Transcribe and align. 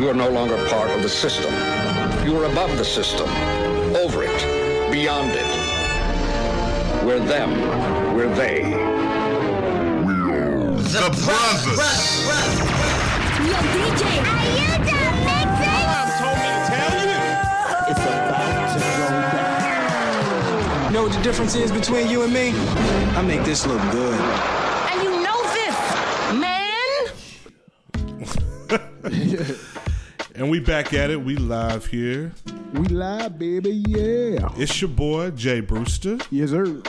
You 0.00 0.08
are 0.08 0.14
no 0.14 0.30
longer 0.30 0.56
part 0.70 0.88
of 0.88 1.02
the 1.02 1.10
system. 1.10 1.52
You 2.24 2.34
are 2.38 2.46
above 2.46 2.78
the 2.78 2.84
system, 2.86 3.28
over 3.94 4.22
it, 4.22 4.90
beyond 4.90 5.32
it. 5.32 5.44
We're 7.04 7.20
them. 7.20 7.50
We're 8.16 8.34
they. 8.34 8.62
The 10.88 11.10
brothers. 11.20 11.78
Yo, 13.44 13.58
DJ. 13.76 14.02
Are 14.24 14.48
you 14.56 14.72
done 14.88 15.16
mixing? 15.28 15.76
told 16.16 16.36
me 16.40 16.48
to 16.48 16.60
tell 16.72 16.96
you. 17.04 17.20
It's 17.90 18.00
about 18.00 18.72
to 18.72 18.80
go 18.96 19.04
down. 19.36 20.84
You 20.86 20.92
know 20.94 21.02
what 21.02 21.12
the 21.12 21.20
difference 21.22 21.54
is 21.56 21.70
between 21.70 22.08
you 22.08 22.22
and 22.22 22.32
me? 22.32 22.54
I 23.18 23.20
make 23.20 23.44
this 23.44 23.66
look 23.66 23.82
good. 23.92 24.18
And 24.18 25.02
you 25.02 25.10
know 25.22 25.42
this, 25.52 25.76
man. 29.50 29.56
And 30.40 30.50
we 30.50 30.58
back 30.58 30.94
at 30.94 31.10
it. 31.10 31.22
We 31.22 31.36
live 31.36 31.84
here. 31.84 32.32
We 32.72 32.86
live, 32.86 33.38
baby, 33.38 33.84
yeah. 33.86 34.48
It's 34.56 34.80
your 34.80 34.88
boy 34.88 35.32
Jay 35.32 35.60
Brewster. 35.60 36.16
Yes, 36.30 36.48
sir. 36.48 36.82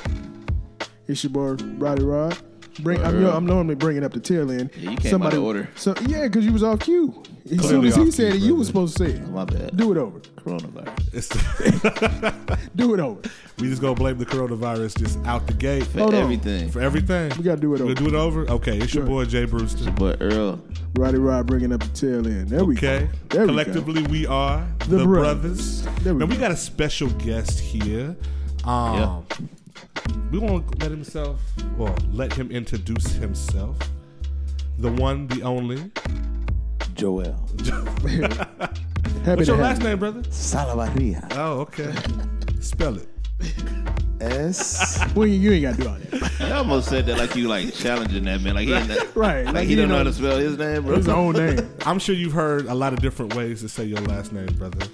It's 1.06 1.22
your 1.26 1.32
boy, 1.32 1.62
Roddy 1.78 2.02
Rod. 2.02 2.38
Bring, 2.80 3.04
I'm, 3.04 3.26
I'm 3.26 3.46
normally 3.46 3.76
bringing 3.76 4.06
up 4.06 4.14
the 4.14 4.22
tail 4.22 4.50
end. 4.50 4.70
Yeah, 4.78 4.92
you 4.92 4.96
came 4.96 5.22
out 5.22 5.34
of 5.34 5.44
order. 5.44 5.70
So, 5.76 5.94
yeah, 6.08 6.28
because 6.28 6.46
you 6.46 6.54
was 6.54 6.64
off 6.64 6.80
cue. 6.80 7.24
As 7.50 7.68
soon 7.68 7.86
as 7.86 7.96
he 7.96 8.02
off 8.04 8.12
said 8.12 8.34
cue, 8.34 8.42
it, 8.42 8.46
you 8.46 8.56
were 8.56 8.64
supposed 8.64 8.98
to 8.98 9.06
say 9.06 9.12
it. 9.14 9.28
My 9.30 9.46
bad. 9.46 9.76
Do 9.76 9.92
it 9.92 9.98
over. 9.98 10.20
Coronavirus. 10.20 11.32
Do 12.76 12.94
it 12.94 13.00
over. 13.00 13.22
we 13.60 13.70
just 13.70 13.82
gonna 13.82 13.96
blame 13.96 14.18
the 14.18 14.26
coronavirus 14.26 14.98
just 15.00 15.18
out 15.26 15.48
the 15.48 15.54
gate 15.54 15.86
For 15.88 16.00
Hold 16.00 16.14
on. 16.14 16.22
everything. 16.22 16.70
for 16.70 16.82
everything. 16.82 17.32
We 17.38 17.44
gotta 17.44 17.60
do 17.62 17.74
it 17.74 17.80
We 17.80 17.86
over. 17.86 17.94
gonna 17.96 18.10
do 18.10 18.16
it 18.16 18.20
over. 18.20 18.50
Okay, 18.50 18.78
it's 18.78 18.94
your 18.94 19.06
boy 19.06 19.26
Jay 19.26 19.46
Brewster. 19.46 19.90
But 19.92 20.22
Earl, 20.22 20.60
Roddy 20.96 21.18
Rod 21.18 21.48
bringing 21.48 21.72
up 21.74 21.82
the 21.82 21.90
tail 21.90 22.26
end. 22.28 22.50
There 22.50 22.64
we 22.64 22.76
Okay, 22.78 23.10
go. 23.30 23.38
There 23.38 23.46
collectively 23.48 24.04
we, 24.04 24.26
are 24.28 24.68
The 24.88 24.98
the, 24.98 25.06
brothers. 25.06 25.82
brothers. 25.84 26.04
There 26.04 26.14
we 26.14 26.22
and 26.24 26.32
we 26.32 26.38
got 26.38 26.52
a 26.52 26.58
special 26.58 27.10
guest 27.12 27.60
here. 27.60 28.16
Um, 28.66 29.26
We 30.32 30.40
won't 30.40 30.80
let 30.82 30.92
himself, 30.92 31.40
well, 31.78 31.96
let 32.12 32.34
him 32.34 32.52
introduce 32.52 33.14
himself. 33.14 33.78
The 34.80 34.92
one, 34.92 35.28
the 35.28 35.42
only. 35.44 35.92
Joel. 36.96 37.24
What's 39.24 39.48
your 39.48 39.58
last 39.58 39.82
you. 39.82 39.88
name, 39.90 40.00
brother? 40.00 40.22
Salabarria. 40.24 41.28
Oh, 41.36 41.60
okay. 41.62 41.94
Spell 42.60 42.98
it. 42.98 43.08
S. 44.20 45.00
Well, 45.16 45.28
you, 45.28 45.34
you 45.52 45.52
ain't 45.52 45.64
got 45.64 45.76
to 45.76 45.82
do 45.82 45.90
all 45.90 46.22
that. 46.22 46.42
I 46.42 46.52
almost 46.52 46.88
said 46.88 47.06
that 47.08 47.18
like 47.18 47.36
you 47.36 47.48
like 47.48 47.74
challenging 47.74 48.24
that 48.26 48.42
man. 48.42 48.56
Like 48.56 48.68
he, 48.68 48.74
ain't, 48.74 49.16
Right. 49.16 49.46
like 49.46 49.68
he 49.68 49.76
don't 49.76 49.90
know 49.90 49.98
how 49.98 50.04
to 50.04 50.14
spell 50.14 50.38
his 50.38 50.58
name, 50.58 50.84
bro. 50.84 50.96
His 50.96 51.10
own 51.10 51.34
name. 51.34 51.68
I'm 51.86 52.00
sure 52.00 52.14
you've 52.16 52.32
heard 52.34 52.68
a 52.68 52.74
lot 52.74 52.94
of 52.94 53.02
different 53.02 53.36
ways 53.36 53.62
to 53.62 53.70
say 53.70 53.84
your 53.86 54.00
last 54.02 54.32
name, 54.32 54.48
brother. 54.58 54.86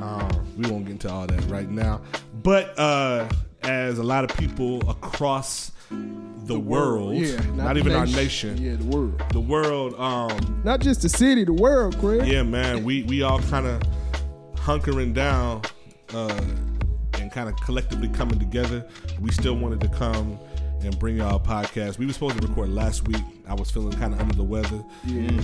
Um, 0.00 0.28
we 0.56 0.70
won't 0.70 0.84
get 0.84 0.92
into 0.92 1.10
all 1.10 1.26
that 1.26 1.44
right 1.46 1.68
now. 1.68 2.00
But 2.42 2.78
uh, 2.78 3.28
as 3.64 3.98
a 3.98 4.02
lot 4.02 4.24
of 4.28 4.36
people 4.36 4.88
across 4.88 5.72
the, 6.46 6.58
world, 6.58 7.14
Yeah. 7.14 7.40
not, 7.54 7.74
the 7.74 7.80
even 7.80 7.92
our 7.92 8.06
nation, 8.06 8.58
Yeah, 8.58 8.76
the 8.76 8.84
world. 8.84 9.22
the 9.32 9.40
world, 9.40 9.94
um, 9.98 10.60
Not 10.64 10.80
just 10.80 11.02
the 11.02 11.08
city, 11.08 11.44
the 11.44 11.52
world, 11.54 11.98
Craig. 11.98 12.26
yeah, 12.26 12.42
man, 12.42 12.84
we, 12.84 13.02
we 13.04 13.22
all 13.22 13.40
kind 13.42 13.66
of 13.66 13.80
hunkering 14.56 15.14
down 15.14 15.62
uh, 16.14 16.40
and 17.18 17.30
kind 17.32 17.48
of 17.48 17.56
collectively 17.56 18.08
coming 18.08 18.38
together. 18.38 18.86
We 19.20 19.30
still 19.32 19.56
wanted 19.56 19.80
to 19.82 19.88
come 19.88 20.38
and 20.82 20.98
bring 20.98 21.16
y'all 21.16 21.36
a 21.36 21.40
podcast. 21.40 21.96
We 21.98 22.04
were 22.04 22.12
supposed 22.12 22.38
to 22.40 22.46
record 22.46 22.68
last 22.68 23.08
week. 23.08 23.22
I 23.48 23.54
was 23.54 23.70
feeling 23.70 23.92
kind 23.98 24.12
of 24.12 24.20
under 24.20 24.34
the 24.34 24.42
weather. 24.44 24.84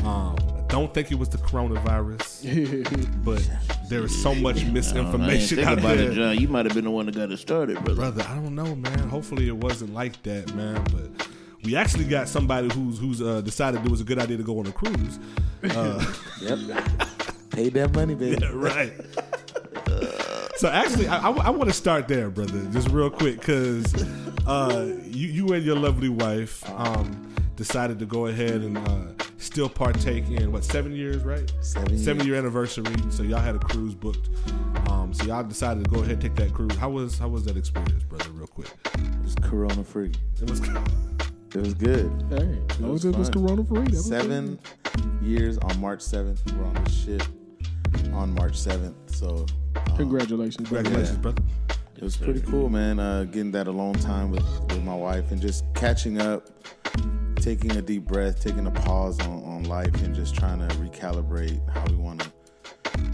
Um, 0.05 0.37
I 0.59 0.63
don't 0.69 0.93
think 0.93 1.11
it 1.11 1.15
was 1.19 1.31
the 1.31 1.39
coronavirus, 1.39 3.25
but 3.25 3.49
there 3.91 4.05
is 4.05 4.23
so 4.23 4.35
much 4.35 4.63
I 4.65 4.69
I 4.69 4.71
misinformation 4.71 5.59
out 5.59 5.81
there. 5.83 5.99
it, 5.99 6.15
John. 6.15 6.39
You 6.39 6.49
might 6.49 6.65
have 6.65 6.75
been 6.75 6.85
the 6.85 6.91
one 6.91 7.07
that 7.07 7.17
got 7.17 7.31
it 7.31 7.37
started, 7.37 7.75
brother. 7.85 7.97
Brother, 7.97 8.27
I 8.29 8.37
don't 8.37 8.55
know, 8.55 8.77
man. 8.77 9.09
Hopefully 9.09 9.49
it 9.49 9.57
wasn't 9.57 9.93
like 9.93 10.23
that, 10.23 10.55
man. 10.55 10.83
But 10.85 11.29
we 11.65 11.75
actually 11.77 12.05
got 12.05 12.29
somebody 12.29 12.73
who's 12.73 12.99
who's 13.01 13.21
uh, 13.21 13.41
decided 13.41 13.85
it 13.85 13.91
was 13.91 14.01
a 14.01 14.05
good 14.05 14.21
idea 14.21 14.37
to 14.37 14.45
go 14.45 14.61
on 14.61 14.67
a 14.67 14.73
cruise. 14.73 15.19
Uh, 15.65 16.15
Yep. 16.41 16.59
Pay 17.51 17.69
that 17.71 17.93
money, 17.95 18.15
baby. 18.15 18.47
right. 18.47 18.93
So 20.57 20.69
actually, 20.69 21.09
I, 21.09 21.31
I, 21.31 21.51
want 21.51 21.69
to 21.69 21.75
start 21.75 22.07
there, 22.07 22.31
brother, 22.31 22.63
just 22.71 22.89
real 22.91 23.11
quick, 23.11 23.41
because 23.41 23.93
uh, 24.47 24.95
you 25.05 25.27
you 25.27 25.53
and 25.53 25.65
your 25.65 25.77
lovely 25.77 26.11
wife 26.11 26.63
um, 26.79 27.35
decided 27.57 27.99
to 27.99 28.07
go 28.07 28.27
ahead 28.27 28.61
and 28.61 28.79
uh, 28.79 29.20
still 29.41 29.69
partake 29.69 30.29
in 30.29 30.53
what 30.53 30.65
seven 30.65 30.95
years, 30.95 31.25
right? 31.25 31.51
Seven 31.61 31.99
years. 31.99 32.27
year 32.27 32.37
anniversary. 32.37 32.95
So 33.11 33.23
y'all 33.23 33.41
had 33.41 33.57
a 33.57 33.59
cruise 33.59 33.95
booked. 33.95 34.29
Um, 34.89 35.13
so 35.13 35.25
y'all 35.25 35.43
decided 35.43 35.85
to 35.85 35.91
go 35.91 36.01
ahead 36.01 36.13
and 36.13 36.23
take 36.23 36.35
that 36.37 36.53
cruise. 36.55 36.77
How 36.77 36.91
was 36.91 37.19
how 37.19 37.29
was 37.29 37.45
that 37.47 37.57
experience, 37.57 38.05
brother? 38.05 38.31
Real 38.31 38.47
quick. 38.47 38.69
It 38.95 39.23
was 39.23 39.35
corona 39.37 39.83
free. 39.83 40.13
It 40.41 40.49
was. 40.49 40.61
It 41.53 41.61
was 41.63 41.75
good. 41.75 42.13
Hey, 42.31 42.61
as 42.71 42.79
long 42.79 42.95
as 42.95 43.05
it 43.05 43.17
was 43.17 43.29
corona 43.29 43.65
free. 43.65 43.81
that 43.81 43.91
was 43.91 44.07
Seven 44.07 44.57
years 45.21 45.59
on 45.59 45.81
March 45.81 45.99
7th. 45.99 46.39
We're 46.53 46.65
on 46.65 46.75
the 46.75 46.89
ship 46.89 47.23
on 48.13 48.33
March 48.35 48.53
7th. 48.53 48.95
So 49.07 49.47
um, 49.75 49.97
Congratulations. 49.97 50.69
brother. 50.69 50.85
Congratulations, 50.85 51.19
brother. 51.19 51.43
it 51.97 52.05
was 52.05 52.17
pretty 52.17 52.41
cool, 52.43 52.69
man. 52.69 53.01
Uh, 53.01 53.25
getting 53.25 53.51
that 53.51 53.67
alone 53.67 53.95
time 53.95 54.31
with, 54.31 54.45
with 54.69 54.85
my 54.85 54.95
wife 54.95 55.33
and 55.33 55.41
just 55.43 55.65
catching 55.75 56.21
up, 56.21 56.49
taking 57.41 57.73
a 57.73 57.83
deep 57.83 58.05
breath, 58.05 58.43
taking 58.43 58.67
a 58.67 58.71
pause 58.71 59.19
on, 59.21 59.45
on 59.45 59.65
life, 59.65 59.95
and 60.03 60.15
just 60.15 60.35
trying 60.35 60.59
to 60.59 60.75
recalibrate 60.77 61.67
how 61.71 61.85
we 61.87 61.97
want 61.97 62.21
to, 62.21 62.31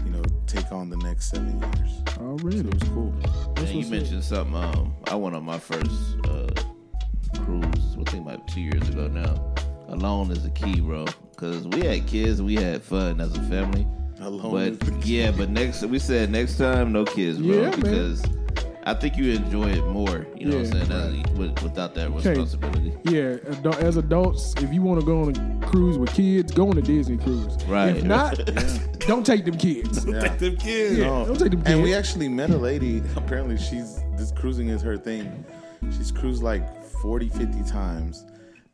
you 0.03 0.11
know, 0.11 0.23
take 0.45 0.71
on 0.71 0.89
the 0.89 0.97
next 0.97 1.29
seven 1.29 1.59
years. 1.59 2.01
Already. 2.19 2.59
It 2.59 2.73
was 2.73 2.89
cool. 2.89 3.13
Man, 3.55 3.77
you 3.77 3.87
mentioned 3.89 4.23
something. 4.23 4.55
Um, 4.55 4.95
I 5.05 5.15
went 5.15 5.35
on 5.35 5.43
my 5.43 5.59
first 5.59 6.17
uh, 6.25 6.47
cruise. 7.43 7.95
I 7.99 8.03
think 8.11 8.27
about 8.27 8.47
two 8.47 8.61
years 8.61 8.89
ago 8.89 9.07
now. 9.07 9.53
Alone 9.87 10.31
is 10.31 10.43
the 10.43 10.51
key, 10.51 10.81
bro. 10.81 11.05
Because 11.31 11.67
we 11.67 11.81
had 11.81 12.05
kids, 12.07 12.41
we 12.41 12.55
had 12.55 12.81
fun 12.83 13.21
as 13.21 13.35
a 13.37 13.41
family. 13.43 13.87
Alone 14.19 14.73
is 14.73 14.79
the 14.79 14.91
but 14.91 15.05
yeah, 15.05 15.31
but 15.31 15.49
next 15.49 15.83
we 15.83 15.99
said 15.99 16.31
next 16.31 16.57
time 16.57 16.91
no 16.91 17.05
kids, 17.05 17.37
bro. 17.37 17.61
Yeah, 17.61 17.75
man. 17.77 18.46
Because 18.87 18.95
I 18.95 18.99
think 18.99 19.17
you 19.17 19.31
enjoy 19.31 19.69
it 19.69 19.85
more. 19.87 20.25
You 20.35 20.47
know 20.47 20.57
what 20.57 20.75
I'm 20.75 20.87
saying? 20.87 21.25
as- 21.25 21.31
with, 21.37 21.61
without 21.63 21.93
that 21.95 22.11
responsibility. 22.11 22.93
Yeah, 23.03 23.35
adu- 23.35 23.77
as 23.79 23.97
adults, 23.97 24.53
if 24.57 24.73
you 24.73 24.81
want 24.81 24.99
to 24.99 25.05
go 25.05 25.21
on 25.23 25.35
a 25.35 25.67
cruise 25.67 25.97
with 25.97 26.13
kids, 26.13 26.51
go 26.51 26.69
on 26.69 26.77
a 26.77 26.81
Disney 26.81 27.17
cruise. 27.17 27.55
Right. 27.65 27.97
If 27.97 28.03
not, 28.03 28.39
don't 28.99 29.25
take 29.25 29.45
them 29.45 29.57
kids. 29.57 30.05
Yeah, 30.05 30.21
Take 30.21 30.39
them 30.39 30.57
kids. 30.57 30.99
Oh. 31.01 31.25
don't 31.25 31.39
take 31.39 31.51
them 31.51 31.61
kids. 31.61 31.69
And 31.71 31.83
we 31.83 31.93
actually 31.93 32.27
met 32.29 32.49
a 32.49 32.57
lady. 32.57 33.03
Apparently, 33.15 33.57
she's 33.57 34.01
this 34.15 34.31
cruising 34.31 34.69
is 34.69 34.81
her 34.81 34.97
thing. 34.97 35.45
She's 35.91 36.11
cruised 36.11 36.43
like 36.43 36.83
40, 36.83 37.29
50 37.29 37.63
times. 37.63 38.25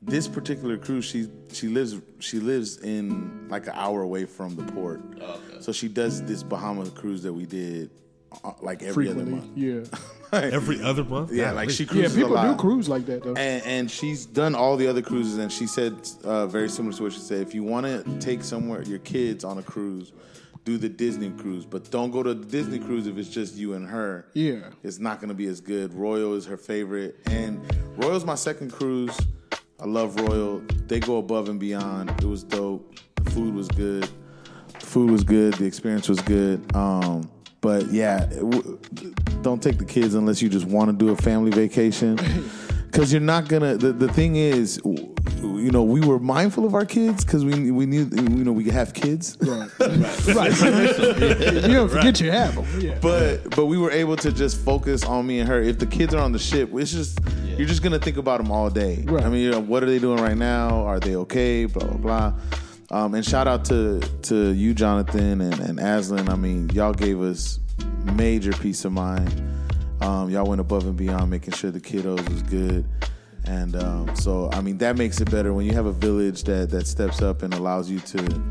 This 0.01 0.27
particular 0.27 0.77
cruise, 0.77 1.05
she 1.05 1.29
she 1.51 1.69
lives 1.69 1.95
she 2.19 2.39
lives 2.39 2.77
in 2.79 3.47
like 3.49 3.67
an 3.67 3.73
hour 3.75 4.01
away 4.01 4.25
from 4.25 4.55
the 4.55 4.63
port. 4.73 5.01
Oh, 5.21 5.39
okay. 5.49 5.61
So 5.61 5.71
she 5.71 5.87
does 5.87 6.21
this 6.23 6.43
Bahama 6.43 6.89
cruise 6.89 7.23
that 7.23 7.31
we 7.31 7.45
did 7.45 7.89
uh, 8.43 8.51
like 8.61 8.81
every 8.83 9.05
frequently. 9.07 9.33
other 9.33 9.41
month. 9.41 9.57
Yeah, 9.57 9.99
Every 10.53 10.81
other 10.81 11.03
month. 11.03 11.31
Yeah, 11.31 11.45
Golly. 11.45 11.55
like 11.57 11.69
she 11.69 11.83
yeah. 11.83 11.89
cruises 11.91 12.15
People 12.15 12.33
a 12.33 12.35
lot. 12.35 12.57
do 12.57 12.61
cruise 12.61 12.89
like 12.89 13.05
that 13.05 13.23
though. 13.23 13.35
And, 13.35 13.63
and 13.65 13.91
she's 13.91 14.25
done 14.25 14.55
all 14.55 14.77
the 14.77 14.87
other 14.87 15.01
cruises, 15.03 15.37
and 15.37 15.51
she 15.51 15.67
said 15.67 15.95
uh, 16.23 16.47
very 16.47 16.69
similar 16.69 16.95
to 16.97 17.03
what 17.03 17.13
she 17.13 17.19
said. 17.19 17.41
If 17.41 17.53
you 17.53 17.63
want 17.63 17.85
to 17.85 18.19
take 18.19 18.43
somewhere 18.43 18.81
your 18.83 18.99
kids 18.99 19.43
on 19.43 19.57
a 19.59 19.63
cruise, 19.63 20.11
do 20.65 20.77
the 20.77 20.89
Disney 20.89 21.29
cruise, 21.29 21.65
but 21.65 21.91
don't 21.91 22.09
go 22.11 22.23
to 22.23 22.33
the 22.33 22.45
Disney 22.45 22.79
cruise 22.79 23.05
if 23.05 23.17
it's 23.17 23.29
just 23.29 23.55
you 23.55 23.73
and 23.73 23.87
her. 23.87 24.25
Yeah. 24.33 24.69
it's 24.81 24.97
not 24.97 25.19
going 25.19 25.27
to 25.29 25.35
be 25.35 25.45
as 25.47 25.59
good. 25.61 25.93
Royal 25.93 26.33
is 26.35 26.45
her 26.47 26.57
favorite, 26.57 27.15
and 27.27 27.61
Royal's 27.97 28.25
my 28.25 28.35
second 28.35 28.71
cruise. 28.71 29.15
I 29.79 29.85
love 29.85 30.15
Royal. 30.19 30.61
They 30.87 30.99
go 30.99 31.17
above 31.17 31.49
and 31.49 31.59
beyond. 31.59 32.09
It 32.11 32.23
was 32.25 32.43
dope. 32.43 32.95
The 33.23 33.29
food 33.31 33.53
was 33.53 33.67
good. 33.67 34.07
The 34.79 34.85
food 34.85 35.11
was 35.11 35.23
good. 35.23 35.53
The 35.55 35.65
experience 35.65 36.07
was 36.09 36.21
good. 36.21 36.73
Um, 36.75 37.29
but 37.63 37.89
yeah, 37.91 38.25
w- 38.25 38.77
don't 39.41 39.63
take 39.63 39.77
the 39.77 39.85
kids 39.85 40.15
unless 40.15 40.41
you 40.41 40.49
just 40.49 40.65
want 40.65 40.91
to 40.91 41.05
do 41.05 41.11
a 41.11 41.15
family 41.15 41.49
vacation. 41.49 42.19
Because 42.91 43.11
you're 43.11 43.21
not 43.21 43.47
gonna. 43.47 43.75
The, 43.75 43.91
the 43.93 44.09
thing 44.09 44.35
is, 44.35 44.79
you 44.85 45.71
know, 45.71 45.81
we 45.81 46.01
were 46.01 46.19
mindful 46.19 46.65
of 46.65 46.75
our 46.75 46.85
kids 46.85 47.23
because 47.25 47.43
we 47.43 47.71
we 47.71 47.85
knew 47.87 48.07
you 48.11 48.43
know 48.43 48.51
we 48.51 48.65
have 48.65 48.93
kids. 48.93 49.37
right, 49.41 49.69
right. 49.79 50.61
you 51.63 51.73
don't 51.73 51.89
forget 51.89 52.19
you 52.19 52.29
have 52.31 52.53
them. 52.53 52.65
Yeah. 52.79 52.99
But 53.01 53.49
but 53.55 53.65
we 53.65 53.77
were 53.77 53.89
able 53.91 54.17
to 54.17 54.31
just 54.31 54.59
focus 54.59 55.03
on 55.05 55.25
me 55.25 55.39
and 55.39 55.47
her. 55.47 55.59
If 55.61 55.79
the 55.79 55.87
kids 55.87 56.13
are 56.13 56.21
on 56.21 56.33
the 56.33 56.39
ship, 56.39 56.69
it's 56.73 56.91
just 56.91 57.19
you're 57.57 57.67
just 57.67 57.81
gonna 57.81 57.97
think 57.97 58.17
about 58.17 58.39
them 58.39 58.51
all 58.51 58.69
day. 58.69 59.03
Right. 59.07 59.23
I 59.23 59.29
mean, 59.29 59.41
you 59.41 59.51
know, 59.51 59.61
what 59.61 59.81
are 59.83 59.87
they 59.87 59.99
doing 59.99 60.21
right 60.21 60.37
now? 60.37 60.85
Are 60.85 60.99
they 60.99 61.15
okay? 61.15 61.65
Blah 61.65 61.87
blah 61.87 61.97
blah. 61.97 62.33
Um, 62.93 63.15
and 63.15 63.25
shout 63.25 63.47
out 63.47 63.65
to 63.65 63.99
to 64.21 64.53
you, 64.53 64.75
Jonathan 64.75 65.41
and, 65.41 65.59
and 65.59 65.79
Aslan. 65.79 66.29
I 66.29 66.35
mean, 66.35 66.69
y'all 66.69 66.93
gave 66.93 67.19
us 67.21 67.59
major 68.13 68.51
peace 68.51 68.85
of 68.85 68.91
mind. 68.91 69.33
Um, 69.99 70.29
y'all 70.29 70.45
went 70.45 70.61
above 70.61 70.85
and 70.85 70.95
beyond, 70.95 71.31
making 71.31 71.53
sure 71.53 71.71
the 71.71 71.79
kiddos 71.79 72.29
was 72.29 72.43
good. 72.43 72.87
And 73.45 73.75
um, 73.75 74.15
so, 74.15 74.51
I 74.53 74.61
mean, 74.61 74.77
that 74.77 74.95
makes 74.95 75.19
it 75.19 75.31
better 75.31 75.55
when 75.55 75.65
you 75.65 75.73
have 75.73 75.87
a 75.87 75.91
village 75.91 76.43
that 76.43 76.69
that 76.69 76.85
steps 76.85 77.23
up 77.23 77.41
and 77.41 77.51
allows 77.55 77.89
you 77.89 77.99
to 77.99 78.43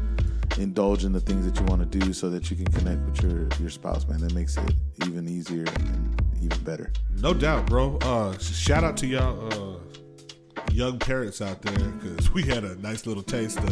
indulge 0.59 1.05
in 1.05 1.13
the 1.13 1.21
things 1.21 1.47
that 1.47 1.61
you 1.61 1.65
want 1.67 1.81
to 1.81 1.99
do 1.99 2.13
so 2.13 2.29
that 2.31 2.51
you 2.51 2.57
can 2.57 2.67
connect 2.67 3.01
with 3.03 3.23
your 3.23 3.47
your 3.61 3.71
spouse, 3.71 4.09
man. 4.09 4.19
That 4.23 4.35
makes 4.35 4.57
it 4.57 4.75
even 5.07 5.29
easier 5.29 5.67
and 5.77 6.21
even 6.43 6.59
better. 6.65 6.93
No 7.19 7.33
doubt, 7.33 7.67
bro. 7.67 7.97
Uh, 7.99 8.37
shout 8.39 8.83
out 8.83 8.97
to 8.97 9.07
y'all 9.07 9.53
uh, 9.53 9.82
young 10.71 10.99
parents 10.99 11.41
out 11.41 11.61
there 11.63 11.89
because 11.91 12.31
we 12.33 12.43
had 12.43 12.65
a 12.65 12.77
nice 12.77 13.07
little 13.07 13.23
taste 13.23 13.59
of 13.59 13.67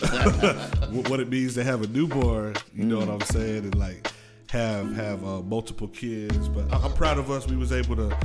what 1.10 1.20
it 1.20 1.28
means 1.28 1.54
to 1.54 1.64
have 1.64 1.82
a 1.82 1.86
newborn. 1.88 2.54
You 2.74 2.84
know 2.84 2.98
what 2.98 3.08
I'm 3.08 3.20
saying? 3.20 3.64
And 3.64 3.74
like 3.74 4.10
have 4.50 4.94
have 4.96 5.24
uh, 5.24 5.42
multiple 5.42 5.88
kids. 5.88 6.48
But 6.48 6.72
I- 6.72 6.78
I'm 6.84 6.92
proud 6.92 7.18
of 7.18 7.30
us. 7.30 7.46
We 7.46 7.56
was 7.56 7.72
able 7.72 7.96
to 7.96 8.16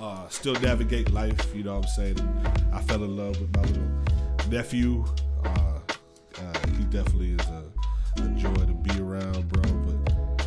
uh, 0.00 0.28
still 0.28 0.54
navigate 0.60 1.10
life. 1.10 1.54
You 1.54 1.64
know 1.64 1.76
what 1.76 1.84
I'm 1.86 1.90
saying? 1.90 2.18
And 2.20 2.74
I 2.74 2.80
fell 2.82 3.02
in 3.04 3.16
love 3.16 3.40
with 3.40 3.54
my 3.56 3.62
little 3.62 4.50
nephew. 4.50 5.04
Uh, 5.44 5.48
uh, 5.48 6.58
he 6.76 6.84
definitely 6.84 7.32
is 7.32 7.46
a, 7.48 7.64
a 8.22 8.28
joy 8.30 8.54
to 8.54 8.72
be 8.72 9.00
around, 9.00 9.48
bro. 9.48 9.62
But 9.62 10.46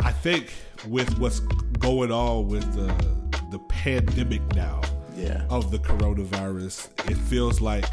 I 0.04 0.12
think 0.12 0.52
with 0.88 1.18
what's 1.18 1.40
going 1.78 2.12
on 2.12 2.48
with 2.48 2.70
the 2.74 2.92
the 3.50 3.58
pandemic 3.68 4.42
now 4.56 4.80
Yeah. 5.16 5.44
of 5.50 5.70
the 5.70 5.78
coronavirus, 5.78 6.88
it 7.10 7.16
feels 7.16 7.60
like 7.60 7.84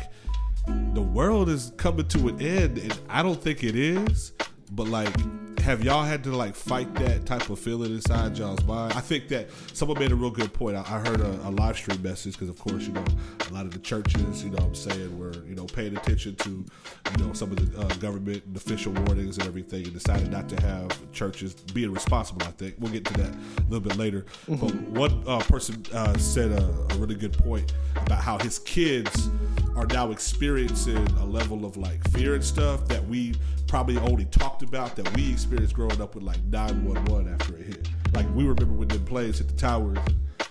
the 0.94 1.01
world 1.01 1.50
is 1.50 1.71
coming 1.77 2.07
to 2.09 2.29
an 2.29 2.41
end, 2.41 2.77
and 2.77 2.97
I 3.09 3.23
don't 3.23 3.41
think 3.41 3.63
it 3.63 3.75
is. 3.75 4.33
But 4.71 4.88
like, 4.88 5.13
have 5.62 5.84
y'all 5.84 6.04
had 6.04 6.24
to 6.24 6.36
like 6.36 6.56
fight 6.56 6.94
that 6.96 7.25
type 7.25 7.50
of 7.50 7.60
feeling 7.60 7.92
inside 7.92 8.38
y'all's 8.38 8.63
mind? 8.63 8.94
I 8.94 9.00
think 9.00 9.28
that 9.30 9.50
someone 9.74 10.00
made 10.00 10.12
a 10.12 10.16
real 10.16 10.31
good 10.31 10.52
point. 10.54 10.75
I, 10.75 10.81
I 10.81 11.00
heard 11.00 11.22
a, 11.22 11.48
a 11.48 11.52
live 11.52 11.78
stream 11.78 12.02
message 12.02 12.34
because, 12.34 12.50
of 12.50 12.60
course, 12.60 12.88
you 12.88 12.94
know, 12.94 13.06
a 13.50 13.54
lot 13.54 13.66
of 13.66 13.72
the 13.72 13.80
churches, 13.80 14.44
you 14.44 14.50
know, 14.50 14.58
I'm 14.58 14.75
saying, 14.75 15.18
were 15.18 15.34
you 15.46 15.56
know 15.56 15.66
paying 15.66 15.96
attention 15.96 16.36
to, 16.38 16.50
you 16.50 17.25
know, 17.25 17.34
some 17.34 17.52
of 17.52 17.58
the 17.58 17.80
uh, 17.80 17.88
government 17.96 18.44
and 18.46 18.56
official 18.56 18.92
warnings 18.94 19.38
and 19.38 19.48
everything, 19.48 19.84
and 19.84 19.94
decided 19.94 20.31
not 20.31 20.50
to 20.50 20.62
have 20.62 21.12
churches 21.12 21.54
being 21.54 21.92
responsible. 21.92 22.42
I 22.44 22.52
think 22.52 22.75
we'll 22.80 22.92
get 22.92 23.06
to 23.06 23.13
that 23.13 23.34
a 23.34 23.63
little 23.69 23.81
bit 23.81 23.98
later. 23.98 24.25
But 24.48 24.74
one 24.75 25.24
uh, 25.28 25.40
person 25.40 25.84
uh, 25.94 26.18
said 26.18 26.52
a, 26.52 26.63
a 26.63 26.98
really 26.98 27.16
good 27.16 27.34
point 27.34 27.74
about 27.96 28.22
how 28.24 28.40
his 28.40 28.60
kids 28.60 29.30
are 29.75 29.86
now 29.88 30.12
experiencing 30.12 31.08
a 31.19 31.25
level 31.25 31.66
of 31.66 31.78
like 31.78 32.06
fear 32.10 32.36
and 32.36 32.44
stuff 32.44 32.88
that 32.88 33.06
we 33.08 33.34
probably 33.71 33.95
only 34.00 34.25
talked 34.25 34.63
about 34.63 34.97
that 34.97 35.15
we 35.15 35.31
experienced 35.31 35.73
growing 35.73 36.01
up 36.01 36.13
with 36.13 36.25
like 36.25 36.44
911 36.44 37.33
after 37.33 37.56
it 37.56 37.65
hit. 37.68 37.89
Like 38.13 38.27
we 38.35 38.44
remember 38.44 38.73
when 38.73 38.89
the 38.89 39.00
planes 39.00 39.38
hit 39.38 39.47
the 39.47 39.53
towers, 39.56 39.97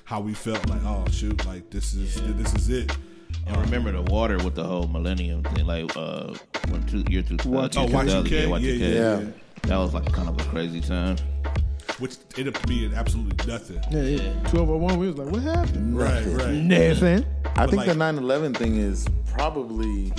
how 0.05 0.21
we 0.21 0.33
felt 0.33 0.67
like, 0.71 0.83
oh 0.85 1.05
shoot, 1.11 1.45
like 1.45 1.69
this 1.69 1.93
is 1.93 2.15
this 2.35 2.55
is 2.55 2.71
it. 2.71 2.97
And 3.47 3.59
remember 3.59 3.93
the 3.93 4.01
water 4.11 4.39
with 4.39 4.55
the 4.55 4.65
whole 4.65 4.89
millennium 4.89 5.43
thing, 5.43 5.67
like 5.67 5.95
uh, 5.99 6.33
when 6.71 6.83
two, 6.87 7.05
year 7.11 7.21
two, 7.21 7.35
uh, 7.55 7.65
Oh, 7.65 7.69
2000, 7.69 8.25
Y2K? 8.25 8.31
yeah, 8.31 8.57
Yeah, 8.57 8.73
yeah, 8.73 9.19
yeah. 9.21 9.27
That 9.65 9.77
was 9.77 9.93
like 9.93 10.11
kind 10.15 10.29
of 10.31 10.41
a 10.41 10.45
crazy 10.45 10.81
time. 10.81 11.17
Which 11.99 12.17
ended 12.39 12.57
up 12.57 12.67
being 12.67 12.95
absolutely 12.95 13.47
nothing. 13.47 13.83
Yeah, 13.91 14.01
yeah. 14.03 14.33
1201, 14.51 14.99
we 14.99 15.07
was 15.09 15.19
like, 15.19 15.29
what 15.31 15.43
happened? 15.43 15.99
Right, 15.99 16.25
right. 16.25 16.55
Nothing. 16.55 17.27
I 17.57 17.67
think 17.67 17.77
like- 17.77 17.87
the 17.89 17.95
9/11 17.95 18.57
thing 18.57 18.77
is 18.77 19.07
probably 19.27 20.11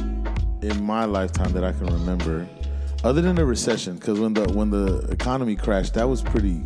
in 0.62 0.84
my 0.84 1.06
lifetime 1.06 1.52
that 1.54 1.64
I 1.64 1.72
can 1.72 1.88
remember, 1.88 2.48
other 3.04 3.22
than 3.22 3.36
the 3.36 3.46
recession, 3.46 3.96
because 3.96 4.20
when 4.20 4.34
the 4.34 4.44
when 4.54 4.70
the 4.70 5.00
economy 5.12 5.56
crashed, 5.56 5.94
that 5.96 6.08
was 6.08 6.22
pretty 6.22 6.64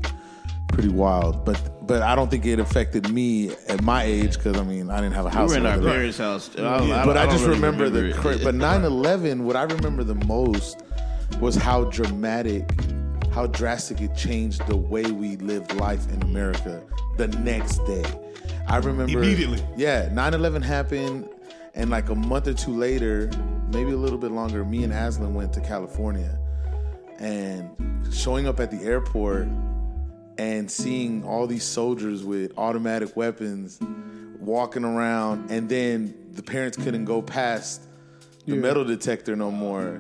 pretty 0.70 0.90
wild. 0.90 1.46
But 1.46 1.86
but 1.88 2.02
I 2.02 2.16
don't 2.16 2.30
think 2.32 2.46
it 2.46 2.60
affected 2.60 3.10
me 3.12 3.52
at 3.68 3.82
my 3.84 4.04
age 4.04 4.34
because 4.38 4.58
I 4.58 4.64
mean 4.64 4.90
I 4.90 5.00
didn't 5.02 5.14
have 5.14 5.26
a 5.26 5.30
We 5.30 5.36
house. 5.36 5.50
were 5.52 5.58
in 5.58 5.66
our 5.66 5.80
parents' 5.80 6.18
house. 6.18 6.50
I, 6.58 6.62
don't- 6.62 6.92
I, 6.92 7.06
but 7.06 7.14
don't- 7.14 7.18
I, 7.30 7.32
just 7.32 7.44
really 7.46 7.56
remember, 7.56 7.90
the 7.90 8.14
cra- 8.14 8.38
but 8.44 8.56
9/11 8.56 9.42
what 9.42 9.56
I 9.56 9.64
remember 9.64 10.04
the 10.04 10.16
most 10.26 10.82
was 11.40 11.56
how 11.56 11.86
dramatic 11.86 12.70
how 13.34 13.48
drastic 13.48 14.00
it 14.02 14.16
changed 14.16 14.66
the 14.68 14.78
way 14.78 15.04
we 15.12 15.36
lived 15.38 15.74
life 15.76 16.10
in 16.14 16.22
America 16.24 16.82
the 17.18 17.28
next 17.28 17.80
day. 17.86 18.04
I 18.68 18.78
remember 18.78 19.12
Immediately. 19.20 19.64
Yeah, 19.78 20.10
9/11 20.10 20.64
happened 20.64 21.28
and 21.76 21.90
like 21.90 22.10
a 22.10 22.16
month 22.16 22.48
or 22.48 22.54
two 22.54 22.76
later, 22.76 23.30
maybe 23.72 23.92
a 23.92 23.98
little 23.98 24.18
bit 24.18 24.32
longer, 24.32 24.64
me 24.64 24.84
and 24.84 24.94
Aslan 24.94 25.34
went 25.34 25.54
to 25.54 25.62
California. 25.62 26.40
And 27.20 27.70
showing 28.14 28.48
up 28.48 28.60
at 28.60 28.72
the 28.72 28.82
airport 28.84 29.48
and 30.38 30.70
seeing 30.70 31.24
all 31.24 31.48
these 31.48 31.64
soldiers 31.64 32.24
with 32.24 32.58
automatic 32.58 33.16
weapons 33.16 33.80
walking 34.40 34.84
around 34.84 35.50
and 35.50 35.70
then 35.70 36.14
the 36.34 36.44
parents 36.44 36.78
couldn't 36.78 37.06
go 37.06 37.22
past 37.22 37.82
the 38.46 38.56
metal 38.56 38.86
detector 38.86 39.36
no 39.36 39.52
more. 39.52 40.00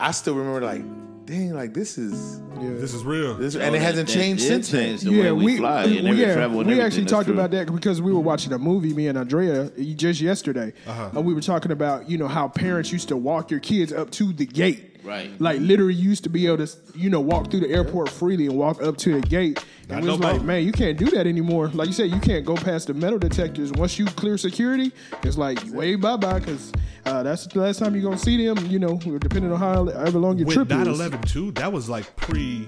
I 0.00 0.10
still 0.12 0.34
remember 0.34 0.60
like, 0.64 0.82
dang, 1.26 1.52
like 1.54 1.74
this 1.74 1.98
is 1.98 2.40
This 2.58 2.94
is 2.94 3.04
real. 3.04 3.34
this 3.34 3.54
and 3.54 3.64
Oh, 3.64 3.74
it 3.74 3.82
hasn't 3.82 4.08
that 4.08 4.14
changed 4.14 4.42
did 4.42 4.48
since 4.48 4.70
then. 4.70 4.84
change 4.98 5.00
the 5.02 5.20
way 5.20 5.32
we, 5.32 5.56
fly 5.58 5.84
and 5.84 6.08
every 6.08 6.20
yeah, 6.22 6.34
travel 6.34 6.60
and 6.60 6.68
we 6.68 6.80
actually 6.80 7.02
That's 7.02 7.12
talked 7.12 7.26
true. 7.26 7.34
about 7.34 7.50
that 7.52 7.72
because 7.72 8.00
we 8.02 8.12
were 8.12 8.20
watching 8.20 8.52
a 8.52 8.58
movie, 8.58 8.92
me 8.94 9.06
and 9.08 9.18
Andrea, 9.18 9.70
just 9.94 10.20
yesterday, 10.20 10.72
Uh-huh. 10.86 11.10
and 11.14 11.24
we 11.24 11.34
were 11.34 11.40
talking 11.40 11.70
about 11.70 12.08
you 12.10 12.18
know 12.18 12.28
how 12.28 12.48
parents 12.48 12.90
used 12.92 13.08
to 13.08 13.16
walk 13.16 13.50
your 13.50 13.60
kids 13.60 13.92
up 13.92 14.10
to 14.12 14.32
the 14.32 14.46
gate. 14.46 14.84
Right. 15.04 15.30
Like 15.40 15.60
literally 15.60 15.94
used 15.94 16.24
to 16.24 16.28
be 16.28 16.46
able 16.48 16.66
to, 16.66 16.76
you 16.94 17.08
know, 17.08 17.20
walk 17.20 17.50
through 17.50 17.60
the 17.60 17.70
airport 17.70 18.10
freely 18.10 18.44
and 18.46 18.58
walk 18.58 18.82
up 18.82 18.98
to 18.98 19.14
the 19.18 19.26
gate. 19.26 19.64
And 19.88 20.04
it 20.04 20.10
was 20.10 20.18
like, 20.20 20.42
man, 20.42 20.64
you 20.66 20.72
can't 20.72 20.98
do 20.98 21.06
that 21.12 21.26
anymore. 21.26 21.68
Like 21.68 21.86
you 21.86 21.94
said, 21.94 22.10
you 22.10 22.20
can't 22.20 22.44
go 22.44 22.56
past 22.56 22.88
the 22.88 22.94
metal 22.94 23.18
detectors. 23.18 23.72
Once 23.72 23.98
you 23.98 24.04
clear 24.04 24.36
security, 24.36 24.92
it's 25.22 25.38
like 25.38 25.60
wave 25.68 26.02
bye 26.02 26.16
bye 26.18 26.40
because 26.40 26.72
uh, 27.08 27.22
that's 27.22 27.46
the 27.46 27.58
last 27.60 27.78
time 27.78 27.94
you're 27.94 28.04
gonna 28.04 28.18
see 28.18 28.44
them. 28.46 28.64
You 28.66 28.78
know, 28.78 28.96
depending 28.98 29.50
on 29.52 29.58
how 29.58 29.86
however 29.86 30.18
long 30.18 30.38
your 30.38 30.46
With 30.46 30.56
trip 30.56 30.68
9 30.68 30.86
is. 30.86 30.98
11 31.00 31.22
too, 31.22 31.50
that 31.52 31.72
was 31.72 31.88
like 31.88 32.14
pre 32.16 32.66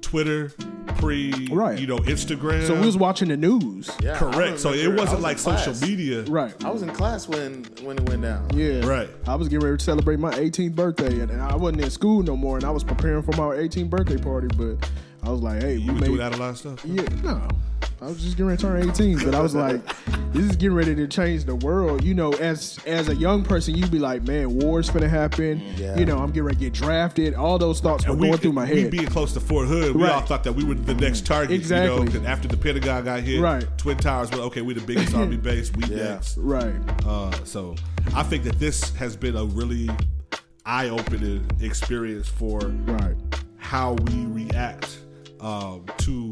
Twitter, 0.00 0.52
pre 0.98 1.32
Right. 1.50 1.78
you 1.78 1.86
know, 1.86 1.98
Instagram. 1.98 2.66
So 2.66 2.74
we 2.78 2.86
was 2.86 2.96
watching 2.96 3.28
the 3.28 3.36
news. 3.36 3.90
Yeah, 4.00 4.16
correct. 4.16 4.60
So 4.60 4.72
it 4.72 4.88
wasn't 4.88 5.16
was 5.18 5.22
like 5.22 5.38
social 5.38 5.72
class. 5.72 5.82
media. 5.82 6.22
Right. 6.24 6.54
I 6.64 6.70
was 6.70 6.82
in 6.82 6.90
class 6.90 7.28
when 7.28 7.64
when 7.82 7.98
it 7.98 8.08
went 8.08 8.22
down. 8.22 8.48
Yeah. 8.54 8.86
Right. 8.86 9.08
I 9.26 9.34
was 9.34 9.48
getting 9.48 9.64
ready 9.66 9.78
to 9.78 9.84
celebrate 9.84 10.18
my 10.18 10.32
18th 10.32 10.74
birthday, 10.74 11.20
and, 11.20 11.30
and 11.30 11.42
I 11.42 11.56
wasn't 11.56 11.82
in 11.82 11.90
school 11.90 12.22
no 12.22 12.36
more, 12.36 12.56
and 12.56 12.64
I 12.64 12.70
was 12.70 12.84
preparing 12.84 13.22
for 13.22 13.32
my 13.32 13.54
18th 13.56 13.90
birthday 13.90 14.16
party. 14.18 14.48
But 14.56 14.88
I 15.22 15.30
was 15.30 15.40
like, 15.40 15.62
"Hey, 15.62 15.76
You 15.76 15.88
we 15.88 15.92
was 15.94 16.00
made 16.02 16.06
doing 16.08 16.18
that 16.18 16.34
a 16.34 16.36
lot 16.36 16.50
of 16.50 16.58
stuff. 16.58 16.84
yeah, 16.84 17.02
no." 17.22 17.48
I 18.02 18.06
was 18.06 18.22
just 18.22 18.36
getting 18.36 18.46
ready 18.46 18.60
to 18.60 18.66
turn 18.66 18.90
18, 18.90 19.18
but 19.24 19.34
I 19.34 19.40
was 19.40 19.54
like, 19.54 19.80
"This 20.32 20.44
is 20.44 20.56
getting 20.56 20.74
ready 20.76 20.94
to 20.94 21.06
change 21.06 21.44
the 21.44 21.54
world." 21.54 22.04
You 22.04 22.12
know, 22.14 22.32
as 22.34 22.78
as 22.86 23.08
a 23.08 23.14
young 23.14 23.42
person, 23.44 23.74
you'd 23.74 23.90
be 23.90 23.98
like, 23.98 24.26
"Man, 24.26 24.58
war's 24.58 24.90
gonna 24.90 25.08
happen." 25.08 25.62
Yeah. 25.78 25.96
You 25.96 26.04
know, 26.04 26.18
I'm 26.18 26.28
getting 26.28 26.42
ready 26.44 26.56
to 26.58 26.64
get 26.64 26.72
drafted. 26.74 27.34
All 27.34 27.56
those 27.58 27.80
thoughts 27.80 28.06
were 28.06 28.14
we, 28.14 28.26
going 28.28 28.38
through 28.38 28.52
my 28.52 28.66
head. 28.66 28.76
we 28.76 28.88
being 28.90 29.06
close 29.06 29.32
to 29.34 29.40
Fort 29.40 29.68
Hood, 29.68 29.94
we 29.96 30.06
all 30.06 30.20
thought 30.20 30.44
that 30.44 30.52
we 30.52 30.64
were 30.64 30.74
the 30.74 30.94
next 30.94 31.24
target. 31.24 31.52
Exactly. 31.52 31.96
You 31.98 32.04
know, 32.04 32.10
'cause 32.10 32.24
after 32.26 32.48
the 32.48 32.56
Pentagon 32.56 33.04
got 33.04 33.20
hit, 33.20 33.40
Right. 33.40 33.64
Twin 33.78 33.96
Towers 33.96 34.30
were 34.32 34.38
okay. 34.40 34.60
we're 34.60 34.74
the 34.74 34.80
biggest 34.86 35.14
army 35.16 35.36
base. 35.36 35.72
We 35.74 35.84
Yeah. 35.96 36.04
next. 36.14 36.36
right. 36.36 36.74
Uh, 37.06 37.30
so 37.44 37.74
I 38.14 38.22
think 38.22 38.44
that 38.44 38.58
this 38.58 38.90
has 38.96 39.16
been 39.16 39.36
a 39.36 39.44
really 39.44 39.88
eye-opening 40.66 41.46
experience 41.60 42.28
for 42.28 42.58
Right. 42.86 43.14
how 43.56 43.92
we 43.94 44.26
react 44.26 44.98
um, 45.40 45.82
to 45.98 46.30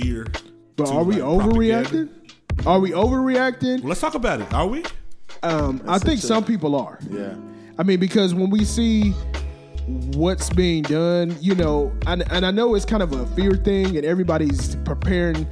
fear. 0.00 0.26
But 0.76 0.86
to, 0.86 0.92
are 0.92 1.04
we 1.04 1.16
like, 1.16 1.22
propaganda. 1.40 2.08
overreacting? 2.08 2.66
Are 2.66 2.80
we 2.80 2.90
overreacting? 2.90 3.80
Well, 3.80 3.88
let's 3.88 4.00
talk 4.00 4.14
about 4.14 4.40
it. 4.40 4.52
Are 4.52 4.66
we? 4.66 4.84
Um, 5.42 5.82
I 5.86 5.98
think 5.98 6.20
some 6.20 6.44
people 6.44 6.74
are. 6.76 6.98
Yeah. 7.10 7.34
I 7.78 7.82
mean, 7.82 8.00
because 8.00 8.34
when 8.34 8.50
we 8.50 8.64
see 8.64 9.12
what's 10.14 10.50
being 10.50 10.82
done, 10.82 11.36
you 11.40 11.54
know, 11.54 11.92
and, 12.06 12.30
and 12.32 12.44
I 12.44 12.50
know 12.50 12.74
it's 12.74 12.84
kind 12.84 13.02
of 13.02 13.12
a 13.12 13.26
fear 13.28 13.52
thing, 13.52 13.96
and 13.96 14.04
everybody's 14.04 14.76
preparing 14.76 15.46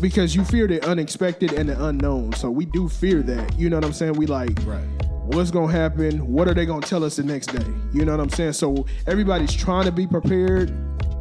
because 0.00 0.34
you 0.34 0.44
fear 0.44 0.66
the 0.66 0.84
unexpected 0.88 1.52
and 1.52 1.68
the 1.68 1.84
unknown. 1.86 2.32
So 2.32 2.50
we 2.50 2.64
do 2.66 2.88
fear 2.88 3.22
that. 3.22 3.58
You 3.58 3.68
know 3.70 3.76
what 3.76 3.84
I'm 3.84 3.92
saying? 3.92 4.14
We 4.14 4.26
like, 4.26 4.58
Right. 4.64 4.84
what's 5.24 5.50
gonna 5.50 5.70
happen? 5.72 6.26
What 6.32 6.48
are 6.48 6.54
they 6.54 6.66
gonna 6.66 6.86
tell 6.86 7.04
us 7.04 7.16
the 7.16 7.22
next 7.22 7.48
day? 7.48 7.64
You 7.92 8.04
know 8.04 8.12
what 8.12 8.20
I'm 8.20 8.30
saying? 8.30 8.54
So 8.54 8.86
everybody's 9.06 9.52
trying 9.54 9.84
to 9.84 9.92
be 9.92 10.06
prepared, 10.06 10.72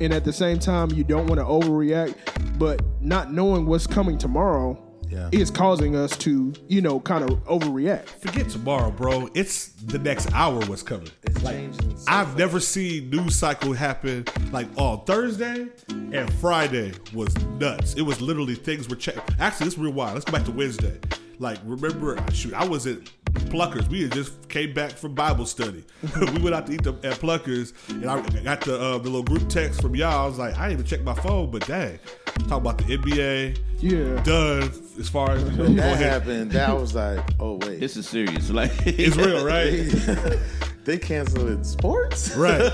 and 0.04 0.14
at 0.14 0.26
the 0.26 0.34
same 0.34 0.60
time, 0.60 0.92
you 0.92 1.04
don't 1.04 1.28
want 1.28 1.40
to 1.40 1.46
overreact, 1.46 2.16
but 2.60 2.82
not 3.02 3.32
knowing 3.34 3.66
what's 3.66 3.88
coming 3.88 4.18
tomorrow. 4.18 4.80
Yeah. 5.10 5.30
Is 5.32 5.52
causing 5.52 5.96
us 5.96 6.18
to, 6.20 6.52
you 6.68 6.82
know, 6.82 7.00
kind 7.00 7.30
of 7.30 7.44
overreact. 7.44 8.10
Forget 8.10 8.50
tomorrow, 8.50 8.90
bro. 8.90 9.30
It's 9.36 9.68
the 9.68 10.00
next 10.00 10.34
hour. 10.34 10.60
What's 10.66 10.82
coming? 10.82 11.10
It's 11.22 11.40
changing. 11.40 11.98
so 11.98 12.06
I've 12.08 12.28
fast. 12.28 12.38
never 12.40 12.60
seen 12.60 13.12
news 13.12 13.36
cycle 13.36 13.74
happen 13.74 14.26
like 14.52 14.68
on 14.76 15.06
Thursday 15.06 15.68
and 15.90 16.34
Friday 16.36 16.94
was 17.14 17.36
nuts. 17.60 17.94
It 17.94 18.02
was 18.02 18.22
literally 18.22 18.56
things 18.56 18.90
were 18.90 18.96
checked. 18.96 19.34
Actually, 19.40 19.66
this 19.66 19.74
is 19.76 19.80
real 19.80 19.94
wild. 19.94 20.16
Let's 20.16 20.26
go 20.26 20.32
back 20.32 20.46
to 20.46 20.52
Wednesday. 20.52 21.00
Like, 21.38 21.60
remember, 21.64 22.18
shoot, 22.32 22.56
I 22.56 22.66
was 22.68 22.88
at 22.88 22.98
Pluckers. 23.34 23.88
We 23.88 24.04
had 24.04 24.12
just 24.14 24.48
came 24.50 24.74
back 24.74 24.92
from 24.92 25.14
Bible 25.16 25.46
study. 25.46 25.84
we 26.20 26.42
went 26.42 26.56
out 26.56 26.68
to 26.68 26.74
eat 26.74 26.84
the, 26.84 26.94
at 27.04 27.20
Pluckers, 27.20 27.74
and 27.90 28.06
I 28.10 28.22
got 28.44 28.62
the 28.62 28.80
uh, 28.80 28.98
the 28.98 29.04
little 29.10 29.24
group 29.24 29.50
text 29.50 29.82
from 29.82 29.96
y'all. 29.96 30.24
I 30.24 30.28
was 30.28 30.38
like, 30.38 30.56
I 30.58 30.70
didn't 30.70 30.80
even 30.82 30.86
check 30.86 31.04
my 31.04 31.14
phone, 31.16 31.52
but 31.52 31.66
dang, 31.68 32.00
talk 32.48 32.62
about 32.62 32.78
the 32.78 32.98
NBA. 32.98 33.60
Yeah. 33.80 34.24
done 34.24 34.72
as 34.98 35.10
far 35.10 35.32
as 35.32 35.44
go 35.44 35.66
That 35.66 35.98
happened. 35.98 36.52
That 36.52 36.74
was 36.80 36.96
like, 36.96 37.20
oh 37.40 37.56
wait. 37.66 37.80
This 37.82 37.98
is 37.98 38.08
serious. 38.08 38.50
Like 38.50 38.72
It's 38.86 39.18
real, 39.18 39.46
right? 39.46 39.92
They 40.86 40.98
canceled 41.00 41.66
sports. 41.66 42.34
Right. 42.36 42.72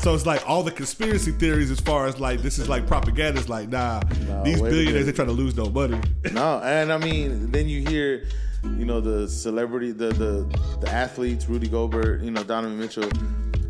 so 0.00 0.14
it's 0.14 0.26
like 0.26 0.48
all 0.48 0.64
the 0.64 0.72
conspiracy 0.72 1.30
theories 1.30 1.70
as 1.70 1.78
far 1.78 2.06
as 2.06 2.18
like 2.18 2.40
this 2.42 2.58
is 2.58 2.68
like 2.68 2.88
propaganda. 2.88 3.38
It's 3.38 3.48
like 3.48 3.68
nah, 3.68 4.00
No, 4.26 4.42
these 4.42 4.60
billionaires 4.60 4.92
minute. 4.94 5.04
they 5.06 5.12
trying 5.12 5.28
to 5.28 5.34
lose 5.34 5.56
no 5.56 5.66
money. 5.66 6.00
No, 6.32 6.60
and 6.60 6.92
I 6.92 6.98
mean, 6.98 7.52
then 7.52 7.68
you 7.68 7.82
hear, 7.88 8.26
you 8.62 8.84
know, 8.84 9.00
the 9.00 9.28
celebrity, 9.28 9.92
the 9.92 10.08
the 10.08 10.58
the 10.80 10.90
athletes, 10.90 11.48
Rudy 11.48 11.68
Gobert, 11.68 12.22
you 12.22 12.30
know, 12.30 12.42
Donovan 12.42 12.78
Mitchell, 12.78 13.04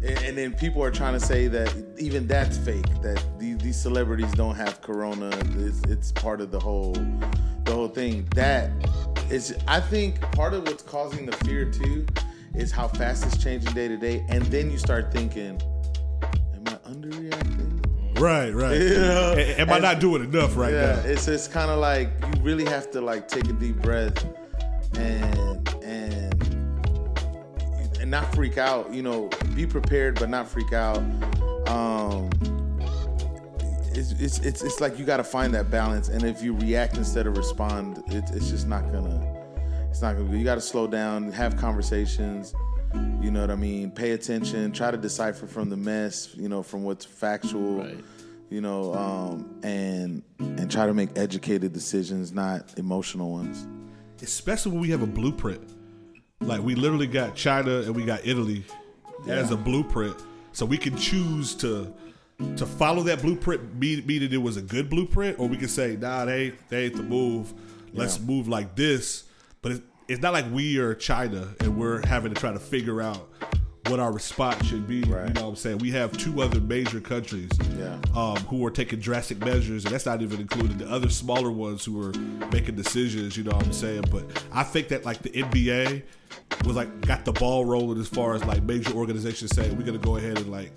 and, 0.03 0.39
then 0.39 0.55
people 0.55 0.83
are 0.83 0.91
trying 0.91 1.15
to 1.15 1.21
say 1.21 1.49
that 1.49 1.75
even 1.99 2.27
that's 2.27 2.57
fake. 2.59 2.87
That 3.03 3.23
these, 3.39 3.59
these 3.59 3.77
celebrities 3.81 4.31
don't 4.33 4.55
have 4.55 4.81
corona. 4.81 5.31
It's, 5.57 5.83
it's 5.89 6.13
part 6.13 6.41
of 6.41 6.51
the 6.51 6.61
whole 6.61 6.93
the 7.65 7.73
whole 7.73 7.89
thing. 7.89 8.27
That 8.35 8.71
is, 9.31 9.55
I 9.67 9.81
think, 9.81 10.21
part 10.33 10.55
of 10.55 10.67
what's 10.67 10.83
causing 10.83 11.27
the 11.27 11.37
fear 11.39 11.71
too 11.71 12.07
is 12.55 12.73
how 12.73 12.89
fast 12.89 13.27
it's 13.27 13.37
changing 13.37 13.73
day 13.75 13.89
to 13.89 13.97
day, 13.97 14.25
and 14.29 14.43
then 14.47 14.71
you 14.71 14.79
start 14.79 15.13
thinking, 15.13 15.61
am 16.23 16.63
I 16.67 16.91
underreacting? 16.91 17.75
Right, 18.19 18.51
right. 18.51 18.73
Am 19.61 19.71
I 19.71 19.75
And- 19.75 19.83
not 19.83 20.01
doing 20.01 20.25
enough 20.25 20.57
right 20.57 20.73
yeah, 20.73 20.95
now? 20.97 21.01
it's 21.09 21.29
it's 21.29 21.47
kind 21.47 21.71
of 21.71 21.79
like 21.79 22.11
you 22.35 22.43
really 22.43 22.65
have 22.65 22.91
to 22.91 23.01
like 23.01 23.29
take 23.29 23.49
a 23.49 23.53
deep 23.53 23.77
breath 23.77 24.25
and 24.95 25.69
and 25.83 26.79
and 28.01 28.11
not 28.11 28.35
freak 28.35 28.59
out. 28.59 28.93
You 28.93 29.03
know, 29.03 29.29
be 29.55 29.67
prepared 29.67 30.19
but 30.19 30.29
not 30.29 30.49
freak 30.49 30.73
out. 30.73 30.99
Um, 31.69 32.31
it's 33.93 34.13
it's 34.13 34.39
it's, 34.41 34.63
it's 34.63 34.81
like 34.81 34.99
you 34.99 35.05
got 35.05 35.17
to 35.19 35.25
find 35.25 35.53
that 35.55 35.71
balance, 35.71 36.09
and 36.09 36.23
if 36.23 36.43
you 36.43 36.55
react 36.57 36.97
instead 36.97 37.27
of 37.27 37.37
respond, 37.37 38.03
it, 38.09 38.25
it's 38.33 38.49
just 38.51 38.69
not 38.69 38.91
gonna 38.93 39.39
it's 39.91 40.01
not 40.03 40.17
gonna. 40.17 40.37
You 40.37 40.45
got 40.45 40.55
to 40.57 40.61
slow 40.61 40.87
down, 40.87 41.33
have 41.33 41.57
conversations. 41.57 42.55
You 43.21 43.31
know 43.31 43.41
what 43.43 43.51
I 43.51 43.57
mean? 43.57 43.91
Pay 43.91 44.13
attention. 44.13 44.73
Try 44.73 44.91
to 44.91 44.97
decipher 44.97 45.47
from 45.47 45.69
the 45.69 45.77
mess. 45.77 46.35
You 46.37 46.49
know, 46.49 46.63
from 46.63 46.85
what's 46.85 47.05
factual 47.05 47.81
Right. 47.83 47.99
you 48.49 48.61
know, 48.61 48.95
um, 48.95 49.59
and 49.63 50.23
and 50.39 50.71
try 50.71 50.87
to 50.87 50.95
make 50.95 51.11
educated 51.19 51.73
decisions, 51.73 52.33
not 52.33 52.79
emotional 52.79 53.31
ones. 53.33 53.67
Especially 54.23 54.73
when 54.73 54.81
we 54.81 54.91
have 54.91 55.03
a 55.03 55.07
blueprint. 55.07 55.61
Like 56.41 56.63
we 56.63 56.75
literally 56.75 57.07
got 57.07 57.35
China 57.35 57.79
and 57.81 57.95
we 57.95 58.05
got 58.05 58.21
Italy 58.25 58.65
as 59.27 59.51
a 59.51 59.57
blueprint, 59.57 60.17
so 60.53 60.65
we 60.65 60.79
can 60.79 60.97
choose 60.97 61.55
to 61.57 61.93
to 62.57 62.65
follow 62.67 63.03
that 63.03 63.21
blueprint. 63.21 63.81
That 63.81 64.33
it 64.33 64.39
was 64.43 64.57
a 64.57 64.63
good 64.63 64.89
blueprint, 64.89 65.39
or 65.41 65.49
we 65.49 65.57
can 65.57 65.69
say, 65.69 65.97
nah, 65.97 66.25
they 66.25 66.45
ain't, 66.47 66.69
they 66.69 66.85
ain't 66.87 66.97
the 66.97 67.03
move. 67.03 67.53
Let's 67.93 68.19
Yeah. 68.19 68.25
move 68.27 68.47
like 68.49 68.77
this. 68.77 69.25
But 69.61 69.73
it's, 69.73 69.81
it's 70.07 70.23
not 70.23 70.33
like 70.33 70.45
we 70.53 70.79
are 70.79 70.95
China 70.95 71.49
and 71.61 71.77
we're 71.77 72.07
having 72.07 72.33
to 72.33 72.41
try 72.41 72.53
to 72.53 72.61
figure 72.61 73.03
out 73.03 73.29
what 73.89 74.01
our 74.01 74.13
response 74.13 74.67
should 74.67 74.87
be. 74.87 74.97
You 74.97 75.07
know 75.07 75.17
what 75.25 75.37
I'm 75.43 75.57
saying? 75.57 75.79
We 75.79 75.91
have 75.93 76.13
two 76.17 76.43
other 76.43 76.61
major 76.61 77.01
countries 77.01 77.51
Yeah. 77.79 77.99
um, 78.15 78.37
who 78.49 78.65
are 78.67 78.71
taking 78.71 79.01
drastic 79.01 79.39
measures, 79.45 79.85
and 79.85 79.95
that's 79.95 80.07
not 80.07 80.23
even 80.23 80.41
including 80.41 80.79
the 80.79 80.91
other 80.91 81.09
smaller 81.09 81.51
ones 81.51 81.85
who 81.85 82.01
are 82.03 82.13
making 82.53 82.75
decisions. 82.77 83.37
You 83.37 83.45
know 83.45 83.53
what 83.53 83.67
I'm 83.67 83.73
saying? 83.73 84.05
But 84.11 84.25
I 84.53 84.63
think 84.63 84.89
that 84.89 85.05
like 85.05 85.19
the 85.23 85.31
NBA 85.31 86.03
was 86.65 86.77
like 86.77 87.01
got 87.03 87.25
the 87.25 87.33
ball 87.33 87.65
rolling 87.65 88.01
as 88.01 88.09
far 88.09 88.35
as 88.35 88.45
like 88.45 88.63
major 88.63 88.93
organizations 88.93 89.55
saying 89.55 89.77
we're 89.77 89.85
gonna 89.85 89.99
go 89.99 90.17
ahead 90.17 90.39
and 90.39 90.51
like 90.51 90.73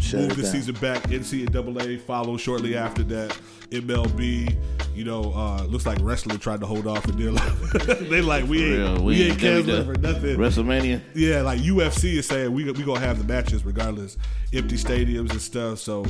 Shut 0.00 0.20
move 0.20 0.36
the 0.36 0.42
down. 0.42 0.52
season 0.52 0.74
back. 0.76 1.02
NCAA 1.04 2.00
follow 2.00 2.36
shortly 2.36 2.76
after 2.76 3.02
that. 3.04 3.38
MLB, 3.70 4.54
you 4.94 5.04
know, 5.04 5.32
uh, 5.34 5.64
looks 5.64 5.86
like 5.86 5.98
wrestling 6.02 6.38
tried 6.38 6.60
to 6.60 6.66
hold 6.66 6.86
off 6.86 7.04
and 7.06 7.18
they're 7.18 7.94
they 7.94 8.20
like 8.20 8.44
we 8.46 8.62
ain't 8.64 8.78
Real, 8.98 9.02
we, 9.04 9.22
ain't 9.22 9.38
canceling 9.38 9.84
for 9.86 9.98
nothing. 9.98 10.36
WrestleMania. 10.36 11.00
Yeah, 11.14 11.40
like 11.40 11.60
UFC 11.60 12.16
is 12.16 12.28
saying 12.28 12.52
we 12.52 12.70
we 12.70 12.84
gonna 12.84 13.00
have 13.00 13.18
the 13.18 13.24
matches 13.24 13.64
regardless, 13.64 14.18
empty 14.52 14.76
stadiums 14.76 15.30
and 15.30 15.40
stuff. 15.40 15.78
So, 15.78 16.04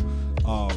um, 0.44 0.76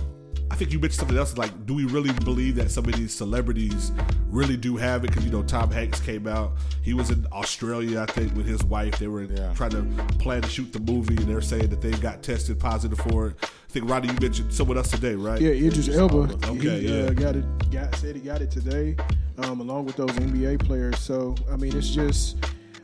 I 0.51 0.55
think 0.55 0.71
you 0.71 0.79
mentioned 0.79 0.99
something 0.99 1.17
else. 1.17 1.37
Like, 1.37 1.65
do 1.65 1.73
we 1.73 1.85
really 1.85 2.13
believe 2.23 2.55
that 2.55 2.69
some 2.71 2.85
of 2.85 2.93
these 2.93 3.13
celebrities 3.13 3.91
really 4.29 4.55
do 4.55 4.77
have 4.77 5.03
it? 5.03 5.07
Because 5.07 5.25
you 5.25 5.31
know, 5.31 5.43
Tom 5.43 5.71
Hanks 5.71 5.99
came 5.99 6.27
out. 6.27 6.53
He 6.81 6.93
was 6.93 7.09
in 7.09 7.25
Australia, 7.31 8.01
I 8.01 8.05
think, 8.05 8.35
with 8.35 8.45
his 8.45 8.63
wife. 8.63 8.97
They 8.99 9.07
were 9.07 9.23
Yeah. 9.23 9.53
trying 9.53 9.71
to 9.71 9.83
plan 10.19 10.43
to 10.43 10.49
shoot 10.49 10.71
the 10.71 10.79
movie, 10.79 11.15
and 11.15 11.25
they're 11.25 11.41
saying 11.41 11.69
that 11.69 11.81
they 11.81 11.91
got 11.91 12.21
tested 12.23 12.59
positive 12.59 12.99
for 12.99 13.27
it. 13.29 13.35
I 13.43 13.47
think 13.71 13.89
Rodney, 13.89 14.13
you 14.13 14.19
mentioned 14.21 14.53
someone 14.53 14.77
else 14.77 14.91
today, 14.91 15.15
right? 15.15 15.41
Yeah, 15.41 15.49
Idris 15.49 15.89
Elba. 15.89 16.37
Okay, 16.47 16.79
he, 16.81 16.87
yeah. 16.99 17.05
uh, 17.05 17.09
got 17.11 17.35
it. 17.35 17.71
Got 17.71 17.95
said 17.95 18.15
he 18.15 18.21
got 18.21 18.41
it 18.41 18.51
today, 18.51 18.95
um, 19.39 19.59
along 19.59 19.85
with 19.85 19.95
those 19.97 20.11
NBA 20.11 20.57
players. 20.59 20.99
So 20.99 21.35
I 21.51 21.57
mean, 21.57 21.75
it's 21.75 21.89
just, 21.89 22.37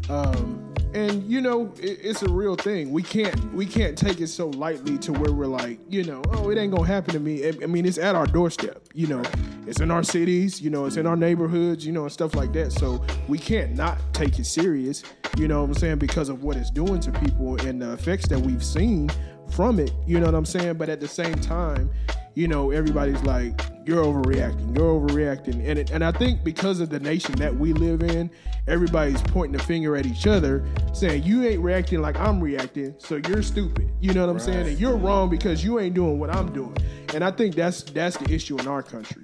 um, 0.09 0.71
and 0.93 1.23
you 1.23 1.39
know, 1.39 1.73
it, 1.79 1.99
it's 2.01 2.21
a 2.21 2.29
real 2.29 2.55
thing. 2.55 2.91
We 2.91 3.01
can't 3.03 3.53
we 3.53 3.65
can't 3.65 3.97
take 3.97 4.19
it 4.19 4.27
so 4.27 4.49
lightly 4.49 4.97
to 4.99 5.13
where 5.13 5.31
we're 5.31 5.45
like, 5.45 5.79
you 5.89 6.03
know, 6.03 6.21
oh, 6.31 6.49
it 6.49 6.57
ain't 6.57 6.73
gonna 6.73 6.87
happen 6.87 7.13
to 7.13 7.19
me. 7.19 7.45
I, 7.45 7.53
I 7.63 7.67
mean, 7.67 7.85
it's 7.85 7.97
at 7.97 8.15
our 8.15 8.27
doorstep. 8.27 8.81
You 8.93 9.07
know, 9.07 9.23
it's 9.67 9.79
in 9.79 9.89
our 9.89 10.03
cities. 10.03 10.61
You 10.61 10.69
know, 10.69 10.85
it's 10.85 10.97
in 10.97 11.07
our 11.07 11.15
neighborhoods. 11.15 11.85
You 11.85 11.93
know, 11.93 12.03
and 12.03 12.11
stuff 12.11 12.35
like 12.35 12.51
that. 12.53 12.71
So 12.73 13.03
we 13.27 13.37
can't 13.37 13.75
not 13.75 13.99
take 14.13 14.37
it 14.39 14.45
serious. 14.45 15.03
You 15.37 15.47
know 15.47 15.61
what 15.61 15.69
I'm 15.69 15.73
saying? 15.75 15.99
Because 15.99 16.27
of 16.29 16.43
what 16.43 16.57
it's 16.57 16.69
doing 16.71 16.99
to 17.01 17.11
people 17.11 17.59
and 17.61 17.81
the 17.81 17.93
effects 17.93 18.27
that 18.27 18.39
we've 18.39 18.63
seen 18.63 19.09
from 19.51 19.79
it. 19.79 19.91
You 20.05 20.19
know 20.19 20.25
what 20.25 20.35
I'm 20.35 20.45
saying? 20.45 20.73
But 20.73 20.89
at 20.89 20.99
the 20.99 21.07
same 21.07 21.35
time, 21.35 21.89
you 22.35 22.47
know, 22.47 22.71
everybody's 22.71 23.21
like, 23.23 23.59
you're 23.85 24.03
overreacting, 24.03 24.77
you're 24.77 24.99
overreacting. 24.99 25.67
And, 25.67 25.79
it, 25.79 25.91
and 25.91 26.03
I 26.03 26.11
think 26.11 26.43
because 26.43 26.79
of 26.79 26.89
the 26.89 26.99
nation 26.99 27.35
that 27.35 27.55
we 27.55 27.73
live 27.73 28.03
in, 28.03 28.29
everybody's 28.67 29.21
pointing 29.21 29.57
the 29.57 29.63
finger 29.63 29.95
at 29.95 30.05
each 30.05 30.27
other, 30.27 30.65
saying, 30.93 31.23
you 31.23 31.43
ain't 31.43 31.61
reacting 31.61 32.01
like 32.01 32.17
I'm 32.17 32.39
reacting, 32.39 32.93
so 32.99 33.19
you're 33.27 33.41
stupid. 33.41 33.89
You 33.99 34.13
know 34.13 34.25
what 34.25 34.31
I'm 34.31 34.39
saying? 34.39 34.67
And 34.67 34.79
you're 34.79 34.97
wrong 34.97 35.29
because 35.29 35.63
you 35.63 35.79
ain't 35.79 35.95
doing 35.95 36.19
what 36.19 36.33
I'm 36.33 36.51
doing. 36.53 36.77
And 37.13 37.23
I 37.23 37.31
think 37.31 37.55
that's 37.55 37.83
that's 37.83 38.17
the 38.17 38.31
issue 38.31 38.57
in 38.59 38.67
our 38.67 38.83
country. 38.83 39.21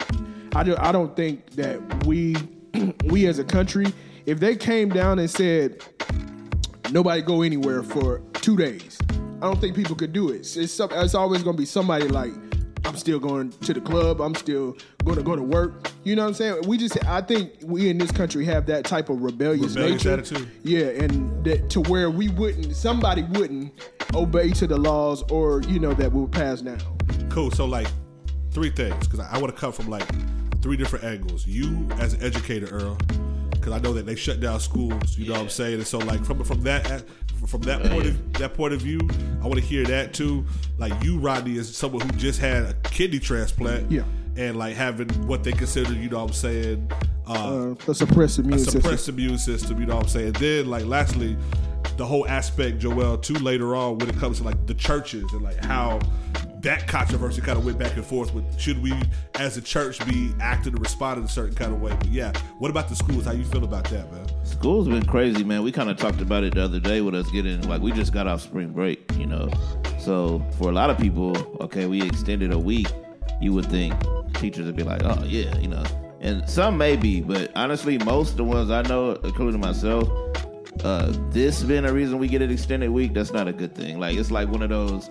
I, 0.55 0.63
do, 0.63 0.75
I 0.79 0.91
don't 0.91 1.15
think 1.15 1.51
that 1.51 2.05
we, 2.05 2.35
we 3.05 3.27
as 3.27 3.37
a 3.39 3.43
country, 3.43 3.85
if 4.25 4.39
they 4.39 4.55
came 4.55 4.89
down 4.89 5.19
and 5.19 5.29
said, 5.29 5.83
nobody 6.91 7.21
go 7.21 7.43
anywhere 7.43 7.83
for 7.83 8.21
two 8.33 8.57
days. 8.57 8.97
I 9.37 9.41
don't 9.41 9.61
think 9.61 9.75
people 9.75 9.95
could 9.95 10.13
do 10.13 10.29
it. 10.29 10.37
It's, 10.37 10.57
it's, 10.57 10.79
it's 10.79 11.13
always 11.13 11.43
going 11.43 11.55
to 11.55 11.61
be 11.61 11.65
somebody 11.65 12.07
like, 12.07 12.33
I'm 12.87 12.95
still 12.97 13.19
going 13.19 13.51
to 13.51 13.73
the 13.73 13.81
club. 13.81 14.21
I'm 14.21 14.33
still 14.35 14.77
going 15.03 15.17
to 15.17 15.23
go 15.23 15.35
to 15.35 15.43
work. 15.43 15.91
You 16.03 16.15
know 16.15 16.23
what 16.23 16.29
I'm 16.29 16.33
saying? 16.35 16.61
We 16.67 16.77
just, 16.77 17.03
I 17.05 17.21
think 17.21 17.51
we 17.63 17.89
in 17.89 17.97
this 17.97 18.11
country 18.11 18.45
have 18.45 18.65
that 18.67 18.85
type 18.85 19.09
of 19.09 19.21
rebellious, 19.21 19.75
Rebellious 19.75 20.05
nature. 20.05 20.13
attitude. 20.13 20.47
Yeah, 20.63 20.85
and 21.03 21.43
that, 21.45 21.69
to 21.71 21.81
where 21.81 22.09
we 22.09 22.29
wouldn't, 22.29 22.75
somebody 22.75 23.23
wouldn't 23.23 23.73
obey 24.15 24.51
to 24.51 24.67
the 24.67 24.77
laws 24.77 25.23
or, 25.31 25.61
you 25.63 25.79
know, 25.79 25.93
that 25.95 26.11
will 26.13 26.27
pass 26.29 26.61
now. 26.61 26.77
Cool. 27.29 27.51
So 27.51 27.65
like 27.65 27.87
three 28.51 28.69
things 28.69 29.05
because 29.07 29.19
I, 29.19 29.35
I 29.35 29.37
want 29.37 29.53
to 29.53 29.59
come 29.59 29.71
from 29.73 29.89
like 29.89 30.07
three 30.61 30.77
different 30.77 31.05
angles. 31.05 31.45
You 31.45 31.87
as 31.99 32.13
an 32.13 32.23
educator, 32.23 32.67
Earl, 32.67 32.97
because 33.51 33.73
I 33.73 33.79
know 33.79 33.93
that 33.93 34.05
they 34.05 34.15
shut 34.15 34.39
down 34.39 34.59
schools. 34.59 35.17
You 35.17 35.27
know 35.27 35.33
what 35.33 35.41
I'm 35.41 35.49
saying? 35.49 35.75
And 35.75 35.87
so 35.87 35.97
like 35.99 36.23
from 36.25 36.43
from 36.43 36.61
that 36.61 37.03
from 37.45 37.61
that 37.61 37.83
point 37.83 38.05
of 38.07 38.33
that 38.33 38.53
point 38.53 38.73
of 38.73 38.81
view, 38.81 38.99
I 39.41 39.47
want 39.47 39.55
to 39.55 39.61
hear 39.61 39.83
that 39.85 40.13
too. 40.13 40.45
Like 40.77 40.93
you, 41.03 41.19
Rodney, 41.19 41.57
is 41.57 41.75
someone 41.75 42.01
who 42.07 42.15
just 42.17 42.39
had 42.39 42.63
a 42.63 42.73
kidney 42.83 43.19
transplant. 43.19 43.91
Yeah. 43.91 44.03
And 44.35 44.55
like 44.57 44.75
having 44.75 45.09
what 45.27 45.43
they 45.43 45.51
consider, 45.51 45.93
you 45.93 46.09
know 46.09 46.19
what 46.19 46.27
I'm 46.29 46.33
saying, 46.33 46.91
uh, 47.27 47.71
Uh, 47.71 47.75
a 47.87 47.95
suppressed 47.95 48.37
immune 48.37 48.53
a 48.53 48.59
system. 48.59 48.81
suppressed 48.81 49.09
immune 49.09 49.37
system. 49.39 49.79
You 49.79 49.87
know 49.87 49.95
what 49.95 50.03
I'm 50.03 50.09
saying? 50.09 50.33
Then, 50.33 50.67
like, 50.67 50.85
lastly, 50.85 51.35
the 51.97 52.05
whole 52.05 52.27
aspect, 52.27 52.77
Joel, 52.77 53.17
too, 53.17 53.33
later 53.35 53.75
on 53.75 53.97
when 53.97 54.09
it 54.09 54.17
comes 54.17 54.37
to 54.37 54.43
like 54.43 54.67
the 54.67 54.75
churches 54.75 55.23
and 55.33 55.41
like 55.41 55.63
how 55.65 55.99
that 56.61 56.87
controversy 56.87 57.41
kind 57.41 57.57
of 57.57 57.65
went 57.65 57.77
back 57.77 57.95
and 57.95 58.05
forth 58.05 58.33
with 58.33 58.59
should 58.59 58.81
we, 58.81 58.93
as 59.35 59.57
a 59.57 59.61
church, 59.61 60.03
be 60.07 60.33
acting 60.39 60.73
and 60.73 60.81
responding 60.81 61.25
a 61.25 61.27
certain 61.27 61.55
kind 61.55 61.71
of 61.71 61.81
way? 61.81 61.95
But 61.99 62.07
yeah, 62.07 62.31
what 62.57 62.71
about 62.71 62.89
the 62.89 62.95
schools? 62.95 63.25
How 63.25 63.31
you 63.31 63.45
feel 63.45 63.63
about 63.63 63.85
that, 63.89 64.11
man? 64.11 64.25
School's 64.43 64.87
been 64.87 65.05
crazy, 65.05 65.43
man. 65.43 65.63
We 65.63 65.71
kind 65.71 65.89
of 65.89 65.97
talked 65.97 66.21
about 66.21 66.43
it 66.43 66.55
the 66.55 66.63
other 66.63 66.79
day 66.79 67.01
with 67.01 67.15
us 67.15 67.29
getting 67.31 67.61
like 67.69 67.81
we 67.81 67.91
just 67.91 68.13
got 68.13 68.27
off 68.27 68.41
spring 68.41 68.69
break, 68.69 68.99
you 69.17 69.25
know. 69.25 69.49
So 69.99 70.43
for 70.57 70.69
a 70.69 70.73
lot 70.73 70.89
of 70.89 70.97
people, 70.97 71.37
okay, 71.61 71.85
we 71.85 72.01
extended 72.01 72.51
a 72.51 72.59
week. 72.59 72.87
You 73.39 73.53
would 73.53 73.67
think 73.67 73.93
teachers 74.35 74.65
would 74.65 74.75
be 74.75 74.83
like, 74.83 75.03
oh 75.03 75.23
yeah, 75.23 75.55
you 75.57 75.67
know, 75.67 75.83
and 76.21 76.47
some 76.49 76.77
may 76.77 76.95
be, 76.95 77.21
but 77.21 77.51
honestly, 77.55 77.97
most 77.99 78.31
of 78.31 78.37
the 78.37 78.43
ones 78.43 78.71
I 78.71 78.81
know, 78.83 79.11
including 79.23 79.61
myself, 79.61 80.09
uh, 80.83 81.13
this 81.29 81.63
been 81.63 81.85
a 81.85 81.93
reason 81.93 82.17
we 82.17 82.27
get 82.27 82.41
an 82.41 82.51
extended 82.51 82.89
week. 82.89 83.13
That's 83.13 83.31
not 83.31 83.47
a 83.47 83.53
good 83.53 83.75
thing. 83.75 83.99
Like 83.99 84.17
it's 84.17 84.31
like 84.31 84.49
one 84.49 84.61
of 84.61 84.69
those. 84.69 85.09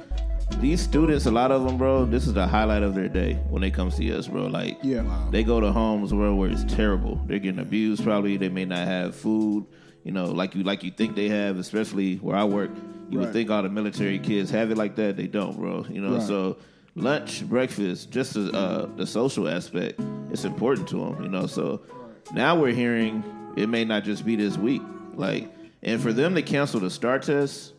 These 0.60 0.80
students, 0.80 1.26
a 1.26 1.30
lot 1.30 1.50
of 1.50 1.64
them, 1.64 1.76
bro, 1.76 2.06
this 2.06 2.26
is 2.26 2.32
the 2.32 2.46
highlight 2.46 2.82
of 2.82 2.94
their 2.94 3.08
day 3.08 3.34
when 3.50 3.60
they 3.60 3.70
come 3.70 3.90
see 3.90 4.12
us, 4.12 4.26
bro. 4.28 4.46
Like, 4.46 4.78
Yeah. 4.82 5.02
Wow. 5.02 5.28
they 5.30 5.42
go 5.44 5.60
to 5.60 5.70
homes 5.72 6.14
where, 6.14 6.32
where 6.32 6.48
it's 6.50 6.64
terrible. 6.64 7.20
They're 7.26 7.38
getting 7.38 7.60
abused. 7.60 8.02
Probably 8.04 8.36
they 8.36 8.48
may 8.48 8.64
not 8.64 8.86
have 8.86 9.14
food. 9.14 9.66
You 10.04 10.12
know, 10.12 10.26
like 10.26 10.54
you 10.54 10.62
like 10.62 10.82
you 10.84 10.92
think 10.92 11.16
they 11.16 11.28
have, 11.28 11.58
especially 11.58 12.16
where 12.16 12.36
I 12.36 12.44
work. 12.44 12.70
You 13.10 13.18
would 13.18 13.32
think 13.32 13.50
all 13.50 13.62
the 13.62 13.68
military 13.68 14.18
kids 14.18 14.50
have 14.50 14.70
it 14.70 14.76
like 14.78 14.96
that. 14.96 15.16
They 15.16 15.26
don't, 15.26 15.56
bro. 15.58 15.84
You 15.90 16.00
know, 16.00 16.14
Right. 16.14 16.22
so 16.22 16.58
lunch, 16.94 17.46
breakfast, 17.48 18.10
just 18.10 18.34
the, 18.34 18.50
uh, 18.52 18.88
the 18.96 19.06
social 19.06 19.48
aspect, 19.48 20.00
it's 20.30 20.44
important 20.44 20.88
to 20.88 20.96
them. 20.96 21.22
You 21.24 21.28
know, 21.28 21.46
so 21.46 21.82
now 22.34 22.58
we're 22.58 22.72
hearing 22.72 23.22
it 23.56 23.68
may 23.68 23.84
not 23.84 24.04
just 24.04 24.24
be 24.24 24.36
this 24.36 24.56
week. 24.56 24.82
Like, 25.14 25.52
and 25.82 26.00
for 26.00 26.12
them 26.12 26.34
to 26.36 26.42
cancel 26.42 26.80
the 26.80 26.90
STAAR 26.90 27.18
test, 27.18 27.72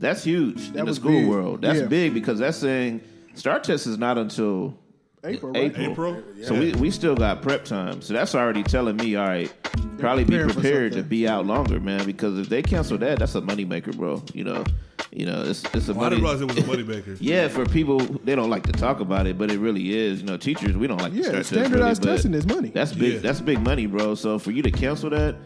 That's 0.00 0.24
huge 0.24 0.74
in 0.74 0.84
the 0.86 0.94
school 0.94 1.12
big. 1.12 1.28
world. 1.28 1.62
That's 1.62 1.80
Yeah. 1.80 1.86
big 1.86 2.14
because 2.14 2.38
that's 2.40 2.56
saying 2.56 3.00
STAAR 3.34 3.60
test 3.60 3.86
is 3.86 3.98
not 3.98 4.18
until 4.18 4.76
April, 5.24 5.52
right? 5.52 5.64
April. 5.78 6.16
April? 6.16 6.22
So 6.42 6.54
we, 6.58 6.72
we 6.72 6.90
still 6.90 7.14
got 7.14 7.40
prep 7.42 7.64
time. 7.64 8.02
So 8.02 8.12
that's 8.12 8.34
already 8.34 8.64
telling 8.64 8.96
me, 8.96 9.14
all 9.14 9.26
right, 9.28 9.52
probably 9.98 10.24
be 10.24 10.38
prepared 10.42 10.92
to 10.94 11.02
be 11.04 11.28
out 11.28 11.46
longer, 11.46 11.78
man. 11.78 12.04
Because 12.04 12.38
if 12.38 12.48
they 12.48 12.62
cancel 12.62 12.98
that, 12.98 13.20
that's 13.20 13.34
a 13.36 13.40
moneymaker, 13.40 13.96
bro. 13.96 14.20
You 14.34 14.42
know, 14.42 14.64
you 15.12 15.24
know, 15.26 15.42
it's 15.44 15.62
it's 15.74 15.88
a 15.88 15.94
Well, 15.94 16.06
I 16.06 16.08
didn't 16.08 16.24
realize 16.24 16.40
it 16.40 16.46
was 16.48 16.58
a 16.58 16.62
moneymaker. 16.62 17.16
Yeah, 17.20 17.46
for 17.46 17.64
people 17.64 17.98
they 17.98 18.34
don't 18.34 18.50
like 18.50 18.64
to 18.64 18.72
talk 18.72 18.98
about 18.98 19.28
it, 19.28 19.38
but 19.38 19.52
it 19.52 19.60
really 19.60 19.96
is. 19.96 20.20
You 20.22 20.26
know, 20.26 20.36
teachers 20.36 20.76
we 20.76 20.88
don't 20.88 21.00
like 21.00 21.12
Yeah, 21.12 21.18
to 21.18 21.24
start 21.24 21.36
test 21.36 21.48
standardized 21.50 22.04
really, 22.04 22.16
testing 22.16 22.34
is 22.34 22.46
money. 22.46 22.70
That's 22.70 22.92
big. 22.92 23.12
Yeah. 23.14 23.18
That's 23.20 23.40
big 23.40 23.60
money, 23.60 23.86
bro. 23.86 24.16
So 24.16 24.40
for 24.40 24.50
you 24.50 24.62
to 24.62 24.72
cancel 24.72 25.10
that, 25.10 25.36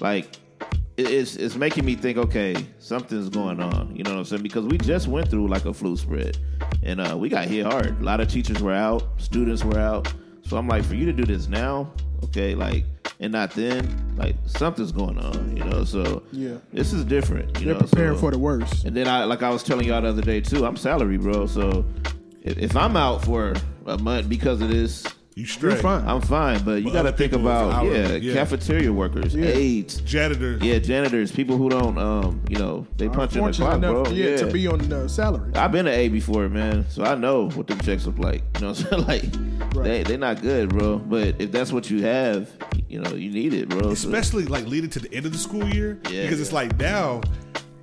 like, 0.00 0.24
it- 0.24 0.38
it's 0.98 1.36
it's 1.36 1.54
making 1.56 1.84
me 1.84 1.94
think. 1.94 2.18
Okay, 2.18 2.56
something's 2.78 3.28
going 3.28 3.60
on. 3.60 3.94
You 3.94 4.02
know 4.04 4.10
what 4.12 4.18
I'm 4.18 4.24
saying? 4.24 4.42
Because 4.42 4.64
we 4.66 4.76
just 4.78 5.06
went 5.08 5.28
through 5.30 5.48
like 5.48 5.64
a 5.64 5.72
flu 5.72 5.96
spread, 5.96 6.36
and 6.82 7.00
uh, 7.00 7.16
we 7.16 7.28
got 7.28 7.46
hit 7.46 7.66
hard. 7.66 8.00
A 8.00 8.04
lot 8.04 8.20
of 8.20 8.28
teachers 8.28 8.62
were 8.62 8.72
out, 8.72 9.04
students 9.18 9.64
were 9.64 9.78
out. 9.78 10.12
So 10.42 10.56
I'm 10.56 10.66
like, 10.66 10.84
for 10.84 10.94
you 10.94 11.04
to 11.06 11.12
do 11.12 11.24
this 11.26 11.46
now, 11.46 11.92
okay, 12.24 12.54
like, 12.54 12.84
and 13.20 13.32
not 13.32 13.50
then, 13.50 14.14
like, 14.16 14.34
something's 14.46 14.92
going 14.92 15.18
on. 15.18 15.56
You 15.56 15.64
know, 15.64 15.84
so 15.84 16.22
Yeah. 16.32 16.56
this 16.72 16.92
is 16.94 17.04
different. 17.04 17.58
You 17.60 17.66
They're 17.66 17.74
know, 17.74 17.80
preparing 17.80 18.14
so- 18.16 18.20
for 18.20 18.30
the 18.30 18.38
worst. 18.38 18.84
and 18.86 18.96
then 18.96 19.08
I, 19.08 19.24
like 19.24 19.42
I 19.42 19.50
was 19.50 19.62
telling 19.62 19.86
y'all 19.86 20.00
the 20.00 20.08
other 20.08 20.22
day 20.22 20.40
too, 20.40 20.64
I'm 20.64 20.76
salary, 20.76 21.18
bro. 21.18 21.46
So 21.46 21.84
if, 22.42 22.56
if 22.58 22.76
I'm 22.76 22.96
out 22.96 23.24
for 23.24 23.54
a 23.86 23.98
month 23.98 24.28
because 24.30 24.62
of 24.62 24.70
this, 24.70 25.04
You 25.38 25.46
straight. 25.46 25.74
You're 25.74 25.82
fine. 25.82 26.04
I'm 26.04 26.20
fine. 26.20 26.64
But 26.64 26.82
you 26.82 26.92
got 26.92 27.02
to 27.02 27.12
think 27.12 27.32
about 27.32 27.72
hourly, 27.72 27.96
yeah, 27.96 28.16
yeah. 28.16 28.34
cafeteria 28.34 28.92
workers, 28.92 29.36
aides, 29.36 30.00
Janitors. 30.00 30.60
yeah, 30.64 30.80
janitors, 30.80 31.30
people 31.30 31.56
who 31.56 31.68
don't, 31.68 31.96
um, 31.96 32.42
you 32.48 32.58
know, 32.58 32.84
they 32.96 33.08
punch 33.08 33.36
in 33.36 33.44
the 33.44 33.52
clock, 33.52 33.76
enough, 33.76 34.06
bro. 34.06 34.12
yeah, 34.12 34.36
to 34.38 34.50
be 34.50 34.66
on 34.66 34.92
uh, 34.92 35.06
salary. 35.06 35.54
I've 35.54 35.70
been 35.70 35.86
an 35.86 35.94
A 35.94 36.08
before, 36.08 36.48
man, 36.48 36.84
so 36.88 37.04
I 37.04 37.14
know 37.14 37.50
what 37.50 37.68
them 37.68 37.78
checks 37.82 38.04
look 38.04 38.18
like. 38.18 38.42
You 38.56 38.62
know 38.62 38.68
what 38.72 38.92
I'm 38.92 39.06
saying? 39.06 39.06
Like, 39.06 39.84
they 39.84 40.02
they're 40.02 40.18
not 40.18 40.42
good, 40.42 40.70
bro. 40.70 40.98
But 40.98 41.40
if 41.40 41.52
that's 41.52 41.72
what 41.72 41.88
you 41.88 42.02
have, 42.02 42.50
you 42.88 43.00
know, 43.00 43.10
you 43.14 43.30
need 43.30 43.54
it, 43.54 43.68
bro. 43.68 43.94
So- 43.94 44.08
especially 44.08 44.46
like 44.46 44.66
leading 44.66 44.90
to 44.90 44.98
the 44.98 45.14
end 45.14 45.24
of 45.24 45.30
the 45.32 45.38
school 45.38 45.64
year 45.72 46.00
Yeah, 46.10 46.22
because 46.22 46.40
it's 46.40 46.52
like 46.52 46.76
now 46.80 47.20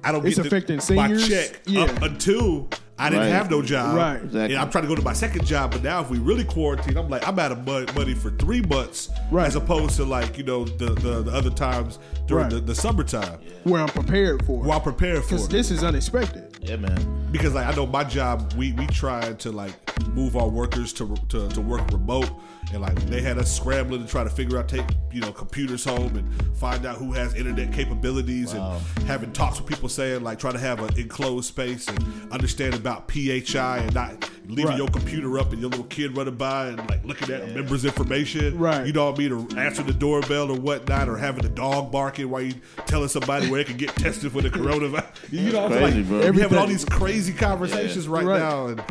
I 0.06 0.12
don't 0.12 0.26
It's 0.26 0.36
get 0.38 0.44
the- 0.44 0.48
affecting 0.48 0.76
my 0.96 1.08
seniors. 1.08 1.28
check 1.28 1.60
Yeah. 1.66 1.82
up 1.84 2.02
until 2.04 2.68
I 2.98 3.10
didn't 3.10 3.26
Right. 3.26 3.32
have 3.34 3.52
no 3.52 3.62
job. 3.62 3.98
Right. 3.98 4.16
Exactly. 4.24 4.54
And 4.54 4.58
I'm 4.58 4.70
trying 4.70 4.84
to 4.84 4.88
go 4.88 4.96
to 4.96 5.02
my 5.02 5.12
second 5.12 5.46
job, 5.46 5.72
but 5.72 5.84
now 5.84 6.00
if 6.00 6.10
we 6.10 6.18
really 6.18 6.46
quarantine, 6.46 6.96
I'm 6.96 7.10
like 7.10 7.28
I'm 7.28 7.38
out 7.40 7.52
of 7.52 7.66
mon- 7.66 7.88
money 7.96 8.14
for 8.14 8.30
three 8.32 8.62
months 8.62 9.10
Right. 9.32 9.48
as 9.48 9.56
opposed 9.56 9.98
to 9.98 10.06
like 10.06 10.38
you 10.38 10.46
know 10.46 10.64
the 10.64 10.92
the, 10.94 11.24
the 11.24 11.32
other 11.32 11.50
times 11.50 12.00
during 12.28 12.44
Right. 12.46 12.54
the, 12.54 12.60
the 12.62 12.76
summertime 12.76 13.40
where 13.66 13.82
I'm 13.82 13.90
prepared 13.90 14.46
for. 14.46 14.62
while 14.62 14.80
prepared 14.80 15.24
for 15.24 15.32
Because 15.32 15.50
this 15.50 15.72
is 15.72 15.84
unexpected. 15.84 16.58
yeah, 16.62 16.78
man. 16.78 17.28
because 17.34 17.54
like 17.54 17.68
I 17.68 17.74
know 17.76 17.86
my 17.86 18.04
job, 18.06 18.54
we 18.56 18.72
we 18.74 18.86
tried 18.88 19.40
to 19.40 19.52
like 19.52 19.74
move 20.14 20.38
our 20.38 20.48
workers 20.48 20.94
to 20.94 21.14
to, 21.30 21.50
to 21.50 21.60
work 21.62 21.82
remote, 21.92 22.30
and 22.76 22.84
like 22.84 22.96
they 23.08 23.22
had 23.22 23.38
us 23.40 23.52
scrambling 23.56 24.04
to 24.04 24.08
try 24.08 24.24
to 24.24 24.30
figure 24.30 24.60
out 24.60 24.70
take 24.70 24.86
you 25.12 25.22
know 25.22 25.32
computers 25.32 25.84
home 25.84 26.16
and 26.18 26.58
find 26.58 26.86
out 26.86 26.98
who 26.98 27.12
has 27.14 27.34
internet 27.34 27.74
capabilities 27.74 28.54
and 28.54 28.62
having 29.08 29.32
talks 29.34 29.60
with 29.60 29.68
people 29.68 29.90
saying 29.90 30.24
like 30.24 30.38
try 30.38 30.52
to 30.52 30.60
have 30.60 30.80
an 30.82 30.98
enclosed 31.00 31.48
space 31.48 31.88
and 31.88 32.32
understand 32.32 32.76
about 32.76 33.10
PHI 33.10 33.80
and 33.80 33.94
not 33.96 34.30
leaving 34.48 34.66
Right. 34.66 34.78
your 34.78 34.88
computer 34.90 35.40
up 35.40 35.52
and 35.54 35.60
your 35.62 35.70
little 35.72 35.86
kid 35.86 36.16
running 36.16 36.36
by 36.36 36.68
and 36.68 36.78
like 36.90 37.04
looking 37.04 37.34
at 37.34 37.50
members' 37.56 37.84
information. 37.86 38.58
Right. 38.60 38.86
You 38.86 38.94
know 38.94 39.06
what 39.10 39.16
I 39.16 39.18
mean? 39.20 39.32
Or 39.32 39.60
answering 39.60 39.88
the 39.88 39.94
doorbell 39.94 40.52
or 40.52 40.60
whatnot, 40.60 41.10
or 41.10 41.18
having 41.18 41.46
a 41.46 41.50
dog 41.50 41.92
barking 41.92 42.30
while 42.30 42.42
you 42.42 42.54
telling 42.86 43.08
somebody 43.08 43.50
where 43.50 43.64
they 43.64 43.68
can 43.68 43.78
get 43.78 43.90
tested 43.96 44.32
for 44.32 44.42
the 44.42 44.50
coronavirus. 44.50 45.06
You 45.32 45.52
know, 45.52 45.64
what 45.64 45.72
I'm 45.74 45.78
crazy, 45.80 45.98
like, 46.04 46.08
bro. 46.08 46.32
we 46.32 46.42
having 46.42 46.58
all 46.60 46.68
these 46.68 46.86
crazy 46.86 47.34
conversations 47.34 48.08
right, 48.08 48.24
Right. 48.26 48.40
now, 48.40 48.68
and 48.68 48.84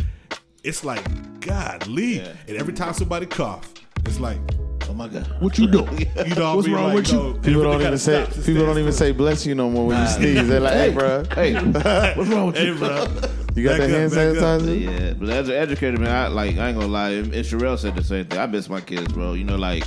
it's 0.65 0.85
like, 0.85 1.05
God, 1.41 1.87
Lee. 1.87 2.17
Yeah. 2.21 2.33
And 2.49 2.57
every 2.57 2.73
time 2.73 2.95
somebody 2.95 3.27
cough, 3.27 3.73
it's 4.07 4.19
like, 4.21 4.39
Oh 4.87 4.93
my 4.93 5.09
god. 5.09 5.27
What 5.41 5.59
you 5.59 5.67
doing? 5.67 5.99
you 6.27 6.35
know, 6.35 6.57
What's 6.57 6.57
what 6.57 6.65
I 6.67 6.67
mean? 6.67 6.75
wrong 6.75 6.85
like, 6.89 6.97
with 6.97 7.13
you? 7.13 7.41
People 7.43 7.63
don't 7.63 7.81
even 7.81 7.99
say 7.99 8.27
people 8.45 8.67
don't 8.67 8.79
even 8.79 8.93
say 8.93 9.13
bless 9.13 9.47
you 9.47 9.55
no 9.55 9.71
more 9.71 9.87
when 9.87 10.01
you 10.01 10.07
sneeze. 10.07 10.47
They're 10.47 10.61
like, 10.61 10.75
hey, 10.75 10.91
bro, 10.93 11.25
Hey, 11.35 11.55
what's 11.55 12.29
wrong 12.29 12.47
with 12.49 12.57
Hey, 12.57 12.67
you? 12.67 12.75
bro. 12.77 13.07
you 13.55 13.65
got 13.65 13.79
Back 13.79 13.79
the 13.79 13.85
up, 13.85 13.91
hand 13.91 14.13
sanitizer? 14.13 14.81
Yeah, 14.81 15.15
but 15.15 15.31
as 15.31 15.49
an 15.49 15.55
educator, 15.55 15.99
man, 15.99 16.11
I 16.15 16.29
like 16.29 16.59
I 16.59 16.69
ain't 16.69 16.79
gonna 16.79 16.93
lie. 16.93 17.11
And 17.11 17.33
Sherelle 17.33 17.79
said 17.79 17.97
the 17.97 18.05
same 18.05 18.27
thing. 18.27 18.39
I 18.39 18.47
miss 18.47 18.69
my 18.69 18.81
kids, 18.83 19.11
bro. 19.13 19.33
You 19.33 19.45
know, 19.45 19.57
like 19.57 19.85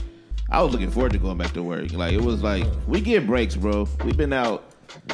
I 0.50 0.62
was 0.64 0.72
looking 0.74 0.90
forward 0.92 1.12
to 1.14 1.20
going 1.20 1.38
back 1.38 1.54
to 1.54 1.64
work. 1.64 1.94
Like 1.94 2.14
it 2.14 2.22
was 2.22 2.42
like 2.42 2.66
we 2.88 3.00
get 3.00 3.28
breaks, 3.28 3.56
bro. 3.56 3.88
We've 4.04 4.18
been 4.18 4.34
out 4.34 4.64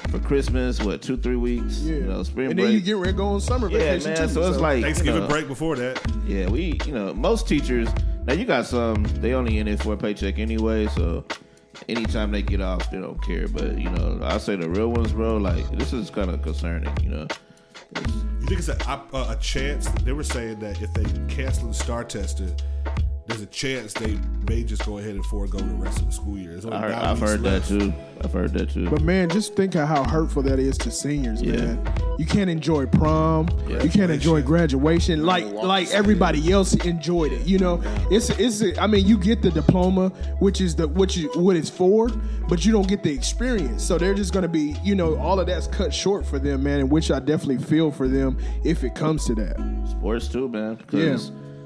for 0.09 0.19
Christmas, 0.19 0.81
what 0.81 1.01
two, 1.01 1.17
three 1.17 1.35
weeks? 1.35 1.79
Yeah. 1.81 1.95
You 1.95 2.03
know, 2.03 2.23
spring 2.23 2.47
and 2.47 2.55
break. 2.55 2.67
then 2.67 2.73
you 2.75 2.81
get 2.81 2.95
ready 2.97 3.11
to 3.11 3.17
go 3.17 3.25
on 3.27 3.41
summer 3.41 3.69
yeah, 3.69 3.77
vacation 3.77 4.13
man. 4.13 4.27
too. 4.27 4.33
So 4.33 4.49
it's 4.49 4.59
like 4.59 4.77
you 4.77 4.83
Thanksgiving 4.83 5.21
know, 5.23 5.27
break 5.27 5.47
before 5.47 5.75
that. 5.77 6.01
Yeah, 6.25 6.49
we, 6.49 6.79
you 6.85 6.93
know, 6.93 7.13
most 7.13 7.47
teachers. 7.47 7.89
Now 8.25 8.33
you 8.33 8.45
got 8.45 8.65
some. 8.65 9.03
They 9.21 9.33
only 9.33 9.57
in 9.57 9.67
it 9.67 9.81
for 9.81 9.93
a 9.93 9.97
paycheck 9.97 10.39
anyway. 10.39 10.87
So 10.87 11.25
anytime 11.89 12.31
they 12.31 12.41
get 12.41 12.61
off, 12.61 12.89
they 12.91 12.99
don't 12.99 13.21
care. 13.23 13.47
But 13.47 13.77
you 13.77 13.89
know, 13.89 14.19
I 14.23 14.37
say 14.37 14.55
the 14.55 14.69
real 14.69 14.89
ones, 14.89 15.11
bro. 15.11 15.37
Like 15.37 15.69
this 15.77 15.91
is 15.93 16.09
kind 16.09 16.29
of 16.29 16.41
concerning. 16.41 16.95
You 17.03 17.09
know. 17.09 17.23
It's- 17.95 18.13
You 18.43 18.47
think 18.47 18.59
it's 18.59 18.67
a, 18.69 18.77
a, 19.13 19.31
a 19.31 19.37
chance? 19.39 19.87
They 20.03 20.11
were 20.11 20.23
saying 20.23 20.59
that 20.59 20.81
if 20.81 20.93
they 20.93 21.05
cancel 21.33 21.69
the 21.69 21.73
STAAR 21.73 22.03
testing, 22.03 22.53
there's 23.27 23.41
a 23.41 23.45
chance 23.45 23.93
they 23.93 24.19
may 24.49 24.63
just 24.63 24.85
go 24.85 24.97
ahead 24.97 25.15
and 25.15 25.25
forego 25.27 25.57
the 25.57 25.73
rest 25.75 25.99
of 25.99 26.07
the 26.07 26.11
school 26.11 26.37
year. 26.37 26.51
There's 26.51 26.65
only 26.65 26.77
I 26.77 26.81
heard, 26.81 26.91
nine 26.91 27.03
I've 27.05 27.19
weeks 27.21 27.31
heard 27.31 27.43
that 27.43 27.63
too. 27.63 27.93
I've 28.21 28.33
heard 28.33 28.53
that 28.53 28.69
too. 28.71 28.89
But 28.89 29.01
man, 29.01 29.29
just 29.29 29.55
think 29.55 29.75
of 29.75 29.87
how 29.87 30.03
hurtful 30.03 30.43
that 30.43 30.59
is 30.59 30.77
to 30.79 30.91
seniors, 30.91 31.41
Yeah. 31.41 31.55
man. 31.57 31.93
You 32.19 32.25
can't 32.25 32.49
enjoy 32.49 32.85
prom. 32.85 33.47
Yeah. 33.67 33.81
You 33.81 33.89
can't 33.89 34.11
enjoy 34.11 34.41
graduation 34.41 35.25
like 35.25 35.45
like 35.45 35.89
everybody 35.91 36.51
else 36.51 36.73
enjoyed 36.85 37.31
it. 37.31 37.47
You 37.47 37.59
know, 37.59 37.81
it's 38.11 38.29
it's. 38.31 38.77
I 38.77 38.87
mean, 38.87 39.07
you 39.07 39.17
get 39.17 39.41
the 39.41 39.51
diploma, 39.51 40.09
which 40.39 40.59
is 40.61 40.75
the 40.75 40.87
which 40.87 41.17
is 41.17 41.27
what 41.35 41.55
it's 41.55 41.69
for, 41.69 42.09
but 42.49 42.65
you 42.65 42.71
don't 42.73 42.87
get 42.87 43.03
the 43.03 43.11
experience. 43.13 43.83
So 43.83 43.97
they're 43.97 44.13
just 44.13 44.33
gonna 44.33 44.47
be, 44.49 44.75
you 44.83 44.95
know, 44.95 45.15
all 45.17 45.39
of 45.39 45.47
that's 45.47 45.67
cut 45.67 45.93
short 45.93 46.25
for 46.25 46.39
them, 46.39 46.63
man. 46.63 46.81
And 46.81 46.91
which 46.91 47.09
I 47.09 47.19
definitely 47.19 47.63
feel 47.63 47.89
for 47.89 48.07
them 48.07 48.37
if 48.65 48.83
it 48.83 48.95
comes 48.95 49.25
to 49.25 49.35
that. 49.35 49.55
sports 49.89 50.27
too, 50.27 50.49
man. 50.49 50.77
Yeah. 50.91 51.17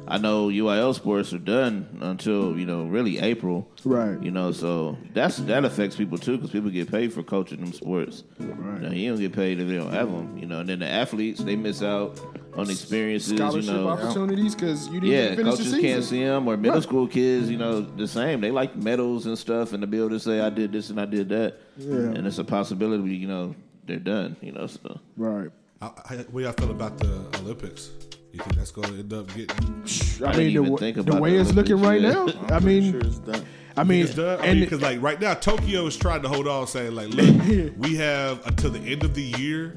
I 0.09 0.17
know 0.17 0.47
UIL 0.47 0.93
sports 0.95 1.33
are 1.33 1.37
done 1.37 1.99
until 2.01 2.57
you 2.57 2.65
know 2.65 2.85
really 2.85 3.19
April. 3.19 3.67
Right. 3.83 4.21
You 4.21 4.31
know, 4.31 4.51
so 4.51 4.97
that's 5.13 5.37
that 5.37 5.65
affects 5.65 5.95
people 5.95 6.17
too 6.17 6.37
because 6.37 6.51
people 6.51 6.69
get 6.69 6.89
paid 6.89 7.13
for 7.13 7.23
coaching 7.23 7.59
them 7.59 7.73
sports. 7.73 8.23
Right. 8.39 8.81
You, 8.81 8.87
know, 8.89 8.93
you 8.95 9.09
don't 9.09 9.19
get 9.19 9.33
paid 9.33 9.59
if 9.59 9.67
they 9.67 9.75
don't 9.75 9.91
have 9.91 10.11
them. 10.11 10.37
You 10.37 10.45
know, 10.45 10.59
and 10.61 10.69
then 10.69 10.79
the 10.79 10.87
athletes 10.87 11.43
they 11.43 11.55
miss 11.55 11.81
out 11.83 12.19
on 12.55 12.69
experiences. 12.69 13.37
Scholarship 13.37 13.69
you 13.69 13.77
know, 13.77 13.89
opportunities 13.89 14.55
because 14.55 14.87
you 14.87 14.99
didn't 14.99 15.09
Yeah, 15.09 15.29
finish 15.35 15.37
the 15.37 15.43
coaches 15.51 15.65
season. 15.65 15.81
can't 15.81 16.03
see 16.03 16.23
them, 16.23 16.47
or 16.47 16.57
middle 16.57 16.75
Right. 16.75 16.83
school 16.83 17.07
kids, 17.07 17.49
you 17.49 17.57
know, 17.57 17.81
the 17.81 18.07
same. 18.07 18.41
They 18.41 18.51
like 18.51 18.75
medals 18.75 19.25
and 19.25 19.37
stuff, 19.37 19.73
and 19.73 19.81
to 19.81 19.87
be 19.87 19.97
able 19.97 20.09
to 20.09 20.19
say, 20.19 20.39
"I 20.41 20.49
did 20.49 20.71
this 20.71 20.89
and 20.89 20.99
I 20.99 21.05
did 21.05 21.29
that," 21.29 21.57
Yeah. 21.77 21.95
and 21.95 22.25
it's 22.25 22.39
a 22.39 22.43
possibility. 22.43 23.15
You 23.15 23.27
know, 23.27 23.55
they're 23.85 23.99
done. 23.99 24.37
You 24.41 24.53
know, 24.53 24.67
so 24.67 24.99
Right. 25.17 25.49
How, 25.81 25.93
how, 26.07 26.15
what 26.31 26.43
y'all 26.43 26.53
feel 26.53 26.71
about 26.71 26.97
the 26.97 27.23
Olympics? 27.41 27.91
You 28.37 28.43
think 28.43 28.55
that's 28.55 28.69
going 28.71 28.87
to 28.89 28.99
end 28.99 29.13
up 29.13 29.27
getting? 29.33 29.83
I, 30.23 30.31
didn't 30.31 30.63
mean, 30.63 30.71
the, 30.71 30.77
think 30.77 31.05
the 31.07 31.19
way 31.19 31.37
it's 31.37 31.53
looking 31.53 31.81
right 31.81 31.99
Olympics, 32.05 32.35
now, 32.39 32.47
yeah. 32.49 32.55
I 32.55 32.59
mean, 32.59 32.91
Sure, 32.91 33.01
it's 33.01 33.17
done. 33.17 33.45
I 33.75 33.83
mean, 33.83 34.03
It's 34.05 34.13
done. 34.13 34.39
I 34.39 34.45
and 34.45 34.59
mean, 34.59 34.65
because 34.69 34.81
like 34.83 35.01
right 35.01 35.19
now, 35.19 35.33
Tokyo 35.33 35.87
is 35.87 35.97
trying 35.97 36.21
to 36.21 36.27
hold 36.29 36.47
on, 36.47 36.67
saying 36.67 36.93
like, 36.93 37.07
look, 37.09 37.73
we 37.77 37.95
have 37.95 38.45
until 38.45 38.69
the 38.69 38.79
end 38.79 39.03
of 39.03 39.15
the 39.15 39.23
year 39.23 39.73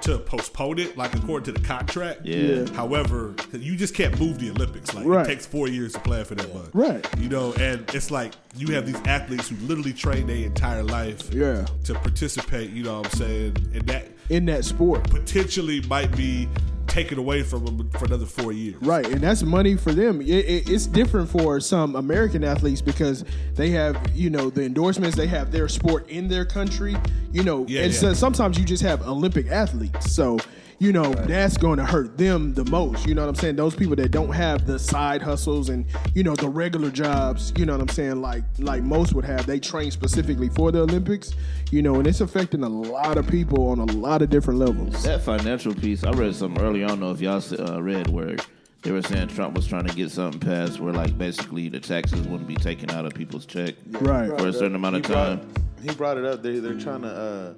to 0.00 0.18
postpone 0.18 0.78
it, 0.78 0.96
like 0.96 1.14
according 1.14 1.44
to 1.54 1.60
the 1.60 1.66
contract. 1.66 2.24
Yeah. 2.24 2.64
However, 2.72 3.34
you 3.52 3.76
just 3.76 3.94
can't 3.94 4.18
move 4.18 4.38
the 4.38 4.50
Olympics. 4.50 4.94
Like 4.94 5.04
Right. 5.06 5.26
it 5.26 5.28
takes 5.28 5.44
four 5.46 5.68
years 5.68 5.92
to 5.92 6.00
plan 6.00 6.24
for 6.24 6.34
that. 6.34 6.52
Mug. 6.54 6.70
Right. 6.72 7.06
You 7.18 7.28
know, 7.28 7.52
and 7.60 7.84
it's 7.94 8.10
like 8.10 8.32
you 8.56 8.72
have 8.74 8.86
these 8.86 9.00
athletes 9.06 9.50
who 9.50 9.56
literally 9.66 9.92
train 9.92 10.26
their 10.28 10.46
entire 10.46 10.82
life. 10.82 11.32
Yeah. 11.32 11.66
To 11.84 11.94
participate, 11.94 12.70
you 12.70 12.84
know 12.84 13.00
what 13.02 13.12
I'm 13.12 13.18
saying, 13.18 13.56
and 13.74 13.82
that 13.88 14.08
in 14.30 14.46
that 14.46 14.64
sport. 14.64 15.04
potentially 15.10 15.82
might 15.82 16.16
be 16.16 16.48
taken 16.92 17.18
away 17.18 17.42
from 17.42 17.64
them 17.64 17.90
for 17.90 18.04
another 18.04 18.26
four 18.26 18.52
years. 18.52 18.76
Right, 18.82 19.06
and 19.06 19.20
that's 19.20 19.42
money 19.42 19.76
for 19.76 19.92
them. 19.92 20.20
It, 20.20 20.28
it, 20.28 20.68
it's 20.70 20.86
different 20.86 21.28
for 21.30 21.58
some 21.58 21.96
American 21.96 22.44
athletes 22.44 22.82
because 22.82 23.24
they 23.54 23.70
have, 23.70 23.96
you 24.14 24.28
know, 24.30 24.50
the 24.50 24.64
endorsements. 24.64 25.16
They 25.16 25.26
have 25.26 25.50
their 25.50 25.68
sport 25.68 26.08
in 26.10 26.28
their 26.28 26.44
country. 26.44 26.94
You 27.32 27.42
know, 27.44 27.64
Yeah, 27.66 27.82
and 27.84 27.92
yeah. 27.94 27.98
so 27.98 28.12
sometimes 28.14 28.58
you 28.58 28.64
just 28.64 28.82
have 28.82 29.06
Olympic 29.08 29.46
athletes. 29.48 30.12
So, 30.12 30.38
you 30.82 30.92
know, 30.92 31.12
that's 31.12 31.56
going 31.56 31.78
to 31.78 31.84
hurt 31.84 32.18
them 32.18 32.54
the 32.54 32.64
most. 32.64 33.06
You 33.06 33.14
know 33.14 33.22
what 33.22 33.28
I'm 33.28 33.34
saying? 33.36 33.54
Those 33.54 33.74
people 33.76 33.94
that 33.96 34.10
don't 34.10 34.32
have 34.32 34.66
the 34.66 34.78
side 34.78 35.22
hustles 35.22 35.68
and 35.68 35.86
you 36.14 36.24
know 36.24 36.34
the 36.34 36.48
regular 36.48 36.90
jobs. 36.90 37.52
You 37.56 37.66
know 37.66 37.72
what 37.74 37.82
I'm 37.82 37.88
saying? 37.88 38.20
Like 38.20 38.42
like 38.58 38.82
most 38.82 39.14
would 39.14 39.24
have. 39.24 39.46
They 39.46 39.60
train 39.60 39.92
specifically 39.92 40.48
for 40.48 40.72
the 40.72 40.80
Olympics. 40.80 41.32
You 41.70 41.82
know, 41.82 41.94
and 41.94 42.06
it's 42.06 42.20
affecting 42.20 42.64
a 42.64 42.68
lot 42.68 43.16
of 43.16 43.28
people 43.28 43.68
on 43.70 43.78
a 43.78 43.84
lot 43.92 44.22
of 44.22 44.30
different 44.30 44.58
levels. 44.58 45.04
That 45.04 45.22
financial 45.22 45.72
piece, 45.74 46.02
I 46.02 46.10
read 46.10 46.34
something 46.34 46.60
earlier. 46.60 46.84
I 46.86 46.88
don't 46.88 47.00
know 47.00 47.12
if 47.12 47.20
y'all 47.20 47.40
uh, 47.70 47.80
read 47.80 48.08
where 48.08 48.36
they 48.82 48.90
were 48.90 49.02
saying 49.02 49.28
Trump 49.28 49.54
was 49.54 49.66
trying 49.68 49.86
to 49.86 49.94
get 49.94 50.10
something 50.10 50.40
passed 50.40 50.80
where, 50.80 50.92
like, 50.92 51.16
basically 51.16 51.68
the 51.68 51.78
taxes 51.78 52.20
wouldn't 52.22 52.48
be 52.48 52.56
taken 52.56 52.90
out 52.90 53.06
of 53.06 53.14
people's 53.14 53.46
check 53.46 53.76
Right. 53.92 54.28
for 54.36 54.48
a 54.48 54.52
certain 54.52 54.74
amount 54.74 54.96
of 54.96 55.06
He 55.06 55.12
brought- 55.12 55.26
time. 55.40 55.48
He 55.82 55.94
brought 55.94 56.16
it 56.18 56.24
up. 56.24 56.42
They 56.42 56.58
they're 56.58 56.78
trying 56.78 57.02
to 57.02 57.08
uh, 57.08 57.52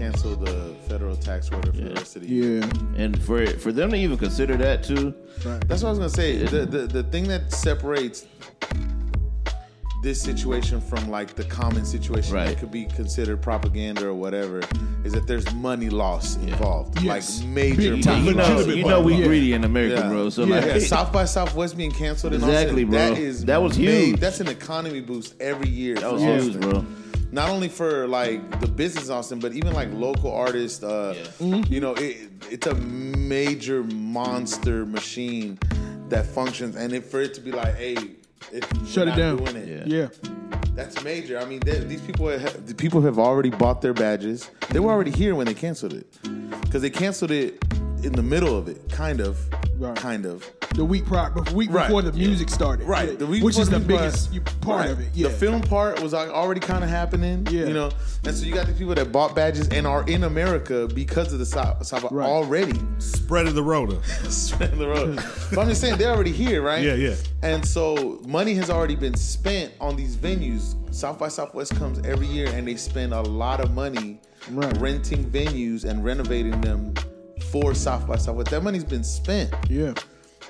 cancel 0.00 0.34
the 0.34 0.74
federal 0.88 1.14
tax 1.16 1.50
order 1.52 1.70
for 1.72 1.78
the 1.82 1.94
rest 1.94 2.16
of 2.16 2.22
the 2.22 2.28
year. 2.28 2.60
Yeah. 2.60 3.02
And 3.04 3.22
for 3.22 3.46
for 3.58 3.70
them 3.70 3.90
to 3.90 3.96
even 3.96 4.16
consider 4.16 4.56
that 4.56 4.82
too, 4.82 5.14
That's 5.68 5.82
what 5.82 5.88
I 5.88 5.90
was 5.90 5.98
gonna 5.98 6.08
say. 6.10 6.36
The, 6.44 6.64
the 6.64 6.86
the 6.86 7.02
thing 7.04 7.28
that 7.28 7.52
separates 7.52 8.26
this 10.02 10.18
situation 10.22 10.80
from 10.80 11.10
like 11.10 11.34
the 11.34 11.44
common 11.44 11.84
situation 11.84 12.34
Right. 12.34 12.46
that 12.48 12.58
could 12.58 12.70
be 12.70 12.86
considered 12.86 13.42
propaganda 13.42 14.06
or 14.06 14.14
whatever 14.14 14.62
is 15.04 15.12
that 15.12 15.26
there's 15.26 15.52
money 15.52 15.90
loss 15.90 16.36
involved, 16.36 17.02
Yes. 17.02 17.40
like 17.42 17.48
major 17.50 17.96
Big 17.96 18.04
time. 18.04 18.24
money 18.24 18.28
you 18.30 18.34
know, 18.34 18.60
you 18.60 18.84
know 18.86 19.00
we 19.02 19.16
Yeah. 19.16 19.26
greedy 19.26 19.52
in 19.52 19.64
America, 19.64 19.96
Yeah. 20.00 20.08
bro. 20.08 20.30
So 20.30 20.44
Yeah. 20.44 20.56
like, 20.60 20.64
Yeah, 20.64 20.78
South 20.78 21.12
by 21.12 21.26
Southwest 21.26 21.76
being 21.76 21.90
canceled 21.90 22.32
and 22.32 22.42
Exactly, 22.42 22.84
all 22.84 22.90
bro. 22.90 22.98
that 22.98 23.18
is 23.18 23.44
That 23.44 23.62
was 23.62 23.78
ma- 23.78 23.84
huge. 23.90 24.18
That's 24.20 24.40
an 24.40 24.48
economy 24.48 25.02
boost 25.02 25.34
every 25.38 25.68
year. 25.68 25.96
that 25.96 26.10
was 26.10 26.22
Austin. 26.22 26.40
huge, 26.52 26.60
bro. 26.60 26.86
Not 27.32 27.48
only 27.50 27.68
for 27.68 28.06
like 28.08 28.60
the 28.60 28.66
business 28.66 29.08
Austin, 29.10 29.38
but 29.38 29.52
even 29.52 29.72
like 29.72 29.88
local 29.92 30.32
artists. 30.32 30.82
Uh, 30.82 31.14
Mm-hmm. 31.38 31.72
You 31.72 31.80
know, 31.80 31.94
it, 31.94 32.28
it's 32.50 32.66
a 32.66 32.74
major 32.74 33.82
monster 33.84 34.84
machine 34.84 35.58
that 36.08 36.26
functions, 36.26 36.74
and 36.76 36.92
if 36.92 37.06
for 37.06 37.20
it 37.20 37.34
to 37.34 37.40
be 37.40 37.52
like, 37.52 37.74
hey, 37.76 37.94
it, 38.52 38.64
Shut 38.86 39.06
it 39.08 39.16
down. 39.16 39.36
Doing 39.36 39.56
it, 39.56 39.86
Yeah. 39.86 40.08
that's 40.74 41.02
major. 41.04 41.38
I 41.38 41.44
mean, 41.44 41.60
they, 41.60 41.78
these 41.78 42.00
people 42.00 42.26
have, 42.28 42.66
the 42.66 42.74
people 42.74 43.00
have 43.02 43.18
already 43.18 43.50
bought 43.50 43.80
their 43.80 43.94
badges. 43.94 44.50
They 44.70 44.80
were 44.80 44.90
already 44.90 45.12
here 45.12 45.34
when 45.36 45.46
they 45.46 45.54
canceled 45.54 45.92
it 45.94 46.06
because 46.62 46.82
they 46.82 46.90
canceled 46.90 47.30
it 47.30 47.62
in 48.02 48.12
the 48.12 48.22
middle 48.22 48.56
of 48.56 48.68
it, 48.68 48.88
kind 48.90 49.20
of, 49.20 49.38
Right. 49.78 49.94
kind 49.96 50.26
of. 50.26 50.50
The 50.74 50.84
week 50.84 51.04
prior, 51.04 51.30
the 51.30 51.52
week 51.54 51.70
Right. 51.72 51.88
before 51.88 52.00
the 52.02 52.12
music 52.12 52.48
started. 52.48 52.86
Right, 52.86 53.10
Yeah. 53.10 53.16
the 53.16 53.26
week 53.26 53.42
which 53.42 53.58
is 53.58 53.68
the 53.68 53.80
music 53.80 53.88
biggest 53.88 54.30
was- 54.32 54.40
part 54.60 54.80
right. 54.82 54.90
of 54.90 55.00
it. 55.00 55.08
Yeah. 55.14 55.28
The 55.28 55.34
film 55.34 55.62
part 55.62 56.00
was 56.00 56.12
like 56.12 56.28
already 56.30 56.60
kind 56.60 56.84
of 56.84 56.90
happening. 56.90 57.46
Yeah. 57.50 57.66
you 57.66 57.74
know, 57.74 57.90
and 58.24 58.34
so 58.36 58.44
you 58.46 58.54
got 58.54 58.66
the 58.66 58.72
people 58.72 58.94
that 58.94 59.10
bought 59.10 59.34
badges 59.34 59.66
and 59.68 59.84
are 59.86 60.04
in 60.06 60.22
America 60.24 60.88
because 60.94 61.32
of 61.32 61.40
the 61.40 61.44
South, 61.46 61.84
South 61.84 62.04
Right. 62.12 62.26
already 62.28 62.78
Spreading 62.98 63.54
the 63.56 63.62
rota. 63.64 63.98
spreading 64.30 64.78
the 64.78 64.86
road. 64.88 65.16
but 65.50 65.58
I'm 65.58 65.68
just 65.68 65.80
saying 65.80 65.98
they're 65.98 66.12
already 66.14 66.32
here, 66.32 66.62
right? 66.62 66.82
Yeah, 66.84 66.94
yeah. 66.94 67.14
And 67.42 67.66
so 67.66 68.20
money 68.26 68.54
has 68.54 68.70
already 68.70 68.96
been 68.96 69.16
spent 69.16 69.72
on 69.80 69.96
these 69.96 70.16
venues. 70.16 70.76
South 70.94 71.18
by 71.18 71.28
Southwest 71.28 71.74
comes 71.76 71.98
every 72.06 72.26
year, 72.28 72.48
and 72.54 72.66
they 72.66 72.76
spend 72.76 73.12
a 73.12 73.20
lot 73.22 73.60
of 73.60 73.72
money 73.74 74.20
Right. 74.52 74.76
renting 74.78 75.24
venues 75.30 75.84
and 75.84 76.04
renovating 76.04 76.60
them 76.60 76.94
for 77.50 77.74
South 77.74 78.06
by 78.06 78.16
Southwest. 78.16 78.50
That 78.50 78.62
money's 78.62 78.84
been 78.84 79.04
spent. 79.04 79.52
yeah. 79.68 79.94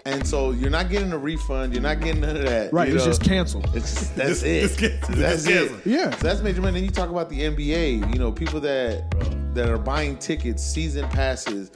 And 0.07 0.27
so 0.27 0.53
you're 0.53 0.71
not 0.71 0.89
getting 0.89 1.13
a 1.13 1.19
refund. 1.19 1.73
You're 1.75 1.83
not 1.83 2.01
getting 2.01 2.23
none 2.23 2.37
of 2.37 2.43
that. 2.43 2.73
Right. 2.73 2.89
you 2.89 2.95
It's 2.97 3.05
know? 3.05 3.11
just 3.11 3.23
canceled. 3.23 3.69
It's 3.75 3.93
just, 3.95 4.17
that's 4.17 4.29
Just- 4.41 4.45
it. 4.45 4.61
just 4.63 4.79
cancel. 4.79 5.15
That's 5.15 5.45
Just 5.45 5.75
it. 5.75 5.87
Yeah. 5.87 6.11
So 6.11 6.27
that's 6.27 6.41
major 6.41 6.63
money. 6.63 6.75
Then 6.81 6.85
you 6.85 6.91
talk 6.91 7.11
about 7.11 7.29
the 7.29 7.41
NBA. 7.41 8.13
You 8.13 8.19
know, 8.19 8.33
people 8.33 8.61
that 8.61 9.05
that 9.55 9.69
are 9.69 9.79
buying 9.79 10.17
tickets, 10.17 10.63
season 10.63 11.09
passes. 11.11 11.71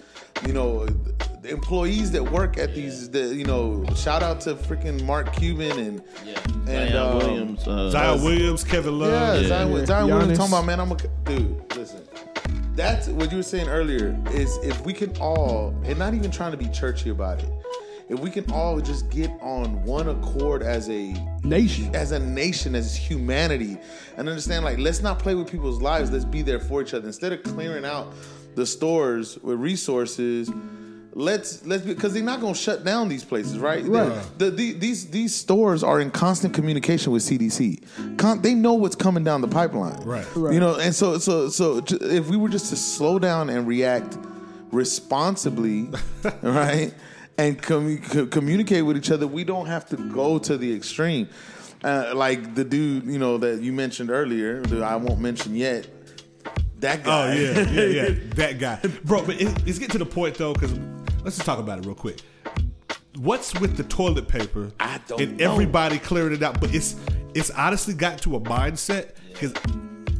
You 0.47 0.53
know, 0.53 0.87
the 0.87 1.51
employees 1.51 2.11
that 2.13 2.23
work 2.23 2.57
at 2.59 2.75
these. 2.75 3.09
The, 3.11 3.35
you 3.35 3.45
know, 3.45 3.85
shout 3.95 4.23
out 4.23 4.41
to 4.43 4.55
freaking 4.55 5.03
Mark 5.05 5.33
Cuban 5.37 5.79
and 5.79 6.03
yeah. 6.25 6.41
and 6.67 6.67
Zion 6.93 6.97
um, 6.97 7.19
Williams, 7.19 7.69
uh, 7.69 7.91
Zion 7.91 8.23
Williams, 8.25 8.65
Kevin 8.65 8.99
Love. 8.99 9.43
Yeah, 9.43 9.49
Zion, 9.49 9.73
Yeah. 9.73 9.85
Zion 9.85 10.09
Giannis. 10.09 10.19
Williams 10.19 10.39
talking 10.39 10.53
about 10.55 10.65
man. 10.67 10.81
I'm 10.81 10.93
a 10.93 10.97
dude. 11.25 11.77
Listen, 11.77 12.01
that's 12.75 13.09
what 13.09 13.31
you 13.31 13.37
were 13.37 13.43
saying 13.43 13.69
earlier. 13.69 14.19
Is 14.33 14.57
if 14.63 14.81
we 14.85 14.93
can 14.93 15.15
all, 15.19 15.75
and 15.85 15.99
not 15.99 16.15
even 16.15 16.31
trying 16.31 16.51
to 16.53 16.57
be 16.59 16.69
churchy 16.69 17.11
about 17.11 17.39
it, 17.43 17.49
if 18.09 18.21
we 18.21 18.31
can 18.31 18.51
all 18.53 18.81
just 18.81 19.11
get 19.11 19.31
on 19.41 19.83
one 19.85 20.09
accord 20.09 20.63
as 20.63 20.89
a 20.91 21.15
Nation. 21.43 21.95
as 21.95 22.13
a 22.13 22.19
nation, 22.19 22.75
as 22.75 22.95
humanity, 22.97 23.77
and 24.17 24.29
understand 24.29 24.65
like 24.65 24.79
let's 24.79 25.01
not 25.03 25.19
play 25.19 25.35
with 25.35 25.51
people's 25.51 25.81
lives. 25.81 26.11
Let's 26.11 26.25
be 26.25 26.43
there 26.43 26.61
for 26.61 26.83
each 26.83 26.95
other 26.95 27.07
instead 27.07 27.33
of 27.33 27.43
clearing 27.43 27.85
out 27.85 28.13
the 28.55 28.67
stores 28.67 29.39
with 29.39 29.59
resources. 29.59 30.51
Let's 31.17 31.65
let's 31.65 31.85
because 31.85 32.13
they're 32.13 32.25
not 32.25 32.41
going 32.41 32.55
to 32.55 32.59
shut 32.59 32.85
down 32.85 33.09
these 33.09 33.25
places, 33.25 33.59
right? 33.59 33.85
Right. 33.85 34.21
The, 34.37 34.51
the, 34.51 34.73
these 34.73 35.07
these 35.11 35.33
stores 35.35 35.85
are 35.85 36.01
in 36.01 36.11
constant 36.11 36.55
communication 36.55 37.13
with 37.13 37.23
CDC. 37.23 38.17
Con, 38.19 38.43
they 38.43 38.53
know 38.53 38.75
what's 38.75 38.97
coming 38.97 39.23
down 39.23 39.41
the 39.41 39.49
pipeline, 39.49 40.01
Right. 40.03 40.27
Right. 40.35 40.53
You 40.55 40.61
know, 40.61 40.75
and 40.77 40.93
so 40.95 41.19
so 41.19 41.49
so 41.51 41.83
if 41.89 42.29
we 42.29 42.37
were 42.37 42.49
just 42.49 42.69
to 42.71 42.77
slow 42.77 43.19
down 43.21 43.49
and 43.49 43.67
react 43.67 44.19
responsibly, 44.73 45.89
right, 46.43 46.93
and 47.39 47.61
commu- 47.61 48.03
co- 48.03 48.27
communicate 48.27 48.85
with 48.85 48.97
each 48.97 49.11
other, 49.11 49.27
we 49.27 49.45
don't 49.45 49.67
have 49.67 49.87
to 49.87 49.97
go 49.97 50.39
to 50.39 50.57
the 50.57 50.75
extreme. 50.75 51.29
Uh, 51.83 52.13
like 52.15 52.55
the 52.55 52.65
dude, 52.65 53.05
you 53.05 53.19
know, 53.19 53.37
that 53.37 53.61
you 53.61 53.73
mentioned 53.73 54.11
earlier, 54.11 54.63
that 54.63 54.83
I 54.83 54.97
won't 54.97 55.21
mention 55.21 55.55
yet. 55.55 55.87
That 56.79 57.05
guy. 57.05 57.31
Oh 57.31 57.33
yeah, 57.35 57.61
yeah, 57.71 57.85
yeah. 57.85 58.15
that 58.37 58.59
guy, 58.59 58.81
bro. 59.05 59.25
But 59.25 59.41
it, 59.41 59.49
it's 59.67 59.79
getting 59.79 59.93
to 59.93 59.99
the 59.99 60.07
point 60.07 60.37
though, 60.37 60.55
because 60.55 60.73
let's 61.23 61.37
just 61.37 61.47
talk 61.47 61.59
about 61.59 61.79
it 61.79 61.87
real 61.87 61.95
quick. 61.95 62.21
What's 63.19 63.59
with 63.61 63.77
the 63.77 63.85
toilet 63.85 64.29
paper? 64.29 64.73
I 64.81 64.99
don't 65.07 65.19
know. 65.19 65.25
and 65.25 65.39
know. 65.39 65.53
everybody 65.53 65.99
clearing 65.99 66.35
it 66.35 66.43
out, 66.43 66.61
but 66.61 66.75
it's 66.75 66.97
it's 67.35 67.51
honestly 67.51 67.95
got 67.95 68.19
to 68.23 68.37
a 68.37 68.41
mindset 68.41 69.15
because 69.33 69.53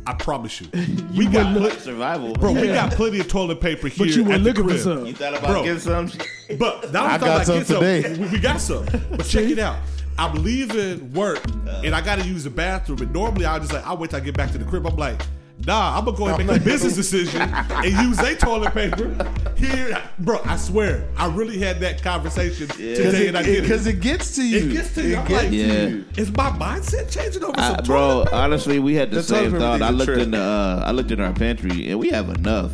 I 0.07 0.13
promise 0.15 0.61
you, 0.61 0.69
we 1.17 1.27
got 1.27 1.57
pl- 1.57 1.71
survival, 1.71 2.35
bro. 2.35 2.53
We 2.53 2.67
got 2.69 2.93
plenty 2.93 3.21
of 3.21 3.29
toilet 3.29 3.61
paper 3.61 3.89
here. 3.89 4.07
But 4.07 4.15
you 4.15 4.25
were 4.25 4.37
looking 4.39 4.65
for 4.65 4.71
crib. 4.71 4.81
some. 4.81 5.07
You 5.07 5.15
thought 5.15 5.35
about 5.39 5.49
Bro. 5.51 5.63
getting 5.65 5.79
some? 5.81 6.11
But 6.59 6.93
now 6.93 7.05
I 7.07 7.15
I'm 7.15 7.21
got 7.21 7.47
talking 7.47 7.65
some 7.65 7.77
about 7.79 7.81
get 7.81 8.03
today. 8.03 8.15
Some. 8.15 8.23
We, 8.25 8.29
we 8.29 8.39
got 8.39 8.61
some. 8.61 8.85
But 9.11 9.25
check 9.25 9.45
it 9.49 9.59
out. 9.59 9.79
I'm 10.19 10.45
leaving 10.45 11.13
work 11.13 11.43
and 11.83 11.95
I 11.95 12.01
got 12.01 12.19
to 12.21 12.27
use 12.27 12.45
the 12.45 12.51
bathroom. 12.51 13.01
And 13.01 13.13
normally 13.13 13.47
I'll 13.47 13.59
just 13.59 13.73
like 13.73 13.85
I'll 13.87 13.97
wait 13.97 14.11
till 14.11 14.19
I 14.19 14.21
get 14.21 14.37
back 14.37 14.53
to 14.53 14.59
the 14.59 14.65
crib. 14.65 14.87
I'm 14.87 14.95
like, 14.97 15.21
nah, 15.67 15.99
I'm 15.99 16.05
gonna 16.05 16.17
go 16.17 16.27
ahead 16.29 16.41
and 16.41 16.49
make 16.49 16.61
a 16.61 16.65
business 16.65 16.95
decision 16.95 17.43
and 17.43 17.85
use 17.93 18.19
a 18.21 18.35
toilet 18.37 18.73
paper 18.75 19.15
here, 19.57 20.01
bro. 20.19 20.41
I 20.45 20.57
swear, 20.57 21.07
I 21.17 21.27
really 21.29 21.59
had 21.59 21.81
that 21.81 22.03
conversation 22.03 22.69
today, 22.69 23.29
and 23.29 23.37
I 23.39 23.43
did 23.43 23.63
Because 23.63 23.87
it. 23.87 23.97
it 23.97 24.01
gets 24.01 24.35
to 24.37 24.43
you. 24.47 24.69
It 24.69 24.73
gets 24.73 24.95
to 24.95 25.03
you. 25.03 25.17
I'm 25.17 25.27
gets 25.27 25.43
like, 25.45 25.53
Yeah. 25.53 25.87
you. 25.87 26.05
Is 26.17 26.31
my 26.37 26.51
mindset 26.51 27.11
changing 27.11 27.45
over 27.45 27.55
I, 27.59 27.77
some 27.77 27.85
bro, 27.85 27.99
toilet 27.99 28.25
paper? 28.27 28.37
honestly, 28.37 28.79
we 28.79 28.95
had 28.95 29.11
the, 29.11 29.17
The 29.17 29.23
same 29.23 29.53
thought. 29.59 29.83
I 29.83 29.91
looked 29.91 30.07
trip. 30.09 30.21
in 30.21 30.31
the, 30.33 30.39
uh, 30.41 30.83
I 30.85 30.91
looked 30.93 31.11
in 31.11 31.21
our 31.21 31.33
pantry, 31.33 31.89
and 31.91 31.99
we 31.99 32.11
have 32.11 32.29
enough. 32.29 32.71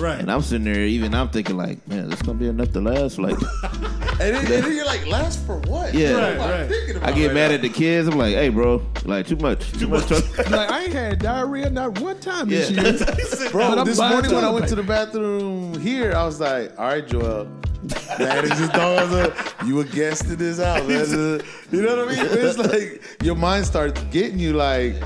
Right. 0.00 0.18
And 0.20 0.30
I'm 0.30 0.42
sitting 0.42 0.64
there, 0.64 0.84
even 0.84 1.14
I'm 1.14 1.28
thinking 1.28 1.56
like, 1.56 1.86
man, 1.86 2.08
this 2.08 2.22
gonna 2.22 2.38
be 2.38 2.48
enough 2.48 2.72
to 2.72 2.80
last. 2.80 3.18
Like, 3.18 3.36
And 4.20 4.34
then, 4.36 4.44
and 4.52 4.64
then 4.64 4.76
you're 4.76 4.84
like, 4.84 5.06
last 5.06 5.44
for 5.46 5.58
what? 5.60 5.94
Yeah. 5.94 6.12
What 6.14 6.22
Right, 6.22 6.32
am 6.34 6.40
I 6.40 6.50
right. 6.60 6.68
thinking 6.68 6.96
about 6.96 7.08
I 7.08 7.12
get 7.12 7.26
right 7.28 7.34
mad 7.34 7.48
now? 7.48 7.54
at 7.54 7.62
the 7.62 7.68
kids. 7.70 8.08
I'm 8.08 8.18
like, 8.18 8.34
hey, 8.34 8.48
bro, 8.50 8.82
like 9.04 9.26
too 9.26 9.36
much, 9.36 9.70
too, 9.72 9.88
much. 9.88 10.10
much. 10.10 10.36
like 10.50 10.70
I 10.70 10.84
ain't 10.84 10.92
had 10.92 11.18
diarrhea 11.20 11.70
not 11.70 11.98
one 12.00 12.18
time 12.20 12.48
this 12.48 12.70
year. 12.70 12.82
Bro, 13.50 13.74
But 13.76 13.84
this 13.84 13.98
buying 13.98 14.12
morning 14.12 14.30
when 14.34 14.44
I 14.44 14.48
toilet 14.48 14.54
went 14.54 14.68
to 14.68 14.74
the 14.74 14.82
bathroom 14.82 15.80
here, 15.80 16.12
I 16.14 16.24
was 16.24 16.38
like, 16.40 16.78
all 16.78 16.86
right, 16.86 17.06
Joel. 17.06 17.48
That 18.18 18.44
is 18.44 18.50
just 18.50 18.74
throwing 18.74 18.98
us 18.98 19.54
you 19.64 19.80
a 19.80 19.84
guest 19.84 20.26
in 20.26 20.36
this 20.36 20.58
house. 20.58 20.86
That's 20.86 21.12
a- 21.12 21.40
you 21.72 21.80
know 21.80 21.96
what 22.04 22.12
I 22.14 22.14
mean? 22.16 22.26
It's 22.30 22.58
like 22.58 23.02
your 23.22 23.36
mind 23.36 23.64
starts 23.64 23.98
getting 24.10 24.38
you 24.38 24.52
like, 24.52 24.96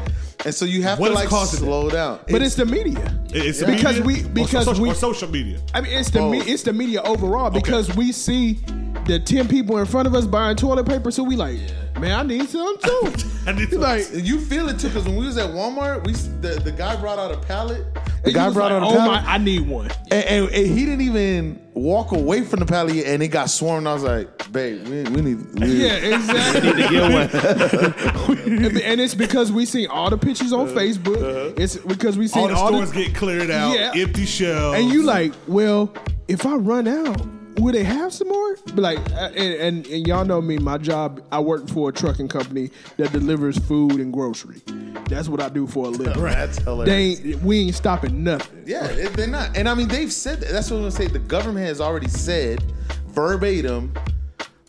and 0.44 0.54
so 0.54 0.64
you 0.64 0.82
have 0.82 0.98
What 0.98 1.08
to 1.08 1.14
like 1.14 1.28
causing 1.28 1.60
slow 1.60 1.88
down. 1.90 2.20
But 2.30 2.42
it's 2.42 2.54
the 2.54 2.66
media. 2.66 3.12
It's 3.30 3.60
the 3.60 3.66
Because 3.66 4.00
media 4.00 4.04
we- 4.04 4.24
or 4.24 4.28
because 4.28 4.64
social, 4.64 4.82
we- 4.82 4.90
or 4.90 4.94
social 4.94 5.28
media. 5.30 5.58
I 5.74 5.80
mean, 5.80 5.92
it's 5.92 6.10
the 6.10 6.22
me, 6.22 6.38
it's 6.40 6.62
the 6.62 6.72
media 6.72 7.02
overall 7.02 7.50
because 7.50 7.94
we 7.96 8.12
see 8.12 8.60
the 9.06 9.18
ten 9.18 9.48
people 9.48 9.78
in 9.78 9.86
front 9.86 10.06
of 10.06 10.14
us 10.14 10.26
buying 10.26 10.56
toilet 10.56 10.86
paper, 10.86 11.10
so 11.10 11.22
we 11.22 11.36
like, 11.36 11.58
man, 11.98 12.12
I 12.18 12.22
need 12.22 12.48
some 12.48 12.78
too. 12.78 13.12
I 13.46 13.52
need 13.52 13.70
some. 13.70 13.80
like, 13.80 14.06
you 14.12 14.40
feel 14.40 14.68
it 14.68 14.78
too 14.78 14.88
because 14.88 15.04
when 15.04 15.16
we 15.16 15.26
was 15.26 15.36
at 15.36 15.50
Walmart, 15.50 16.06
we 16.06 16.12
the, 16.12 16.60
the 16.60 16.72
guy 16.72 16.96
brought 16.96 17.18
out 17.18 17.30
a 17.32 17.38
pallet. 17.38 17.84
The 18.22 18.32
guy 18.32 18.50
brought 18.50 18.72
like, 18.72 18.82
out 18.82 18.82
a 18.82 18.86
oh 18.86 18.96
pallet. 18.98 19.24
my, 19.24 19.32
I 19.32 19.38
need 19.38 19.68
one. 19.68 19.90
And, 20.10 20.24
and, 20.24 20.48
and 20.48 20.66
he 20.78 20.84
didn't 20.86 21.02
even 21.02 21.60
walk 21.74 22.12
away 22.12 22.42
from 22.44 22.60
the 22.60 22.66
pallet 22.66 23.04
and 23.04 23.22
it 23.22 23.28
got 23.28 23.50
swarmed. 23.50 23.86
I 23.86 23.94
was 23.94 24.02
like, 24.04 24.52
babe, 24.52 24.86
we, 24.86 25.02
we 25.04 25.20
need. 25.22 25.58
We, 25.60 25.66
Yeah, 25.84 25.94
exactly. 26.16 26.72
to 26.72 26.88
get 26.88 27.12
one. 27.12 28.38
and 28.48 28.78
and 28.82 29.00
it's 29.00 29.14
because 29.14 29.50
we 29.52 29.66
seen 29.66 29.88
all 29.88 30.08
the 30.10 30.18
pictures 30.18 30.52
on 30.52 30.68
Facebook. 30.68 31.58
It's 31.58 31.76
because 31.76 32.16
we 32.16 32.28
seen 32.28 32.44
Uh-huh. 32.50 32.54
All 32.60 32.74
all, 32.74 32.80
the 32.80 32.86
stores 32.86 32.92
the, 32.92 33.04
get 33.06 33.14
cleared 33.16 33.50
out, 33.50 33.74
Yeah. 33.76 33.92
empty 34.02 34.24
shelves. 34.26 34.78
and 34.78 34.92
you 34.92 35.02
like, 35.02 35.32
well, 35.48 35.92
if 36.28 36.46
I 36.46 36.54
run 36.54 36.86
out, 36.88 37.20
will 37.58 37.72
they 37.72 37.84
have 37.84 38.12
some 38.12 38.28
more? 38.28 38.56
But 38.66 38.78
like, 38.78 38.98
uh, 39.12 39.30
and, 39.34 39.54
and, 39.54 39.86
and 39.86 40.06
y'all 40.06 40.24
know 40.24 40.40
me. 40.40 40.58
My 40.58 40.78
job, 40.78 41.22
I 41.32 41.40
work 41.40 41.68
for 41.68 41.88
a 41.88 41.92
trucking 41.92 42.28
company 42.28 42.70
that 42.96 43.12
delivers 43.12 43.58
food 43.58 44.00
and 44.00 44.12
grocery. 44.12 44.60
That's 45.08 45.28
what 45.28 45.40
I 45.42 45.48
do 45.48 45.66
for 45.66 45.86
a 45.86 45.88
living. 45.90 46.22
That's 46.22 46.58
hilarious. 46.58 47.20
They 47.20 47.28
ain't, 47.30 47.42
we 47.42 47.60
ain't 47.60 47.74
stopping 47.74 48.24
nothing. 48.24 48.62
Yeah, 48.66 48.86
it- 48.86 49.12
they're 49.14 49.26
not. 49.26 49.56
And 49.56 49.68
I 49.68 49.74
mean, 49.74 49.88
they've 49.88 50.12
said 50.12 50.40
that. 50.40 50.50
That's 50.50 50.70
what 50.70 50.76
I'm 50.78 50.82
gonna 50.84 50.90
say. 50.92 51.06
The 51.06 51.18
government 51.18 51.66
has 51.66 51.80
already 51.80 52.08
said 52.08 52.62
verbatim 53.08 53.92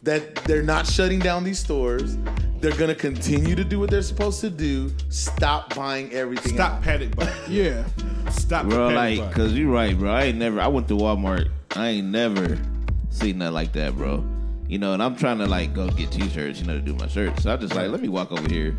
that 0.04 0.36
they're 0.46 0.62
not 0.64 0.86
shutting 0.86 1.20
down 1.20 1.44
these 1.44 1.60
stores. 1.60 2.18
They're 2.60 2.76
gonna 2.78 2.96
continue 2.96 3.56
to 3.56 3.64
do 3.64 3.80
what 3.80 3.90
they're 3.92 4.02
supposed 4.02 4.42
to 4.42 4.50
do. 4.50 4.92
Stop 5.10 5.76
buying 5.76 6.12
everything. 6.14 6.54
Stop 6.54 6.74
out. 6.74 6.82
panic 6.84 7.16
buying. 7.16 7.30
Yeah. 7.50 7.86
Stop 8.32 8.68
bro. 8.68 8.90
panic 8.90 8.96
Like, 8.96 9.20
buying. 9.20 9.34
cause 9.34 9.54
you're 9.54 9.72
right, 9.72 9.98
bro. 9.98 10.12
I 10.12 10.24
ain't 10.26 10.38
never. 10.38 10.60
I 10.60 10.68
went 10.68 10.88
to 10.90 10.96
Walmart. 10.96 11.50
I 11.76 11.90
ain't 11.90 12.08
never 12.08 12.58
seen 13.16 13.38
nothing 13.40 13.54
like 13.54 13.74
that, 13.74 13.96
bro. 13.96 14.24
You 14.68 14.80
know, 14.80 14.94
and 14.94 15.02
I'm 15.04 15.16
trying 15.16 15.38
to 15.40 15.46
like 15.46 15.74
go 15.74 15.90
get 15.90 16.12
t-shirts, 16.12 16.60
you 16.60 16.66
know, 16.66 16.74
to 16.76 16.82
do 16.82 16.96
my 16.96 17.08
shirts. 17.08 17.44
So 17.44 17.54
I 17.54 17.58
just 17.58 17.76
like 17.76 17.90
let 17.92 18.02
me 18.02 18.10
walk 18.10 18.32
over 18.32 18.48
here. 18.50 18.76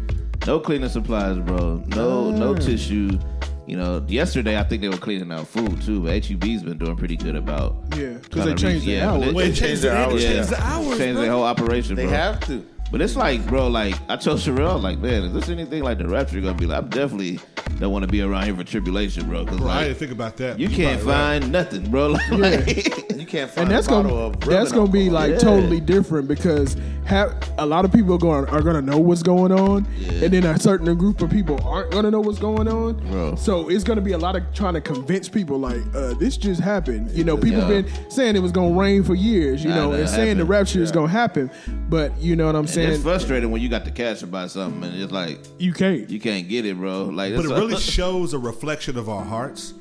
No 0.46 0.61
cleaning 0.61 0.88
supplies, 0.88 1.38
bro. 1.38 1.83
No, 1.88 2.31
no 2.31 2.55
mm. 2.55 2.64
tissue. 2.64 3.18
You 3.66 3.77
know, 3.77 4.05
yesterday 4.07 4.59
I 4.59 4.62
think 4.62 4.83
they 4.83 4.88
were 4.88 4.96
cleaning 4.96 5.33
out 5.33 5.49
food 5.49 5.83
too, 5.83 6.03
but 6.03 6.12
HEB's 6.25 6.62
been 6.62 6.79
doing 6.79 6.96
pretty 6.96 7.16
good 7.16 7.35
about. 7.35 7.77
Yeah, 7.96 8.14
'cause 8.14 8.44
kinda 8.44 8.46
they 8.46 8.55
changed 8.55 8.87
the 8.87 8.92
yeah, 8.92 9.11
hours. 9.11 9.25
they- 9.25 9.33
Wait, 9.33 9.49
they 9.49 9.53
changed 9.55 9.83
their 9.83 9.96
hours, 9.96 10.22
Change 10.22 10.35
yeah. 10.37 10.42
the 10.44 10.62
hours. 10.62 10.99
changed 10.99 11.14
bro. 11.14 11.22
their 11.22 11.31
whole 11.33 11.42
operation. 11.42 11.96
They 11.96 12.05
bro. 12.07 12.12
have 12.14 12.40
to. 12.46 12.64
But 12.90 13.01
it's 13.03 13.16
like, 13.16 13.44
bro, 13.46 13.66
like 13.68 13.94
I 14.09 14.16
told 14.16 14.38
Sherelle, 14.38 14.81
like, 14.81 14.99
man, 14.99 15.25
is 15.25 15.33
this 15.33 15.49
anything 15.49 15.83
like 15.83 15.99
the 15.99 16.09
rapture 16.09 16.40
gonna 16.40 16.55
be 16.55 16.66
like? 16.66 16.85
I'm 16.85 16.88
definitely 16.88 17.40
don't 17.81 17.92
want 17.92 18.05
to 18.05 18.09
be 18.11 18.22
around 18.22 18.44
here 18.44 18.55
for 18.57 18.64
tribulation, 18.64 19.29
bro. 19.29 19.44
Because 19.44 19.59
Bro, 19.61 19.68
I 19.68 19.85
didn't 19.85 19.99
think 19.99 20.12
about 20.12 20.37
that. 20.38 20.59
you 20.59 20.68
You're 20.68 20.77
can't 20.77 21.03
probably 21.03 21.12
right. 21.12 21.40
find 21.42 21.53
nothing, 21.53 21.90
bro. 21.90 22.09
Like, 22.31 22.66
like- 22.66 23.12
You 23.16 23.27
can't 23.27 23.51
find 23.51 23.66
and 23.68 23.70
that's 23.70 23.87
a 23.87 23.90
gonna 23.90 24.14
of 24.14 24.40
that's 24.40 24.70
gonna 24.72 24.90
be 24.90 25.11
like 25.11 25.33
Yeah. 25.33 25.38
totally 25.38 25.81
different 25.81 26.29
because 26.29 26.77
have, 27.05 27.35
a 27.59 27.66
lot 27.66 27.85
of 27.85 27.92
people 27.92 28.14
are 28.14 28.18
going 28.18 28.46
are 28.46 28.62
gonna 28.62 28.83
know 28.83 28.99
what's 28.99 29.22
going 29.22 29.53
on, 29.53 29.87
and 30.09 30.33
then 30.33 30.44
a 30.44 30.59
certain 30.59 30.94
group 30.96 31.20
of 31.22 31.31
people 31.31 31.59
aren't 31.64 31.90
gonna 31.90 32.11
know 32.11 32.20
what's 32.20 32.38
going 32.38 32.68
on. 32.68 32.94
Bro. 33.11 33.35
So 33.37 33.68
it's 33.68 33.85
gonna 33.85 34.01
be 34.01 34.12
a 34.12 34.18
lot 34.18 34.37
of 34.37 34.42
trying 34.55 34.75
to 34.75 34.81
convince 34.81 35.29
people 35.29 35.59
like 35.59 35.81
uh, 35.94 36.14
this 36.14 36.37
just 36.37 36.61
happened. 36.61 37.11
You 37.11 37.25
know, 37.25 37.37
people 37.37 37.61
Yeah. 37.62 37.83
been 37.83 38.11
saying 38.11 38.37
it 38.37 38.42
was 38.42 38.53
gonna 38.53 38.79
rain 38.79 39.03
for 39.03 39.14
years. 39.14 39.62
You 39.64 39.70
Nah, 39.70 39.77
know, 39.77 39.92
and 39.92 40.09
saying 40.09 40.37
the 40.37 40.44
happened. 40.44 40.49
rapture 40.51 40.83
is 40.83 40.92
gonna 40.92 41.09
happen, 41.09 41.51
but 41.88 42.16
you 42.20 42.37
know 42.37 42.46
what 42.46 42.55
I'm 42.55 42.61
and 42.66 42.70
saying? 42.77 42.93
it's 42.93 43.03
frustrating 43.03 43.51
when 43.51 43.61
you 43.61 43.69
got 43.69 43.85
the 43.85 43.91
cash 43.91 44.21
to 44.21 44.27
buy 44.27 44.47
something 44.47 44.85
and 44.85 45.03
it's 45.03 45.12
like 45.12 45.39
you 45.59 45.73
can't. 45.73 46.09
you 46.09 46.21
can't 46.21 46.49
get 46.49 46.65
it, 46.65 46.77
bro. 46.77 47.05
Like, 47.07 47.35
But 47.35 47.45
it 47.47 47.49
really 47.51 47.77
shows 47.81 48.33
a 48.35 48.39
reflection 48.39 48.97
of 48.97 49.09
our 49.09 49.25
hearts, 49.25 49.75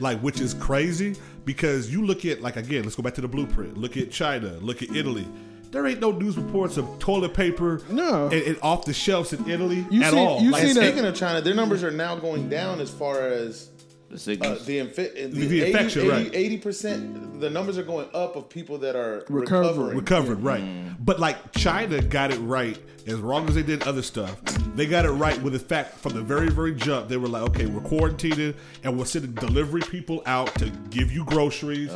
like 0.00 0.18
which 0.20 0.40
is 0.40 0.54
crazy 0.54 1.16
because 1.44 1.90
you 1.92 2.04
look 2.04 2.24
at 2.24 2.40
like 2.42 2.56
again, 2.56 2.82
let's 2.84 2.96
go 2.96 3.02
back 3.02 3.14
to 3.14 3.20
the 3.20 3.28
blueprint. 3.28 3.76
Look 3.76 3.96
at 3.96 4.10
China. 4.10 4.52
Look 4.60 4.82
at 4.82 4.94
Italy. 4.94 5.26
There 5.72 5.86
ain't 5.86 6.00
no 6.00 6.12
news 6.12 6.36
reports 6.38 6.76
of 6.76 6.88
toilet 7.00 7.34
paper 7.34 7.82
No. 7.90 8.26
and, 8.26 8.34
and 8.34 8.58
off 8.62 8.84
the 8.86 8.94
shelves 8.94 9.32
in 9.32 9.50
Italy 9.50 9.84
You 9.90 10.02
at 10.02 10.12
see- 10.12 10.18
all. 10.18 10.40
you 10.40 10.50
Like, 10.52 10.62
seen 10.62 10.70
And 10.70 10.78
that- 10.78 10.84
speaking 10.92 11.04
of 11.04 11.14
China, 11.14 11.40
their 11.40 11.54
numbers 11.54 11.82
are 11.84 11.90
now 11.90 12.16
going 12.16 12.48
down 12.48 12.80
as 12.80 12.88
far 12.90 13.20
as 13.26 13.68
the 14.08 14.14
uh, 14.40 14.54
the, 14.64 14.78
infi- 14.78 15.14
the, 15.14 15.46
The 15.46 15.66
infection, 15.66 16.08
right. 16.08 16.30
80 16.32 16.58
percent. 16.58 17.40
The 17.40 17.50
numbers 17.50 17.76
are 17.76 17.82
going 17.82 18.08
up 18.14 18.36
of 18.36 18.48
people 18.48 18.78
that 18.78 18.96
are 18.96 19.24
Recovering. 19.28 19.96
recovering. 19.96 19.96
recovered, 19.96 20.42
right? 20.42 21.04
But 21.04 21.20
like 21.20 21.52
China 21.52 22.00
got 22.00 22.32
it 22.32 22.38
right 22.38 22.78
as 23.06 23.20
long 23.20 23.48
as 23.48 23.54
they 23.54 23.62
did 23.62 23.82
other 23.84 24.02
stuff. 24.02 24.40
They 24.74 24.86
got 24.86 25.04
it 25.04 25.10
right 25.10 25.40
with 25.42 25.52
the 25.52 25.58
fact 25.58 25.98
from 25.98 26.14
the 26.14 26.22
very, 26.22 26.48
very 26.50 26.74
jump. 26.74 27.08
They 27.08 27.16
were 27.16 27.28
like, 27.28 27.42
okay, 27.50 27.66
we're 27.66 27.80
quarantining 27.80 28.54
and 28.82 28.98
we're 28.98 29.04
sending 29.04 29.32
delivery 29.32 29.80
people 29.82 30.22
out 30.26 30.52
to 30.56 30.70
give 30.90 31.12
you 31.12 31.24
groceries. 31.24 31.90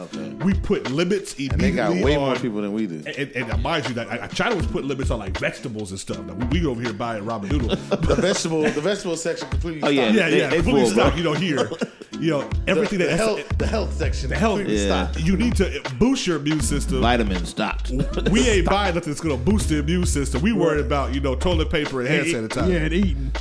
We 0.44 0.54
put 0.54 0.90
limits 0.90 1.36
and 1.38 1.50
they 1.60 1.72
got 1.72 1.92
way 1.92 2.16
more 2.16 2.30
on- 2.30 2.38
people 2.40 2.60
than 2.62 2.72
we 2.72 2.86
did. 2.86 3.06
And, 3.08 3.32
and, 3.36 3.50
and 3.50 3.62
mind 3.62 3.88
you, 3.88 3.94
that 3.94 4.32
China 4.34 4.56
was 4.56 4.66
putting 4.66 4.88
limits 4.88 5.10
on 5.10 5.18
like 5.18 5.36
vegetables 5.38 5.90
and 5.90 5.98
stuff. 5.98 6.20
Now, 6.20 6.34
we, 6.34 6.60
we 6.60 6.66
over 6.66 6.80
here 6.80 6.92
buying 6.92 7.24
ramen 7.24 7.50
noodle. 7.50 7.68
The 8.10 8.14
vegetable, 8.16 8.62
the 8.62 8.80
vegetable 8.80 9.16
section 9.16 9.48
completely. 9.48 9.82
Oh, 9.82 9.88
yeah. 9.88 10.04
stopped. 10.04 10.16
yeah, 10.16 10.30
They- 10.30 10.38
yeah, 10.38 10.48
they 10.48 10.56
completely 10.56 10.84
full, 10.86 10.94
bro. 10.94 11.04
stock. 11.06 11.16
You 11.18 11.24
know, 11.24 11.32
here, 11.34 11.70
you 12.20 12.30
know, 12.30 12.50
everything 12.66 12.98
the, 12.98 13.06
that 13.06 13.10
the 13.12 13.16
health, 13.16 13.58
the 13.58 13.66
health 13.66 13.92
section. 13.94 14.28
the 14.30 14.36
health, 14.36 14.60
Yeah. 14.66 15.10
you 15.18 15.36
need 15.36 15.56
to 15.56 15.82
boost 15.98 16.26
your 16.26 16.36
immune 16.36 16.60
system. 16.60 17.00
Vitamin 17.00 17.44
stopped. 17.46 17.90
we 18.30 18.48
ain't 18.48 18.66
buying 18.68 18.94
nothing 18.94 19.10
that's 19.12 19.20
gonna 19.20 19.36
boost 19.36 19.68
the 19.68 19.78
immune 19.78 20.06
system. 20.06 20.42
We 20.42 20.52
worried 20.52 20.84
about 20.84 21.14
you 21.14 21.20
know 21.20 21.34
toilet 21.34 21.70
paper 21.70 22.00
and 22.00 22.08
hand 22.08 22.26
sanitizer. 22.26 22.68
Yeah, 22.72 22.76
and 22.78 22.92
eating. 22.92 23.32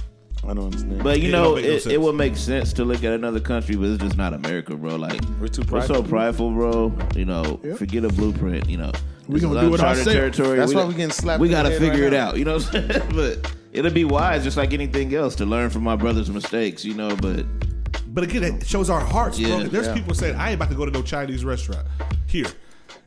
I 0.42 0.54
don't 0.54 0.66
understand. 0.66 1.04
But 1.04 1.20
you 1.20 1.30
It 1.30 1.32
know, 1.34 1.56
don't 1.56 1.64
no 1.64 1.70
it, 1.70 1.82
sense. 1.82 1.94
it 1.94 2.02
would 2.02 2.16
make 2.16 2.38
sense 2.38 2.72
to 2.74 2.86
look 2.86 3.04
at 3.04 3.12
another 3.14 3.42
country, 3.42 3.76
but 3.76 3.88
it's 3.90 4.02
just 4.02 4.18
not 4.18 4.34
America, 4.34 4.76
bro. 4.76 4.96
Like 4.96 5.20
We're 5.40 5.48
too 5.50 5.64
proud. 5.64 5.82
We're 5.82 5.88
so 5.88 6.02
prideful. 6.02 6.10
prideful, 6.10 6.52
bro. 6.52 6.94
You 7.16 7.26
know, 7.26 7.60
Yep. 7.64 7.78
forget 7.78 8.06
a 8.06 8.10
blueprint. 8.10 8.70
You 8.70 8.78
know, 8.78 8.92
We 9.28 9.36
This 9.36 9.44
gonna 9.44 9.60
do 9.62 9.68
it 9.68 9.72
uncharted 9.74 10.08
ourselves. 10.08 10.14
Territory. 10.38 10.58
That's 10.58 10.74
why 10.74 10.86
we 10.86 10.94
getting 10.94 11.12
slapped 11.12 11.42
We 11.42 11.50
in 11.50 11.52
gotta 11.52 11.70
head 11.72 11.80
figure 11.80 12.06
right 12.06 12.14
it 12.14 12.20
out. 12.20 12.38
You 12.38 12.46
know 12.46 12.54
what 12.56 12.74
I'm 12.76 12.90
saying? 12.90 13.02
but 13.14 13.54
it'll 13.74 13.92
be 13.92 14.06
wise, 14.06 14.44
just 14.46 14.56
like 14.58 14.74
anything 14.74 15.14
else, 15.14 15.36
to 15.36 15.46
learn 15.46 15.70
from 15.70 15.84
my 15.84 15.96
brother's 15.98 16.32
mistakes. 16.32 16.84
You 16.86 16.94
know, 16.96 17.16
but 17.18 17.46
But 18.12 18.24
again, 18.24 18.44
it 18.44 18.66
shows 18.68 18.90
our 18.90 19.00
hearts, 19.02 19.40
bro. 19.40 19.48
Yeah. 19.60 19.64
There's 19.68 19.88
Yeah. 19.88 19.94
people 19.94 20.14
saying, 20.14 20.36
I 20.36 20.48
ain't 20.52 20.56
about 20.56 20.70
to 20.70 20.76
go 20.76 20.86
to 20.86 20.92
no 20.92 21.02
Chinese 21.02 21.46
restaurant. 21.46 21.88
Here. 22.28 22.48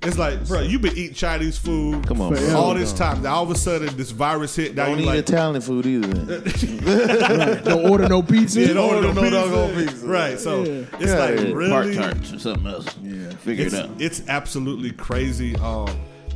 It's 0.05 0.19
like, 0.19 0.47
bro, 0.49 0.61
you've 0.63 0.83
been 0.83 0.97
eating 0.97 1.15
Chinese 1.15 1.57
food 1.59 2.05
Come 2.09 2.21
on, 2.21 2.33
Forever. 2.35 2.51
bro. 2.53 2.61
all 2.61 2.75
this 2.75 2.93
time. 2.93 3.23
Now 3.23 3.37
all 3.37 3.45
of 3.45 3.51
a 3.53 3.55
sudden 3.55 3.97
this 3.97 4.11
virus 4.11 4.57
hit. 4.57 4.75
Now 4.75 4.87
Don't 4.87 4.99
you 4.99 5.05
eat 5.05 5.07
like 5.07 5.19
Italian 5.21 5.61
food 5.63 5.87
either. 5.87 6.09
Then. 6.39 7.65
Don't 7.65 7.89
order 7.91 8.09
no 8.09 8.21
pizza. 8.23 8.61
Yeah, 8.63 8.73
don't 8.75 8.95
order 8.97 9.09
no 9.09 9.13
no 9.13 9.21
pizza. 9.23 9.31
doggone 9.31 9.75
pizza. 9.87 10.07
Right. 10.07 10.41
So 10.41 10.65
Yeah. 10.65 10.73
it's 10.99 11.05
Yeah, 11.07 11.19
like 11.19 11.39
yeah. 11.39 11.45
Part 11.45 11.55
really 11.87 11.95
tarts 11.95 12.33
or 12.33 12.39
something 12.41 12.67
else. 12.67 12.87
Yeah, 13.03 13.31
figure 13.37 13.67
it's, 13.67 13.75
it 13.75 13.85
out. 13.85 13.91
it's 14.01 14.23
absolutely 14.29 14.91
crazy. 14.91 15.55
Um, 15.57 15.89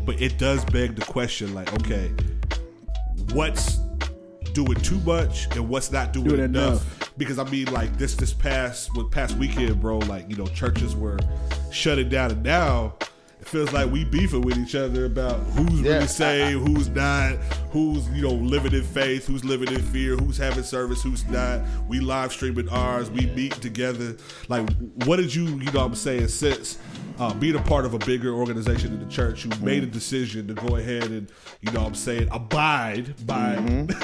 but 0.05 0.21
it 0.21 0.39
does 0.39 0.65
beg 0.67 0.95
the 0.95 1.05
question, 1.05 1.53
like, 1.53 1.73
okay, 1.75 2.13
what's 3.33 3.79
doing 4.57 4.75
too 4.81 4.99
much 5.01 5.47
and 5.55 5.69
what's 5.69 5.93
not 5.93 6.13
doing 6.13 6.29
Doing 6.29 6.41
enough? 6.45 6.83
enough. 6.99 7.13
Because 7.19 7.39
I 7.39 7.45
mean, 7.45 7.67
like 7.73 7.97
this 7.99 8.15
this 8.17 8.33
past 8.33 8.95
with 8.97 9.11
past 9.11 9.37
weekend, 9.37 9.81
bro, 9.81 9.99
like 9.99 10.29
you 10.29 10.37
know, 10.37 10.47
churches 10.47 10.97
were 10.97 11.19
shutting 11.71 12.09
down, 12.09 12.31
and 12.33 12.43
now 12.43 12.95
it 13.41 13.47
feels 13.47 13.73
like 13.73 13.91
we 13.93 14.05
beefing 14.05 14.41
with 14.43 14.59
each 14.59 14.75
other 14.75 15.05
about 15.05 15.39
who's 15.55 15.81
Yeah, 15.83 15.95
really 15.95 16.07
saved, 16.07 16.67
who's 16.69 16.89
not, 16.89 17.37
who's 17.71 18.09
you 18.11 18.23
know 18.23 18.33
living 18.33 18.73
in 18.73 18.83
faith, 18.83 19.27
who's 19.27 19.45
living 19.45 19.73
in 19.73 19.81
fear, 19.83 20.17
who's 20.17 20.37
having 20.39 20.65
service, 20.65 21.03
who's 21.03 21.25
not. 21.29 21.61
We 21.89 22.01
live 22.01 22.33
streaming 22.33 22.69
ours, 22.71 23.11
we 23.11 23.27
meet 23.27 23.53
together. 23.53 24.17
Like, 24.49 24.69
what 25.05 25.17
did 25.17 25.35
you, 25.35 25.45
you 25.45 25.71
know, 25.73 25.81
what 25.81 25.87
I'm 25.87 25.95
saying, 25.95 26.29
since 26.29 26.79
uh, 27.19 27.33
being 27.35 27.57
a 27.57 27.63
part 27.63 27.85
of 27.87 27.95
a 27.95 27.99
bigger 28.01 28.33
organization 28.35 28.93
in 28.93 29.01
the 29.01 29.11
church, 29.11 29.45
you 29.47 29.51
made 29.63 29.83
a 29.83 29.87
decision 29.87 30.47
to 30.49 30.55
go 30.55 30.77
ahead 30.77 31.05
and, 31.05 31.31
you 31.63 31.73
know, 31.73 31.81
what 31.81 31.89
I'm 31.89 31.95
saying, 31.95 32.29
abide 32.31 33.27
by. 33.27 33.57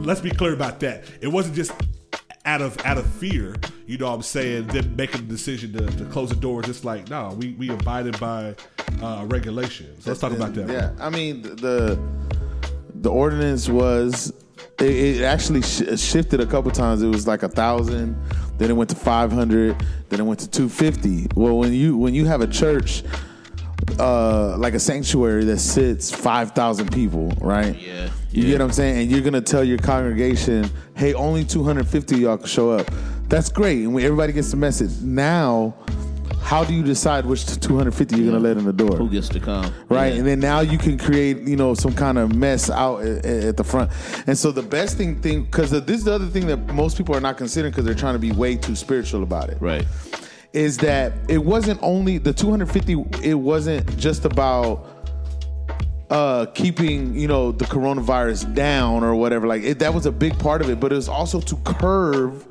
let's 0.00 0.20
be 0.20 0.30
clear 0.30 0.52
about 0.52 0.80
that. 0.80 1.04
It 1.20 1.28
wasn't 1.28 1.54
just 1.56 1.72
out 2.44 2.62
of 2.62 2.78
out 2.86 2.96
of 2.98 3.06
fear, 3.06 3.56
you 3.86 3.98
know 3.98 4.06
what 4.06 4.14
I'm 4.14 4.22
saying, 4.22 4.68
them 4.68 4.96
making 4.96 5.22
the 5.22 5.26
decision 5.26 5.72
to, 5.74 5.86
to 5.98 6.04
close 6.06 6.30
the 6.30 6.36
doors. 6.36 6.68
It's 6.68 6.84
like, 6.84 7.10
no, 7.10 7.36
we, 7.38 7.52
we 7.52 7.68
abided 7.70 8.18
by 8.18 8.54
uh, 9.02 9.26
regulations. 9.28 10.06
let's 10.06 10.20
talk 10.20 10.32
about 10.32 10.54
that. 10.54 10.68
Yeah, 10.68 10.92
I 10.98 11.10
mean 11.10 11.42
the 11.42 12.00
the 12.94 13.10
ordinance 13.10 13.68
was 13.68 14.32
it, 14.80 14.90
it 14.90 15.22
actually 15.22 15.62
sh- 15.62 16.00
shifted 16.00 16.40
a 16.40 16.46
couple 16.46 16.70
times. 16.70 17.02
It 17.02 17.08
was 17.08 17.26
like 17.26 17.42
a 17.42 17.48
thousand, 17.48 18.16
then 18.56 18.70
it 18.70 18.74
went 18.74 18.90
to 18.90 18.96
five 18.96 19.30
hundred, 19.30 19.76
then 20.08 20.20
it 20.20 20.24
went 20.24 20.40
to 20.40 20.48
two 20.48 20.68
fifty. 20.68 21.26
Well, 21.34 21.58
when 21.58 21.72
you 21.72 21.96
when 21.96 22.14
you 22.14 22.24
have 22.26 22.40
a 22.40 22.48
church. 22.48 23.02
Uh, 23.98 24.54
like 24.58 24.74
a 24.74 24.78
sanctuary 24.78 25.44
that 25.44 25.58
sits 25.58 26.10
five 26.14 26.50
thousand 26.52 26.92
people, 26.92 27.28
right? 27.40 27.74
Yeah. 27.80 28.10
You 28.30 28.42
get 28.44 28.60
what 28.60 28.66
I'm 28.66 28.72
saying? 28.72 28.98
And 28.98 29.10
you're 29.10 29.22
gonna 29.22 29.40
tell 29.40 29.64
your 29.64 29.78
congregation, 29.78 30.70
"Hey, 30.94 31.14
only 31.14 31.44
250 31.44 32.14
of 32.16 32.20
y'all 32.20 32.36
can 32.36 32.46
show 32.46 32.70
up." 32.70 32.90
That's 33.28 33.48
great, 33.48 33.84
and 33.84 33.94
when 33.94 34.04
everybody 34.04 34.32
gets 34.32 34.50
the 34.50 34.56
message. 34.56 35.00
Now, 35.02 35.74
how 36.42 36.64
do 36.64 36.72
you 36.72 36.82
decide 36.82 37.26
which 37.26 37.44
250 37.46 38.16
you're 38.16 38.32
gonna 38.32 38.42
let 38.42 38.56
in 38.56 38.64
the 38.64 38.72
door? 38.72 38.96
Who 38.96 39.10
gets 39.10 39.28
to 39.30 39.40
come? 39.40 39.72
right? 39.90 40.12
Yeah. 40.12 40.18
And 40.18 40.26
then 40.26 40.40
now 40.40 40.60
you 40.60 40.78
can 40.78 40.96
create, 40.96 41.40
you 41.40 41.56
know, 41.56 41.74
some 41.74 41.94
kind 41.94 42.16
of 42.16 42.34
mess 42.34 42.70
out 42.70 43.02
at, 43.02 43.24
at 43.24 43.56
the 43.58 43.64
front. 43.64 43.90
And 44.26 44.36
so 44.36 44.50
the 44.50 44.62
best 44.62 44.96
thing, 44.96 45.20
thing, 45.20 45.44
because 45.44 45.70
this 45.70 45.98
is 45.98 46.04
the 46.04 46.12
other 46.14 46.26
thing 46.26 46.46
that 46.46 46.72
most 46.72 46.96
people 46.96 47.14
are 47.14 47.20
not 47.20 47.36
considering 47.36 47.70
because 47.70 47.84
they're 47.84 47.94
trying 47.94 48.14
to 48.14 48.18
be 48.18 48.32
way 48.32 48.56
too 48.56 48.76
spiritual 48.76 49.22
about 49.22 49.50
it, 49.50 49.58
right. 49.60 49.84
is 50.54 50.78
that 50.78 51.12
it 51.28 51.44
wasn't 51.44 51.78
only 51.82 52.16
the 52.16 52.32
250. 52.32 53.04
It 53.22 53.34
wasn't 53.34 53.96
just 53.98 54.24
about 54.24 54.97
uh 56.10 56.46
keeping 56.46 57.14
you 57.14 57.28
know 57.28 57.52
the 57.52 57.64
coronavirus 57.66 58.54
down 58.54 59.04
or 59.04 59.14
whatever 59.14 59.46
like 59.46 59.62
it, 59.62 59.78
that 59.78 59.92
was 59.92 60.06
a 60.06 60.12
big 60.12 60.38
part 60.38 60.62
of 60.62 60.70
it 60.70 60.80
but 60.80 60.90
it 60.90 60.96
was 60.96 61.08
also 61.08 61.40
to 61.40 61.56
curve 61.64 62.46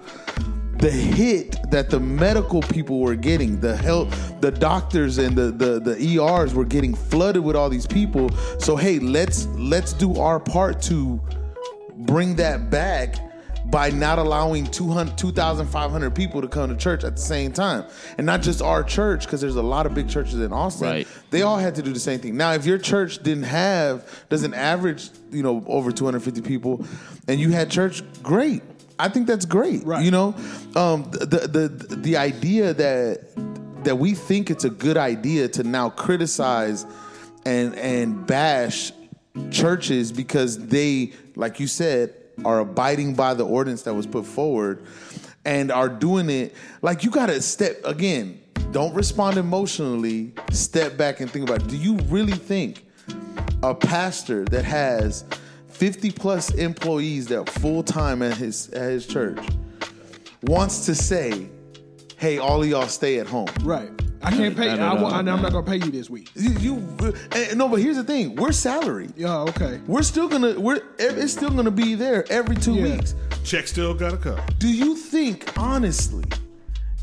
the 0.78 0.92
hit 0.92 1.58
that 1.72 1.90
the 1.90 2.00
medical 2.00 2.62
people 2.62 3.00
were 3.00 3.16
getting 3.16 3.60
the 3.60 3.76
health 3.76 4.38
the 4.42 4.52
doctors 4.52 5.18
and 5.18 5.36
the, 5.36 5.52
the 5.52 5.80
the 5.80 6.20
ers 6.20 6.54
were 6.54 6.66
getting 6.66 6.94
flooded 6.94 7.44
with 7.44 7.56
all 7.56 7.70
these 7.70 7.88
people. 7.88 8.30
So 8.60 8.76
hey 8.76 9.00
let's 9.00 9.48
let's 9.58 9.94
do 9.94 10.20
our 10.20 10.40
part 10.40 10.82
to 10.84 11.20
bring 12.00 12.36
that 12.36 12.70
back 12.70 13.16
by 13.70 13.90
not 13.90 14.18
allowing 14.18 14.66
200 14.66 15.18
2500 15.18 16.16
people 16.16 16.42
to 16.42 16.48
come 16.48 16.70
to 16.70 16.76
church 16.76 17.04
at 17.04 17.16
the 17.16 17.22
same 17.22 17.52
time. 17.52 17.84
And 18.18 18.26
not 18.26 18.42
just 18.42 18.62
our 18.62 18.84
church 18.84 19.26
because 19.26 19.42
there's 19.42 19.56
a 19.58 19.62
lot 19.62 19.86
of 19.86 19.94
big 19.94 20.10
churches 20.10 20.36
in 20.36 20.54
austin. 20.54 20.88
Right. 20.88 21.08
they 21.32 21.42
all 21.42 21.58
had 21.58 21.76
to 21.76 21.82
do 21.82 21.92
the 21.92 22.00
same 22.00 22.20
thing. 22.20 22.38
Now 22.38 22.54
if 22.54 22.66
your 22.66 22.78
church 22.78 23.22
didn't 23.24 23.44
have 23.44 24.08
doesn't 24.30 24.54
average 24.54 25.10
you 25.32 25.44
know 25.44 25.64
over 25.68 25.92
250 25.92 26.42
people 26.42 26.86
and 27.28 27.40
you 27.40 27.52
had 27.52 27.70
church 27.70 28.02
great. 28.24 28.62
I 29.00 29.10
think 29.10 29.28
that's 29.28 29.46
great 29.46 29.84
Right. 29.86 30.04
you 30.04 30.12
know? 30.12 30.34
Um, 30.76 31.04
the, 31.12 31.48
the 31.52 31.68
the 31.68 31.96
the 31.98 32.18
idea 32.18 32.74
that 32.74 33.84
that 33.84 33.98
we 33.98 34.14
think 34.14 34.50
it's 34.50 34.64
a 34.64 34.70
good 34.70 34.98
idea 34.98 35.48
to 35.50 35.64
now 35.64 35.90
criticize 35.90 36.86
and 37.46 37.76
and 37.76 38.26
bash 38.26 38.92
churches 39.52 40.12
because 40.12 40.68
they 40.68 41.12
like 41.36 41.60
you 41.60 41.68
said 41.68 42.14
are 42.46 42.60
abiding 42.60 43.14
by 43.14 43.34
the 43.34 43.46
ordinance 43.46 43.84
that 43.84 43.94
was 43.94 44.08
put 44.08 44.26
forward 44.26 44.86
and 45.46 45.72
are 45.72 45.90
doing 45.90 46.30
it 46.30 46.56
like 46.82 47.04
you 47.04 47.10
got 47.10 47.28
to 47.28 47.42
step 47.42 47.80
again 47.84 48.40
don't 48.72 48.94
respond 48.94 49.38
emotionally 49.38 50.34
step 50.52 50.98
back 50.98 51.20
and 51.20 51.32
think 51.32 51.48
about 51.48 51.62
it. 51.62 51.68
do 51.68 51.78
you 51.78 51.96
really 52.10 52.34
think 52.34 52.86
a 53.64 53.74
pastor 53.74 54.46
that 54.46 54.64
has 54.66 55.24
50 55.78 56.12
plus 56.12 56.52
employees 56.56 57.28
that 57.28 57.50
full 57.50 57.84
time 57.84 58.22
at 58.22 58.36
his 58.36 58.70
at 58.70 58.90
his 58.90 59.06
church 59.06 59.40
wants 60.44 60.86
to 60.86 60.96
say, 60.96 61.50
"Hey, 62.18 62.38
all 62.40 62.64
of 62.64 62.68
y'all 62.68 62.88
stay 62.88 63.20
at 63.20 63.28
home." 63.28 63.50
Right. 63.62 63.90
I 64.24 64.32
can't 64.32 64.56
pay. 64.56 64.68
No, 64.68 64.76
no, 64.76 64.86
I, 64.88 64.96
no, 64.96 65.04
wa- 65.04 65.10
I'm 65.12 65.26
not 65.26 65.52
gonna 65.52 65.64
pay 65.64 65.76
you 65.78 65.92
this 65.92 66.10
week. 66.10 66.30
You, 66.36 66.52
you 66.60 66.98
no, 67.56 67.68
but 67.70 67.80
here's 67.82 67.98
the 67.98 68.04
thing: 68.04 68.36
we're 68.36 68.52
salary. 68.52 69.10
Yeah. 69.16 69.40
Okay. 69.42 69.80
We're 69.88 70.02
still 70.04 70.28
gonna 70.28 70.60
we're 70.60 70.82
it's 70.98 71.34
still 71.34 71.50
gonna 71.52 71.72
be 71.72 71.96
there 71.96 72.26
every 72.32 72.56
two 72.56 72.74
Yeah. 72.76 72.96
weeks. 72.96 73.16
Check 73.44 73.68
still 73.68 73.94
gotta 73.94 74.18
come. 74.18 74.40
Do 74.60 74.68
you 74.68 74.96
think 74.96 75.58
honestly 75.58 76.24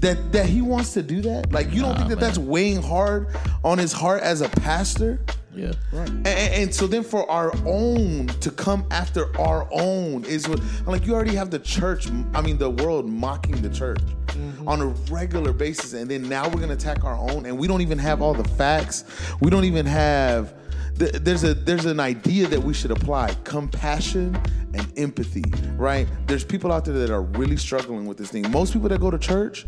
that 0.00 0.32
that 0.32 0.46
he 0.46 0.60
wants 0.60 0.92
to 0.94 1.02
do 1.02 1.20
that? 1.22 1.52
Like 1.52 1.72
you 1.72 1.82
don't 1.82 1.96
think 1.96 2.08
that 2.10 2.20
that's 2.20 2.38
weighing 2.38 2.82
hard 2.82 3.28
on 3.64 3.78
his 3.78 3.92
heart 3.92 4.22
as 4.22 4.40
a 4.40 4.48
pastor? 4.48 5.20
Yeah. 5.54 5.72
right. 5.92 6.08
and- 6.08 6.26
and 6.26 6.74
so 6.74 6.86
then 6.86 7.02
for 7.02 7.30
our 7.30 7.52
own 7.64 8.26
to 8.26 8.50
come 8.50 8.86
after 8.90 9.36
our 9.40 9.68
own 9.70 10.24
is 10.24 10.48
what 10.48 10.60
I'm 10.60 10.86
like 10.86 11.06
you 11.06 11.14
already 11.14 11.34
have 11.34 11.50
the 11.50 11.58
church 11.58 12.08
I 12.34 12.40
mean 12.40 12.58
the 12.58 12.70
world 12.70 13.08
mocking 13.08 13.60
the 13.62 13.70
church 13.70 14.00
mm-hmm. 14.34 14.68
on 14.68 14.80
a 14.80 14.86
regular 15.12 15.52
basis. 15.52 15.92
And 15.92 16.10
then 16.10 16.28
now 16.28 16.48
we're 16.48 16.60
gonna 16.60 16.74
attack 16.74 17.04
our 17.04 17.16
own 17.16 17.46
and 17.46 17.58
we 17.58 17.66
don't 17.66 17.80
even 17.80 17.98
have 17.98 18.22
all 18.22 18.34
the 18.34 18.48
facts. 18.50 19.04
We 19.40 19.50
don't 19.50 19.64
even 19.64 19.86
have 19.86 20.54
there's 20.96 21.42
a 21.42 21.54
there's 21.54 21.86
an 21.86 21.98
idea 21.98 22.46
that 22.46 22.62
we 22.62 22.72
should 22.72 22.92
apply 22.92 23.34
compassion 23.44 24.40
and 24.74 24.86
empathy 24.96 25.44
right? 25.76 26.06
There's 26.26 26.44
people 26.44 26.72
out 26.72 26.84
there 26.84 26.94
that 26.94 27.10
are 27.10 27.22
really 27.22 27.56
struggling 27.56 28.06
with 28.06 28.16
this 28.16 28.30
thing. 28.30 28.48
Most 28.50 28.72
people 28.72 28.88
that 28.88 29.00
go 29.00 29.10
to 29.10 29.18
church 29.18 29.66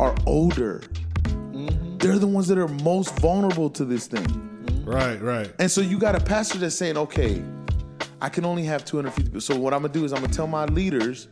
are 0.00 0.14
older. 0.26 0.82
Mm-hmm. 1.22 1.98
They're 1.98 2.18
the 2.18 2.26
ones 2.26 2.48
that 2.48 2.58
are 2.58 2.68
most 2.68 3.18
vulnerable 3.20 3.70
to 3.70 3.84
this 3.84 4.06
thing 4.06 4.55
Right, 4.86 5.20
right. 5.20 5.52
and 5.58 5.70
so 5.70 5.80
you 5.80 5.98
got 5.98 6.14
a 6.14 6.20
pastor 6.20 6.58
that's 6.58 6.76
saying, 6.76 6.96
okay, 6.96 7.42
I 8.20 8.28
can 8.28 8.44
only 8.44 8.62
have 8.64 8.84
250 8.84 9.24
people. 9.24 9.40
So 9.40 9.58
what 9.58 9.74
I'm 9.74 9.82
gonna 9.82 9.92
do 9.92 10.04
is 10.04 10.12
I'm 10.12 10.20
gonna 10.22 10.32
tell 10.32 10.46
my 10.46 10.64
leaders, 10.66 11.28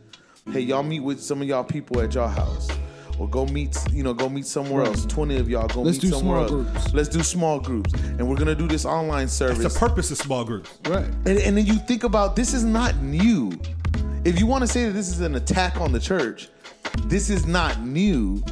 hey, 0.51 0.59
y'all 0.59 0.83
meet 0.83 0.99
with 0.99 1.21
some 1.21 1.41
of 1.41 1.47
y'all 1.47 1.63
people 1.63 2.01
at 2.01 2.13
your 2.13 2.27
house. 2.27 2.69
Or 3.17 3.29
go 3.29 3.45
meet, 3.45 3.77
you 3.93 4.03
know, 4.03 4.13
go 4.13 4.27
meet 4.27 4.45
somewhere 4.45 4.83
else. 4.83 5.05
20 5.05 5.37
of 5.37 5.49
y'all 5.49 5.69
go 5.69 5.83
Let's 5.83 6.03
meet 6.03 6.11
do 6.11 6.17
somewhere 6.17 6.47
small 6.47 6.59
else. 6.63 6.71
groups. 6.73 6.93
Let's 6.93 7.09
do 7.09 7.23
small 7.23 7.59
groups. 7.61 7.93
And 7.93 8.27
we're 8.29 8.35
gonna 8.35 8.55
do 8.55 8.67
this 8.67 8.85
online 8.85 9.29
service. 9.29 9.63
It's 9.63 9.73
the 9.73 9.79
purpose 9.79 10.11
of 10.11 10.17
small 10.17 10.43
groups. 10.43 10.77
Right. 10.85 11.05
And, 11.05 11.39
and 11.39 11.57
then 11.57 11.65
you 11.65 11.75
think 11.75 12.03
about 12.03 12.35
this 12.35 12.53
is 12.53 12.65
not 12.65 12.97
new. 12.97 13.57
If 14.25 14.37
you 14.37 14.45
want 14.45 14.63
to 14.63 14.67
say 14.67 14.85
that 14.85 14.91
this 14.91 15.07
is 15.07 15.21
an 15.21 15.35
attack 15.35 15.79
on 15.79 15.93
the 15.93 15.99
church, 15.99 16.49
this 17.05 17.29
is 17.29 17.45
not 17.45 17.79
new. 17.81 18.43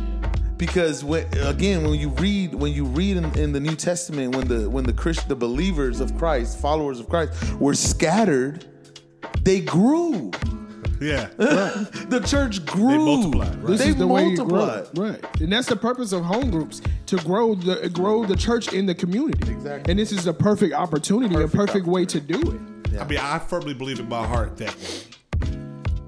Because 0.66 1.04
when, 1.04 1.26
again, 1.40 1.84
when 1.84 2.00
you 2.00 2.08
read 2.08 2.54
when 2.56 2.72
you 2.72 2.86
read 2.86 3.18
in, 3.18 3.26
in 3.38 3.52
the 3.52 3.60
New 3.60 3.76
Testament, 3.76 4.34
when 4.34 4.48
the 4.48 4.70
when 4.70 4.86
the 4.86 4.94
Christ, 4.94 5.28
the 5.28 5.36
believers 5.36 6.00
of 6.00 6.18
Christ, 6.18 6.58
followers 6.62 7.02
of 7.02 7.10
Christ, 7.10 7.54
were 7.56 7.74
scattered, 7.74 8.66
they 9.42 9.60
grew. 9.60 10.32
Yeah. 11.02 11.28
The 11.38 12.24
church 12.26 12.66
grew. 12.66 12.92
They 12.92 12.98
multiplied, 12.98 13.56
right? 13.58 13.68
This 13.68 13.82
They 13.82 13.90
is 13.90 13.96
the 13.98 14.08
way 14.08 14.28
you 14.30 14.38
grow. 14.38 14.66
multiplied. 14.68 14.98
Right. 14.98 15.42
And 15.42 15.52
that's 15.52 15.68
the 15.68 15.76
purpose 15.76 16.14
of 16.14 16.24
home 16.24 16.50
groups 16.50 16.82
to 17.08 17.18
grow 17.18 17.56
the 17.56 17.90
grow 17.90 18.26
the 18.26 18.38
church 18.38 18.72
in 18.72 18.86
the 18.86 18.96
community. 18.96 19.52
Exactly. 19.52 19.92
And 19.92 20.00
this 20.00 20.14
is 20.14 20.24
the 20.24 20.34
perfect 20.34 20.74
opportunity, 20.74 21.34
Perfect 21.36 21.54
a 21.54 21.58
perfect 21.58 21.88
way 21.88 22.06
to 22.06 22.22
do 22.22 22.40
it. 22.40 23.00
I 23.02 23.04
mean, 23.06 23.20
I 23.20 23.38
firmly 23.40 23.74
believe 23.74 24.00
in 24.00 24.08
my 24.08 24.26
heart 24.26 24.56
that, 24.58 24.76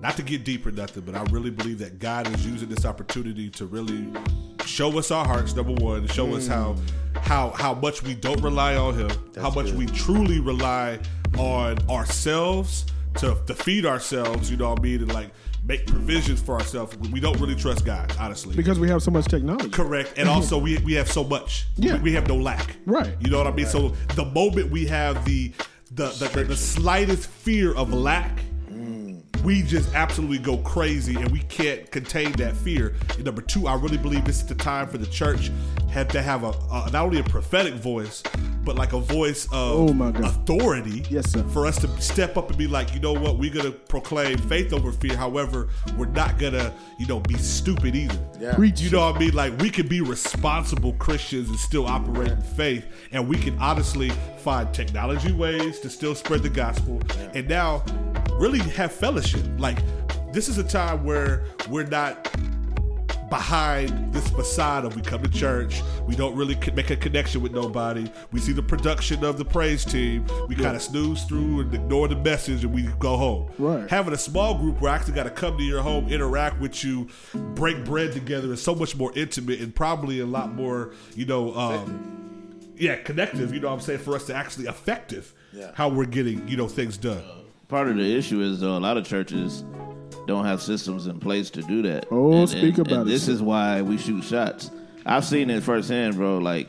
not 0.01 0.15
to 0.15 0.23
get 0.23 0.45
deep 0.45 0.65
or 0.65 0.71
nothing, 0.71 1.03
but 1.03 1.15
I 1.15 1.23
really 1.23 1.49
believe 1.49 1.79
that 1.79 1.99
God 1.99 2.33
is 2.33 2.45
using 2.45 2.69
this 2.69 2.85
opportunity 2.85 3.49
to 3.49 3.65
really 3.65 4.07
show 4.65 4.97
us 4.97 5.11
our 5.11 5.25
hearts. 5.25 5.55
Number 5.55 5.73
one, 5.73 6.07
show 6.07 6.33
us 6.35 6.47
how 6.47 6.73
mm. 6.73 7.17
how 7.19 7.49
how 7.51 7.73
much 7.73 8.03
we 8.03 8.15
don't 8.15 8.41
rely 8.41 8.75
on 8.75 8.97
Him, 8.97 9.09
how 9.35 9.49
much 9.49 9.67
good. 9.67 9.77
we 9.77 9.85
truly 9.87 10.39
rely 10.39 10.99
on 11.37 11.77
ourselves 11.89 12.85
to 13.15 13.37
to 13.47 13.53
feed 13.53 13.85
ourselves. 13.85 14.49
You 14.49 14.57
know 14.57 14.69
what 14.69 14.79
I 14.79 14.83
mean? 14.83 15.01
And 15.01 15.13
like 15.13 15.31
make 15.65 15.87
provisions 15.87 16.41
for 16.41 16.55
ourselves. 16.55 16.95
We 17.09 17.19
don't 17.19 17.39
really 17.39 17.55
trust 17.55 17.85
God, 17.85 18.15
honestly. 18.19 18.55
Because 18.55 18.79
we 18.79 18.89
have 18.89 19.01
so 19.01 19.11
much 19.11 19.25
technology. 19.25 19.69
Correct, 19.69 20.13
and 20.17 20.29
also 20.35 20.57
we 20.57 20.77
we 20.79 20.93
have 20.93 21.11
so 21.11 21.23
much. 21.23 21.67
Yeah. 21.75 22.01
we, 22.01 22.13
have 22.13 22.27
no 22.27 22.35
lack. 22.35 22.77
Right. 22.85 23.15
You 23.19 23.29
know 23.29 23.37
what 23.37 23.47
I 23.47 23.51
mean. 23.51 23.65
So 23.65 23.89
the 24.15 24.25
moment 24.25 24.71
we 24.71 24.85
have 24.85 25.25
the 25.25 25.51
the 25.93 26.09
the, 26.09 26.27
the, 26.27 26.43
the 26.45 26.57
slightest 26.57 27.27
fear 27.27 27.73
of 27.73 27.93
lack, 27.93 28.39
we 29.45 29.61
just 29.61 29.93
absolutely 29.93 30.39
go 30.39 30.57
crazy, 30.57 31.15
and 31.15 31.29
we 31.31 31.39
can't 31.39 31.89
contain 31.91 32.31
that 32.33 32.55
fear. 32.55 32.95
And 33.15 33.23
number 33.25 33.41
two, 33.41 33.67
I 33.67 33.75
really 33.75 33.97
believe 33.97 34.25
this 34.25 34.37
is 34.41 34.47
the 34.47 34.55
time 34.55 34.87
for 34.87 34.97
the 34.97 35.05
church 35.07 35.51
have 35.91 36.07
to 36.09 36.21
have 36.21 36.43
a, 36.43 36.49
a 36.49 36.89
not 36.91 37.05
only 37.05 37.19
a 37.19 37.23
prophetic 37.23 37.75
voice, 37.75 38.21
but 38.65 38.75
like 38.75 38.91
a 38.93 38.99
voice 38.99 39.45
of 39.45 39.51
Oh, 39.89 39.93
my 39.93 40.11
God. 40.11 40.23
authority. 40.25 41.05
Yes, 41.09 41.31
sir. 41.31 41.43
For 41.49 41.65
us 41.65 41.79
to 41.81 42.01
step 42.01 42.35
up 42.35 42.49
and 42.49 42.57
be 42.57 42.67
like, 42.67 42.93
you 42.93 42.99
know 42.99 43.13
what, 43.13 43.37
we're 43.37 43.53
gonna 43.53 43.71
proclaim 43.71 44.37
faith 44.39 44.73
over 44.73 44.91
fear. 44.91 45.15
However, 45.15 45.69
we're 45.95 46.07
not 46.07 46.37
gonna, 46.37 46.73
you 46.99 47.05
know, 47.05 47.19
be 47.21 47.35
stupid 47.35 47.95
either. 47.95 48.19
Yeah. 48.39 48.55
Preach. 48.55 48.81
You 48.81 48.89
know 48.89 49.05
what 49.05 49.15
I 49.15 49.19
mean? 49.19 49.33
Like 49.33 49.57
we 49.59 49.69
can 49.69 49.87
be 49.87 50.01
responsible 50.01 50.93
Christians 50.93 51.47
and 51.49 51.57
still 51.59 51.85
operate 51.85 52.31
in 52.31 52.41
faith, 52.41 52.85
and 53.11 53.27
we 53.29 53.37
can 53.37 53.57
honestly 53.59 54.09
find 54.39 54.73
technology 54.73 55.31
ways 55.31 55.79
to 55.79 55.89
still 55.89 56.15
spread 56.15 56.43
the 56.43 56.49
gospel, 56.49 56.99
and 57.33 57.47
now 57.47 57.83
really 58.33 58.59
have 58.59 58.91
fellowship. 58.91 59.34
Like 59.57 59.79
this 60.33 60.47
is 60.49 60.57
a 60.57 60.63
time 60.63 61.03
where 61.03 61.45
we're 61.69 61.85
not 61.87 62.29
behind 63.29 64.13
this 64.13 64.27
facade 64.29 64.85
of 64.85 64.95
we 64.95 65.01
come 65.01 65.21
to 65.23 65.29
church, 65.29 65.81
we 66.05 66.15
don't 66.15 66.35
really 66.35 66.55
make 66.73 66.91
a 66.91 66.95
connection 66.95 67.41
with 67.41 67.51
nobody. 67.51 68.09
We 68.31 68.39
see 68.39 68.51
the 68.53 68.61
production 68.61 69.25
of 69.25 69.37
the 69.37 69.45
praise 69.45 69.83
team, 69.83 70.25
we 70.47 70.55
kind 70.55 70.75
of 70.75 70.81
snooze 70.81 71.23
through 71.23 71.61
and 71.61 71.73
ignore 71.73 72.07
the 72.07 72.15
message, 72.15 72.63
and 72.63 72.73
we 72.73 72.83
go 72.99 73.17
home. 73.17 73.49
Right. 73.57 73.89
Having 73.89 74.13
a 74.13 74.17
small 74.17 74.55
group 74.57 74.79
where 74.79 74.91
I 74.91 74.95
actually 74.95 75.13
got 75.13 75.23
to 75.23 75.31
come 75.31 75.57
to 75.57 75.63
your 75.63 75.81
home, 75.81 76.07
interact 76.07 76.59
with 76.61 76.83
you, 76.83 77.07
break 77.33 77.83
bread 77.83 78.11
together 78.13 78.53
is 78.53 78.61
so 78.61 78.75
much 78.75 78.95
more 78.95 79.11
intimate 79.15 79.59
and 79.59 79.73
probably 79.73 80.19
a 80.19 80.25
lot 80.25 80.53
more, 80.53 80.93
you 81.15 81.25
know, 81.25 81.53
um, 81.55 82.61
yeah, 82.77 82.95
connective. 82.97 83.53
You 83.53 83.59
know 83.59 83.69
what 83.69 83.73
I'm 83.75 83.81
saying? 83.81 83.99
For 83.99 84.15
us 84.15 84.25
to 84.27 84.35
actually 84.35 84.67
effective 84.67 85.33
Yeah. 85.51 85.71
how 85.73 85.89
we're 85.89 86.05
getting, 86.05 86.47
you 86.47 86.57
know, 86.57 86.67
things 86.67 86.95
done. 86.97 87.23
Part 87.67 87.87
of 87.87 87.97
the 87.97 88.15
issue 88.15 88.41
is 88.41 88.59
though 88.59 88.77
a 88.77 88.79
lot 88.79 88.97
of 88.97 89.05
churches 89.07 89.63
don't 90.27 90.45
have 90.45 90.61
systems 90.61 91.07
in 91.07 91.19
place 91.19 91.49
to 91.51 91.61
do 91.63 91.81
that. 91.83 92.05
Oh, 92.11 92.45
speak 92.45 92.77
about 92.77 93.01
it, 93.01 93.09
This 93.09 93.27
is 93.27 93.41
why 93.41 93.81
we 93.81 93.97
shoot 93.97 94.23
shots. 94.23 94.71
I've 95.05 95.25
seen 95.25 95.49
it 95.49 95.63
firsthand, 95.63 96.15
bro. 96.15 96.37
Like 96.39 96.67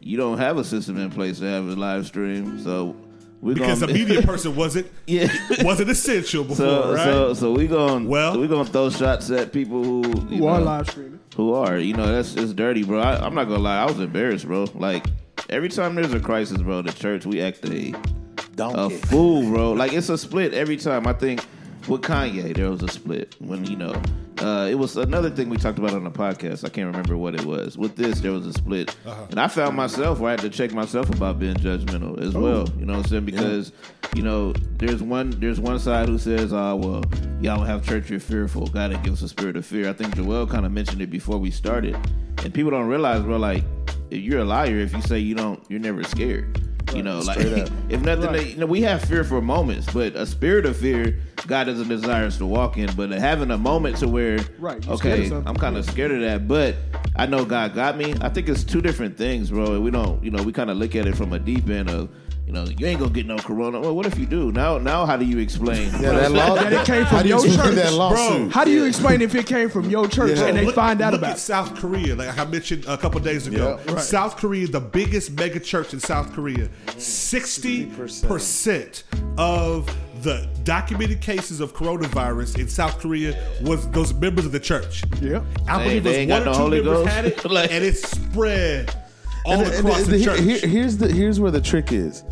you 0.00 0.16
don't 0.16 0.38
have 0.38 0.56
a 0.58 0.64
system 0.64 0.98
in 0.98 1.10
place 1.10 1.38
to 1.40 1.46
have 1.46 1.66
a 1.66 1.72
live 1.76 2.06
stream, 2.06 2.58
so 2.62 2.96
we 3.40 3.54
Because 3.54 3.82
a 3.82 3.86
gonna, 3.86 3.98
media 3.98 4.22
person 4.26 4.54
wasn't 4.56 4.86
yeah. 5.06 5.28
wasn't 5.62 5.90
essential 5.90 6.44
before, 6.44 6.56
So, 6.56 6.92
right? 6.94 7.04
so, 7.04 7.34
so 7.34 7.52
we 7.52 7.66
going 7.66 8.08
Well- 8.08 8.38
we 8.40 8.48
gonna 8.48 8.64
throw 8.68 8.90
shots 8.90 9.30
at 9.30 9.52
people 9.52 9.82
who 9.84 10.02
you 10.30 10.38
Who 10.38 10.46
are 10.46 10.60
live 10.60 10.88
streaming. 10.90 11.20
who 11.36 11.52
are 11.54 11.76
you 11.78 11.92
know 11.94 12.06
that's 12.06 12.34
it's 12.34 12.52
dirty, 12.54 12.82
bro. 12.82 13.00
I, 13.00 13.24
I'm 13.24 13.34
not 13.34 13.44
gonna 13.44 13.58
lie, 13.62 13.78
I 13.78 13.84
was 13.84 13.98
embarrassed, 14.00 14.46
bro. 14.46 14.64
Like 14.74 15.06
every 15.50 15.68
time 15.68 15.94
there's 15.94 16.12
a 16.14 16.20
crisis, 16.20 16.60
bro, 16.62 16.80
the 16.82 16.92
church 16.92 17.24
we 17.26 17.40
act 17.42 17.64
a 17.68 17.94
a 18.58 18.90
fool, 18.90 19.48
bro. 19.48 19.72
Like 19.72 19.92
it's 19.92 20.08
a 20.08 20.18
split 20.18 20.54
every 20.54 20.76
time. 20.76 21.06
I 21.06 21.12
think 21.12 21.44
with 21.88 22.02
Kanye 22.02 22.54
there 22.54 22.70
was 22.70 22.82
a 22.82 22.88
split 22.88 23.34
when 23.40 23.64
you 23.66 23.76
know 23.76 23.94
uh, 24.38 24.66
it 24.68 24.74
was 24.74 24.96
another 24.96 25.30
thing 25.30 25.48
we 25.48 25.56
talked 25.56 25.78
about 25.78 25.92
on 25.92 26.04
the 26.04 26.10
podcast. 26.10 26.64
I 26.64 26.68
can't 26.68 26.86
remember 26.86 27.16
what 27.16 27.34
it 27.34 27.44
was. 27.44 27.78
With 27.78 27.96
this, 27.96 28.20
there 28.20 28.32
was 28.32 28.46
a 28.46 28.52
split, 28.52 28.94
and 29.30 29.38
I 29.38 29.48
found 29.48 29.76
myself 29.76 30.18
where 30.18 30.28
I 30.28 30.32
had 30.32 30.40
to 30.40 30.50
check 30.50 30.72
myself 30.72 31.08
about 31.08 31.38
being 31.38 31.54
judgmental 31.54 32.20
as 32.20 32.34
well. 32.34 32.68
You 32.78 32.84
know 32.84 32.94
what 32.94 33.04
I'm 33.04 33.10
saying? 33.10 33.24
Because 33.26 33.72
you 34.14 34.22
know 34.22 34.52
there's 34.78 35.02
one 35.02 35.30
there's 35.38 35.60
one 35.60 35.78
side 35.78 36.08
who 36.08 36.18
says, 36.18 36.52
"Oh 36.52 36.76
well, 36.76 37.04
y'all 37.40 37.58
don't 37.58 37.66
have 37.66 37.86
church, 37.86 38.10
you're 38.10 38.20
fearful. 38.20 38.66
God 38.66 38.88
didn't 38.88 39.04
give 39.04 39.12
us 39.12 39.22
a 39.22 39.28
spirit 39.28 39.56
of 39.56 39.64
fear." 39.64 39.88
I 39.88 39.92
think 39.92 40.16
Joel 40.16 40.46
kind 40.46 40.66
of 40.66 40.72
mentioned 40.72 41.00
it 41.00 41.10
before 41.10 41.38
we 41.38 41.50
started, 41.50 41.96
and 42.42 42.52
people 42.52 42.70
don't 42.70 42.88
realize, 42.88 43.22
bro. 43.22 43.36
Like 43.36 43.64
you're 44.10 44.40
a 44.40 44.44
liar 44.44 44.78
if 44.78 44.92
you 44.92 45.02
say 45.02 45.18
you 45.18 45.34
don't, 45.34 45.62
you're 45.68 45.80
never 45.80 46.02
scared. 46.02 46.60
You 46.94 47.02
know, 47.02 47.20
like 47.20 47.38
if 47.88 48.00
nothing, 48.02 48.32
they, 48.32 48.48
you 48.50 48.56
know, 48.58 48.66
we 48.66 48.82
have 48.82 49.02
fear 49.02 49.24
for 49.24 49.40
moments, 49.40 49.92
but 49.92 50.14
a 50.16 50.26
spirit 50.26 50.66
of 50.66 50.76
fear, 50.76 51.18
God 51.46 51.64
doesn't 51.64 51.88
desire 51.88 52.26
us 52.26 52.38
to 52.38 52.46
walk 52.46 52.76
in. 52.76 52.94
But 52.94 53.10
having 53.10 53.50
a 53.50 53.58
moment 53.58 53.96
to 53.98 54.08
where, 54.08 54.38
Right, 54.58 54.86
okay. 54.88 55.30
I'm 55.30 55.56
kind 55.56 55.76
of 55.76 55.84
scared 55.84 56.12
of 56.12 56.20
that, 56.20 56.46
but 56.48 56.76
I 57.16 57.26
know 57.26 57.44
God 57.44 57.74
got 57.74 57.96
me. 57.96 58.14
I 58.20 58.28
think 58.28 58.48
it's 58.48 58.64
two 58.64 58.80
different 58.80 59.16
things, 59.16 59.50
bro. 59.50 59.80
We 59.80 59.90
don't, 59.90 60.22
you 60.22 60.30
know, 60.30 60.42
we 60.42 60.52
kind 60.52 60.70
of 60.70 60.76
look 60.76 60.94
at 60.94 61.06
it 61.06 61.16
from 61.16 61.32
a 61.32 61.38
deep 61.38 61.68
end 61.68 61.90
of, 61.90 62.08
you 62.46 62.52
know, 62.52 62.64
you 62.64 62.86
ain't 62.86 63.00
gonna 63.00 63.10
get 63.10 63.26
no 63.26 63.36
corona. 63.38 63.80
Well, 63.80 63.96
what 63.96 64.04
if 64.06 64.18
you 64.18 64.26
do? 64.26 64.52
Now, 64.52 64.76
now, 64.78 65.06
how 65.06 65.16
do 65.16 65.24
you 65.24 65.38
explain? 65.38 65.90
Yeah, 66.00 66.12
that 66.12 66.32
law. 66.32 66.54
That 66.54 66.72
it 66.72 66.84
came 66.84 67.02
How 67.04 67.18
from 67.18 67.22
do 67.22 67.28
you 67.30 67.36
your 67.36 67.46
explain 67.46 67.68
church. 67.74 67.84
that 67.84 67.92
lawsuit? 67.94 68.52
How 68.52 68.64
do 68.64 68.70
you 68.70 68.84
explain 68.84 69.22
if 69.22 69.34
it 69.34 69.46
came 69.46 69.70
from 69.70 69.88
your 69.88 70.06
church 70.08 70.38
Yeah. 70.38 70.46
and 70.46 70.58
they 70.58 70.66
Look- 70.66 70.74
find 70.74 71.00
out 71.00 71.12
look 71.14 71.22
about 71.22 71.30
at 71.32 71.36
it? 71.38 71.40
South 71.40 71.74
Korea, 71.74 72.14
like 72.14 72.36
I 72.38 72.44
mentioned 72.44 72.84
a 72.86 72.98
couple 72.98 73.18
days 73.20 73.46
ago. 73.46 73.80
Yeah. 73.86 73.92
Right. 73.94 74.02
South 74.02 74.36
Korea, 74.36 74.66
the 74.68 74.80
biggest 74.80 75.32
mega 75.32 75.58
church 75.58 75.94
in 75.94 76.00
South 76.00 76.32
Korea, 76.34 76.68
sixty 76.98 77.86
percent 77.86 79.04
of 79.38 79.88
the 80.22 80.48
documented 80.64 81.20
cases 81.20 81.60
of 81.60 81.74
coronavirus 81.74 82.58
in 82.58 82.68
South 82.68 82.98
Korea 82.98 83.36
was 83.62 83.88
those 83.90 84.12
members 84.14 84.46
of 84.46 84.52
the 84.52 84.60
church. 84.60 85.02
Yeah. 85.20 85.42
I 85.68 85.82
believe 85.82 86.04
they 86.04 86.10
those 86.10 86.18
ain't 86.18 86.30
one 86.30 86.42
or 86.42 86.44
no 86.46 86.52
two 86.52 86.58
Holy 86.58 86.80
members 86.82 86.98
Ghost? 87.04 87.10
had 87.14 87.24
it, 87.26 87.44
Like- 87.50 87.70
and 87.72 87.84
it 87.84 87.96
spread 87.96 88.94
all 89.44 89.60
And- 89.60 89.62
and 89.72 89.86
across 89.86 90.04
the, 90.04 90.16
here- 90.18 90.26
church. 90.36 90.40
here- 90.40 90.68
here's 90.68 90.96
the 90.96 91.08
here's 91.12 91.40
where 91.40 91.50
the 91.50 91.60
trick 91.60 91.92
is. 91.92 92.24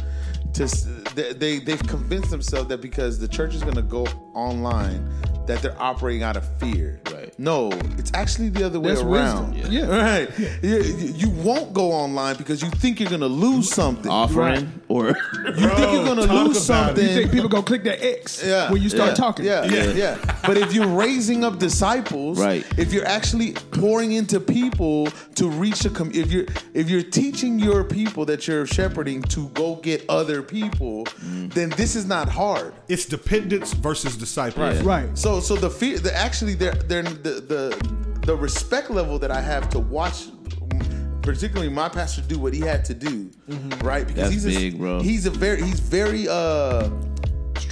To 0.55 0.67
they, 1.15 1.33
they 1.33 1.59
they've 1.61 1.83
convinced 1.87 2.31
themselves 2.31 2.69
that 2.69 2.81
because 2.81 3.19
the 3.19 3.29
church 3.29 3.55
is 3.55 3.63
going 3.63 3.77
to 3.77 3.83
go 3.83 4.05
online, 4.35 5.09
that 5.47 5.63
they're 5.63 5.81
operating 5.81 6.23
out 6.23 6.37
of 6.37 6.47
fear. 6.59 7.01
Right. 7.11 7.37
No, 7.39 7.71
it's 7.99 8.13
actually 8.15 8.51
the 8.51 8.63
other 8.65 8.79
way 8.79 8.91
That's 8.91 9.01
around. 9.01 9.55
wisdom. 9.55 9.73
Yeah. 9.73 9.87
Right. 9.87 10.39
You, 10.63 10.79
you 10.83 11.31
won't 11.31 11.73
go 11.73 11.91
online 11.91 12.37
because 12.37 12.61
you 12.63 12.69
think 12.71 13.01
you're 13.01 13.09
gonna 13.11 13.27
lose 13.27 13.71
something. 13.71 14.11
Offering 14.11 14.81
or 14.89 15.09
You 15.09 15.15
think 15.15 15.93
you're 15.93 16.05
gonna 16.05 16.21
lose 16.23 16.29
about 16.29 16.51
it. 16.51 16.55
something. 16.57 17.09
You 17.09 17.15
think 17.15 17.33
people 17.33 17.49
gonna 17.49 17.63
click 17.65 17.85
that 17.85 18.05
X 18.05 18.45
yeah, 18.45 18.71
when 18.71 18.83
you 18.83 18.89
start 18.91 19.11
yeah, 19.11 19.15
talking? 19.15 19.45
Yeah, 19.47 19.65
yeah, 19.65 19.93
yeah. 19.93 20.39
But 20.47 20.59
if 20.59 20.75
you're 20.75 20.87
raising 20.87 21.43
up 21.45 21.59
disciples, 21.59 22.39
Right. 22.39 22.65
If 22.77 22.93
you're 22.93 23.07
actually 23.07 23.53
pouring 23.73 24.13
into 24.13 24.39
people 24.41 25.09
to 25.37 25.49
reach 25.49 25.85
a, 25.87 25.91
com- 25.91 26.13
if 26.15 26.31
you're 26.31 26.47
if 26.75 26.91
you're 26.91 27.03
teaching 27.03 27.59
your 27.59 27.83
people 27.83 28.25
that 28.27 28.47
you're 28.47 28.67
shepherding 28.67 29.23
to 29.23 29.49
go 29.51 29.77
get 29.77 30.05
other 30.09 30.42
people, 30.43 31.07
then 31.21 31.71
this 31.71 31.97
is 31.97 32.07
not 32.07 32.29
hard. 32.29 32.75
It's 32.89 33.07
dependence 33.07 33.73
versus 33.73 34.17
disciples. 34.17 34.83
Right. 34.83 35.07
right. 35.07 35.19
So 35.19 35.41
so 35.41 35.57
the 35.57 35.71
fear, 35.71 35.99
the 35.99 36.15
actually 36.17 36.55
they're, 36.55 36.75
they're 36.75 37.03
the 37.03 37.41
the 37.41 37.99
the 38.27 38.37
respect 38.37 38.91
level 38.91 39.19
that 39.19 39.31
I 39.31 39.41
have 39.41 39.69
to 39.71 39.79
watch, 39.79 40.27
particularly 41.23 41.69
my 41.69 41.89
pastor 41.89 42.23
do 42.23 42.39
what 42.39 42.55
he 42.55 42.61
had 42.61 42.85
to 42.87 42.95
do, 42.95 43.31
right? 43.83 44.07
Because 44.07 44.31
That's 44.31 44.45
he's 44.45 44.47
a, 44.47 44.59
big, 44.59 44.79
bro. 44.79 45.01
He's 45.01 45.27
a 45.27 45.31
very 45.31 45.63
he's 45.63 45.81
very 45.81 46.29
uh 46.29 46.89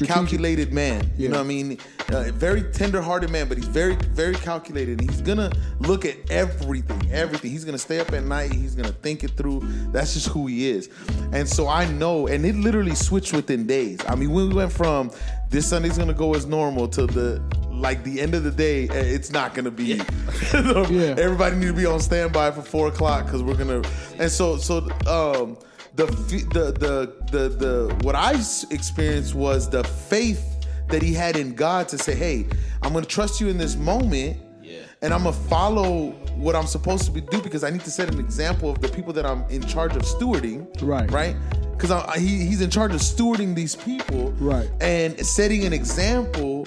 calculated 0.06 0.72
man. 0.72 1.10
You 1.16 1.24
Yeah. 1.24 1.30
know 1.30 1.36
what 1.38 1.44
I 1.44 1.48
mean? 1.48 1.78
Uh, 2.12 2.24
very 2.32 2.62
tender-hearted 2.62 3.30
man, 3.30 3.48
but 3.48 3.56
he's 3.56 3.68
very 3.68 3.94
very 4.14 4.34
calculated. 4.34 5.00
And 5.00 5.10
he's 5.10 5.20
gonna 5.20 5.50
look 5.80 6.04
at 6.04 6.16
everything, 6.30 7.08
everything. 7.12 7.50
He's 7.50 7.64
gonna 7.64 7.78
stay 7.78 8.00
up 8.00 8.12
at 8.12 8.24
night. 8.24 8.52
He's 8.52 8.74
gonna 8.74 8.92
think 9.02 9.22
it 9.24 9.32
through. 9.36 9.60
That's 9.92 10.14
just 10.14 10.28
who 10.28 10.46
he 10.46 10.68
is. 10.70 10.88
And 11.32 11.48
so 11.48 11.68
I 11.68 11.86
know, 11.92 12.26
and 12.26 12.44
it 12.44 12.56
literally 12.56 12.94
switched 12.94 13.32
within 13.32 13.66
days. 13.66 13.98
I 14.08 14.14
mean, 14.14 14.30
when 14.30 14.48
we 14.48 14.54
went 14.54 14.72
from 14.72 15.10
this 15.50 15.66
Sunday's 15.68 15.98
gonna 15.98 16.14
go 16.14 16.34
as 16.34 16.46
normal 16.46 16.88
to 16.88 17.06
the 17.06 17.40
like 17.72 18.04
the 18.04 18.20
end 18.20 18.34
of 18.34 18.44
the 18.44 18.50
day, 18.50 18.88
eh, 18.88 18.92
it's 19.16 19.30
not 19.32 19.54
gonna 19.54 19.70
be. 19.70 19.84
Yeah. 19.84 20.04
Everybody 21.18 21.56
need 21.56 21.66
to 21.68 21.72
be 21.72 21.86
on 21.86 22.00
standby 22.00 22.50
for 22.52 22.62
four 22.62 22.88
o'clock 22.88 23.24
because 23.26 23.42
we're 23.42 23.54
gonna. 23.56 23.82
And 24.18 24.30
so 24.30 24.56
so 24.58 24.88
um 25.06 25.56
the 25.94 26.06
fe- 26.06 26.44
the 26.52 26.72
the 26.72 27.12
the 27.32 27.48
the 27.48 27.94
what 28.02 28.14
I 28.14 28.34
s- 28.34 28.64
experienced 28.70 29.34
was 29.34 29.68
the 29.68 29.82
faith 29.84 30.44
that 30.88 31.02
he 31.02 31.12
had 31.14 31.36
in 31.36 31.54
God 31.54 31.88
to 31.88 31.98
say, 31.98 32.14
hey, 32.14 32.46
I'm 32.82 32.92
gonna 32.92 33.06
trust 33.06 33.40
you 33.40 33.48
in 33.48 33.58
this 33.58 33.76
moment. 33.76 34.38
And 35.02 35.14
I'm 35.14 35.22
gonna 35.24 35.34
follow 35.34 36.10
what 36.36 36.54
I'm 36.54 36.66
supposed 36.66 37.04
to 37.06 37.10
be 37.10 37.22
do 37.22 37.40
because 37.40 37.64
I 37.64 37.70
need 37.70 37.80
to 37.84 37.90
set 37.90 38.12
an 38.12 38.20
example 38.20 38.70
of 38.70 38.82
the 38.82 38.88
people 38.88 39.14
that 39.14 39.24
I'm 39.24 39.44
in 39.48 39.62
charge 39.62 39.96
of 39.96 40.02
stewarding. 40.02 40.66
Right. 40.82 41.10
Right. 41.10 41.36
Because 41.72 41.90
he, 42.18 42.44
he's 42.44 42.60
in 42.60 42.68
charge 42.68 42.92
of 42.94 43.00
stewarding 43.00 43.54
these 43.54 43.74
people 43.74 44.32
Right. 44.32 44.68
and 44.82 45.18
setting 45.24 45.64
an 45.64 45.72
example. 45.72 46.66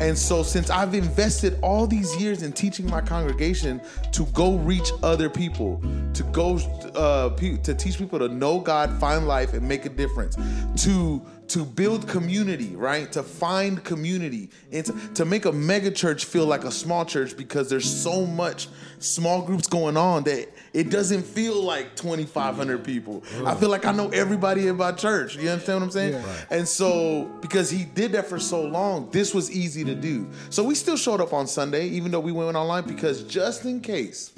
And 0.00 0.16
so, 0.16 0.42
since 0.42 0.70
I've 0.70 0.94
invested 0.94 1.58
all 1.62 1.86
these 1.86 2.14
years 2.16 2.42
in 2.42 2.52
teaching 2.52 2.88
my 2.88 3.00
congregation 3.00 3.80
to 4.12 4.26
go 4.26 4.56
reach 4.56 4.90
other 5.02 5.30
people, 5.30 5.80
to 6.14 6.22
go 6.24 6.58
uh, 6.94 7.30
to 7.30 7.74
teach 7.74 7.98
people 7.98 8.18
to 8.18 8.28
know 8.28 8.60
God, 8.60 8.98
find 8.98 9.26
life, 9.26 9.54
and 9.54 9.66
make 9.66 9.86
a 9.86 9.88
difference, 9.88 10.36
to 10.84 11.22
to 11.48 11.64
build 11.64 12.08
community, 12.08 12.74
right? 12.74 13.10
To 13.12 13.22
find 13.22 13.82
community, 13.84 14.50
and 14.72 14.84
to, 14.86 15.14
to 15.14 15.24
make 15.24 15.44
a 15.44 15.52
mega 15.52 15.90
church 15.90 16.24
feel 16.24 16.46
like 16.46 16.64
a 16.64 16.72
small 16.72 17.04
church 17.04 17.36
because 17.36 17.70
there's 17.70 17.88
so 17.88 18.26
much 18.26 18.68
small 18.98 19.42
groups 19.42 19.66
going 19.68 19.96
on 19.96 20.24
that 20.24 20.48
it 20.72 20.90
doesn't 20.90 21.22
feel 21.22 21.62
like 21.62 21.94
2,500 21.96 22.84
people. 22.84 23.22
I 23.44 23.54
feel 23.54 23.68
like 23.68 23.84
I 23.86 23.92
know 23.92 24.08
everybody 24.08 24.66
in 24.66 24.76
my 24.76 24.92
church. 24.92 25.36
You 25.36 25.48
understand 25.50 25.80
what 25.80 25.84
I'm 25.86 25.90
saying? 25.92 26.12
Yeah. 26.14 26.26
Right. 26.26 26.46
And 26.50 26.68
so, 26.68 27.30
because 27.40 27.70
he 27.70 27.84
did 27.84 28.12
that 28.12 28.26
for 28.26 28.38
so 28.38 28.62
long, 28.62 29.10
this 29.10 29.32
was 29.32 29.50
easy 29.50 29.84
to 29.84 29.94
do. 29.94 30.28
So 30.50 30.64
we 30.64 30.74
still 30.74 30.96
showed 30.96 31.20
up 31.20 31.32
on 31.32 31.46
Sunday, 31.46 31.86
even 31.88 32.10
though 32.10 32.20
we 32.20 32.32
went 32.32 32.56
online, 32.56 32.84
because 32.84 33.22
just 33.22 33.64
in 33.64 33.80
case 33.80 34.32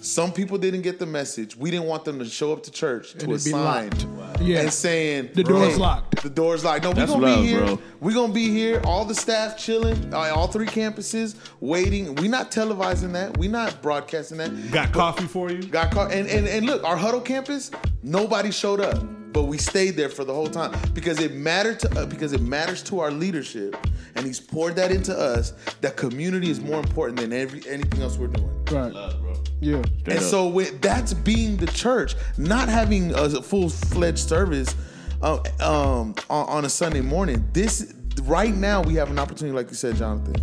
some 0.00 0.32
people 0.32 0.58
didn't 0.58 0.82
get 0.82 0.98
the 0.98 1.06
message, 1.06 1.56
we 1.56 1.70
didn't 1.70 1.86
want 1.86 2.04
them 2.04 2.18
to 2.18 2.26
show 2.26 2.52
up 2.52 2.62
to 2.64 2.70
church 2.70 3.12
to 3.14 3.26
a 3.26 3.34
it'd 3.34 3.44
be 3.44 3.50
sign 3.50 3.90
locked. 3.90 4.40
Yeah. 4.40 4.60
and 4.60 4.72
saying 4.72 5.30
The 5.34 5.44
door's 5.44 5.74
"Hey, 5.74 5.78
locked." 5.78 6.23
The 6.24 6.30
door's 6.30 6.64
locked. 6.64 6.84
No, 6.84 6.88
we're 6.88 6.94
That's 6.94 7.12
gonna 7.12 7.26
love, 7.26 7.42
be 7.42 7.48
here. 7.48 7.60
bro. 7.66 7.78
We're 8.00 8.14
gonna 8.14 8.32
be 8.32 8.48
here. 8.48 8.80
All 8.86 9.04
the 9.04 9.14
staff 9.14 9.58
chilling. 9.58 10.12
uh, 10.14 10.32
All 10.34 10.46
three 10.48 10.64
campuses 10.66 11.36
waiting. 11.60 12.14
We're 12.14 12.30
not 12.30 12.50
televising 12.50 13.12
that. 13.12 13.36
We're 13.36 13.50
not 13.50 13.82
broadcasting 13.82 14.38
that. 14.38 14.70
Got 14.72 14.90
coffee 14.92 15.26
for 15.26 15.50
you? 15.50 15.62
Got 15.62 15.92
coffee. 15.92 16.14
And, 16.18 16.26
and 16.26 16.48
and 16.48 16.64
look, 16.64 16.82
our 16.82 16.96
huddle 16.96 17.20
campus, 17.20 17.70
nobody 18.02 18.50
showed 18.50 18.80
up, 18.80 19.04
but 19.34 19.42
we 19.42 19.58
stayed 19.58 19.96
there 19.96 20.08
for 20.08 20.24
the 20.24 20.32
whole 20.32 20.46
time 20.46 20.74
because 20.94 21.20
it 21.20 21.34
mattered 21.34 21.78
to 21.80 22.00
uh, 22.00 22.06
because 22.06 22.32
it 22.32 22.40
matters 22.40 22.82
to 22.84 23.00
our 23.00 23.10
leadership, 23.10 23.76
and 24.14 24.24
he's 24.24 24.40
poured 24.40 24.76
that 24.76 24.90
into 24.90 25.14
us. 25.14 25.52
That 25.82 25.98
community 25.98 26.48
is 26.48 26.58
more 26.58 26.78
important 26.80 27.20
than 27.20 27.34
every 27.34 27.60
anything 27.68 28.00
else 28.00 28.16
we're 28.16 28.28
doing. 28.28 28.64
Right. 28.72 28.94
Love, 28.94 29.20
bro. 29.20 29.34
Yeah. 29.60 29.82
And 30.06 30.22
so 30.22 30.48
with, 30.48 30.80
that's 30.80 31.12
being 31.12 31.58
the 31.58 31.66
church, 31.66 32.16
not 32.38 32.70
having 32.70 33.14
a 33.14 33.28
full 33.42 33.68
fledged 33.68 34.26
service 34.26 34.74
uh, 35.24 35.38
um, 35.60 36.14
on, 36.28 36.48
on 36.48 36.64
a 36.64 36.68
Sunday 36.68 37.00
morning. 37.00 37.48
This 37.52 37.94
right 38.22 38.54
now 38.54 38.82
we 38.82 38.94
have 38.94 39.10
an 39.10 39.18
opportunity, 39.18 39.56
like 39.56 39.70
you 39.70 39.76
said, 39.76 39.96
Jonathan, 39.96 40.34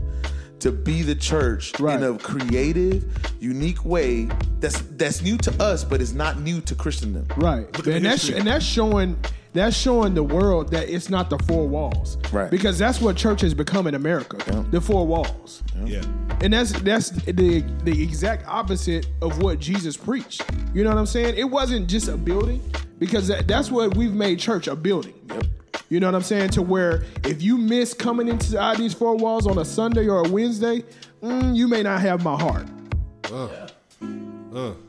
to 0.60 0.72
be 0.72 1.04
the 1.04 1.16
church 1.16 1.80
Right. 1.80 1.98
in 2.02 2.04
a 2.04 2.18
creative, 2.18 3.06
unique 3.40 3.86
way 3.86 4.28
that's 4.60 4.82
that's 4.98 5.22
new 5.22 5.38
to 5.38 5.64
us, 5.64 5.84
but 5.84 6.02
is 6.02 6.14
not 6.14 6.40
new 6.42 6.62
to 6.62 6.76
Christendom. 6.76 7.28
Right. 7.38 7.66
And 7.88 8.06
that's 8.06 8.30
and 8.30 8.46
that's 8.48 8.66
showing 8.66 9.18
that's 9.54 9.76
showing 9.76 10.14
the 10.14 10.24
world 10.24 10.72
that 10.72 10.90
it's 10.90 11.10
not 11.10 11.30
the 11.30 11.38
four 11.40 11.68
walls. 11.68 12.18
Right. 12.32 12.50
Because 12.50 12.80
that's 12.80 13.02
what 13.02 13.18
church 13.18 13.42
has 13.42 13.54
become 13.54 13.86
in 13.86 13.96
America. 13.96 14.38
Yeah. 14.48 14.64
The 14.72 14.82
four 14.82 15.06
walls. 15.06 15.62
Yeah. 15.86 16.02
And 16.42 16.54
that's 16.54 16.72
that's 16.82 17.10
the 17.12 17.62
the 17.84 18.02
exact 18.04 18.48
opposite 18.48 19.08
of 19.22 19.44
what 19.44 19.60
Jesus 19.60 19.96
preached. 19.96 20.44
You 20.74 20.84
know 20.84 20.90
what 20.90 20.98
I'm 20.98 21.06
saying? 21.06 21.36
It 21.38 21.44
wasn't 21.50 21.88
just 21.88 22.08
a 22.08 22.18
building 22.18 22.62
because 23.02 23.28
that, 23.30 23.48
that's 23.48 23.72
what 23.72 23.98
we've 23.98 24.14
made 24.14 24.38
church 24.38 24.68
a 24.68 24.76
building. 24.76 25.16
Yep. 25.30 25.46
You 25.90 26.00
know 26.00 26.08
what 26.08 26.14
I'm 26.16 26.22
saying? 26.22 26.52
To 26.52 26.62
where 26.62 27.04
if 27.26 27.42
you 27.42 27.58
miss 27.58 27.96
coming 27.96 28.28
inside 28.28 28.78
these 28.78 28.94
four 28.94 29.16
walls 29.16 29.48
on 29.48 29.58
a 29.58 29.66
Sunday 29.66 30.08
or 30.08 30.24
a 30.24 30.30
Wednesday, 30.30 30.84
mm, 31.22 31.56
you 31.56 31.68
may 31.68 31.82
not 31.82 32.00
have 32.00 32.24
my 32.24 32.40
heart. 32.40 32.68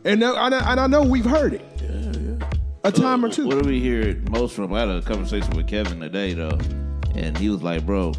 And, 0.04 0.20
now- 0.20 0.36
and, 0.44 0.54
I, 0.54 0.72
and 0.72 0.78
I 0.80 0.86
know 0.86 1.02
we've 1.02 1.24
heard 1.24 1.54
it. 1.54 1.64
Yeah, 1.80 2.12
yeah. 2.20 2.50
A 2.84 2.92
time 2.92 3.24
or 3.24 3.30
two. 3.30 3.46
What 3.46 3.62
do 3.62 3.68
we 3.68 3.80
hear 3.80 4.02
it 4.02 4.28
most 4.30 4.54
from? 4.54 4.74
I 4.74 4.80
had 4.80 4.90
a 4.90 5.00
conversation 5.00 5.50
with 5.56 5.66
Kevin 5.66 5.98
today 5.98 6.34
though, 6.34 6.58
and 7.14 7.38
he 7.38 7.48
was 7.48 7.62
like, 7.62 7.86
"Bro, 7.86 8.12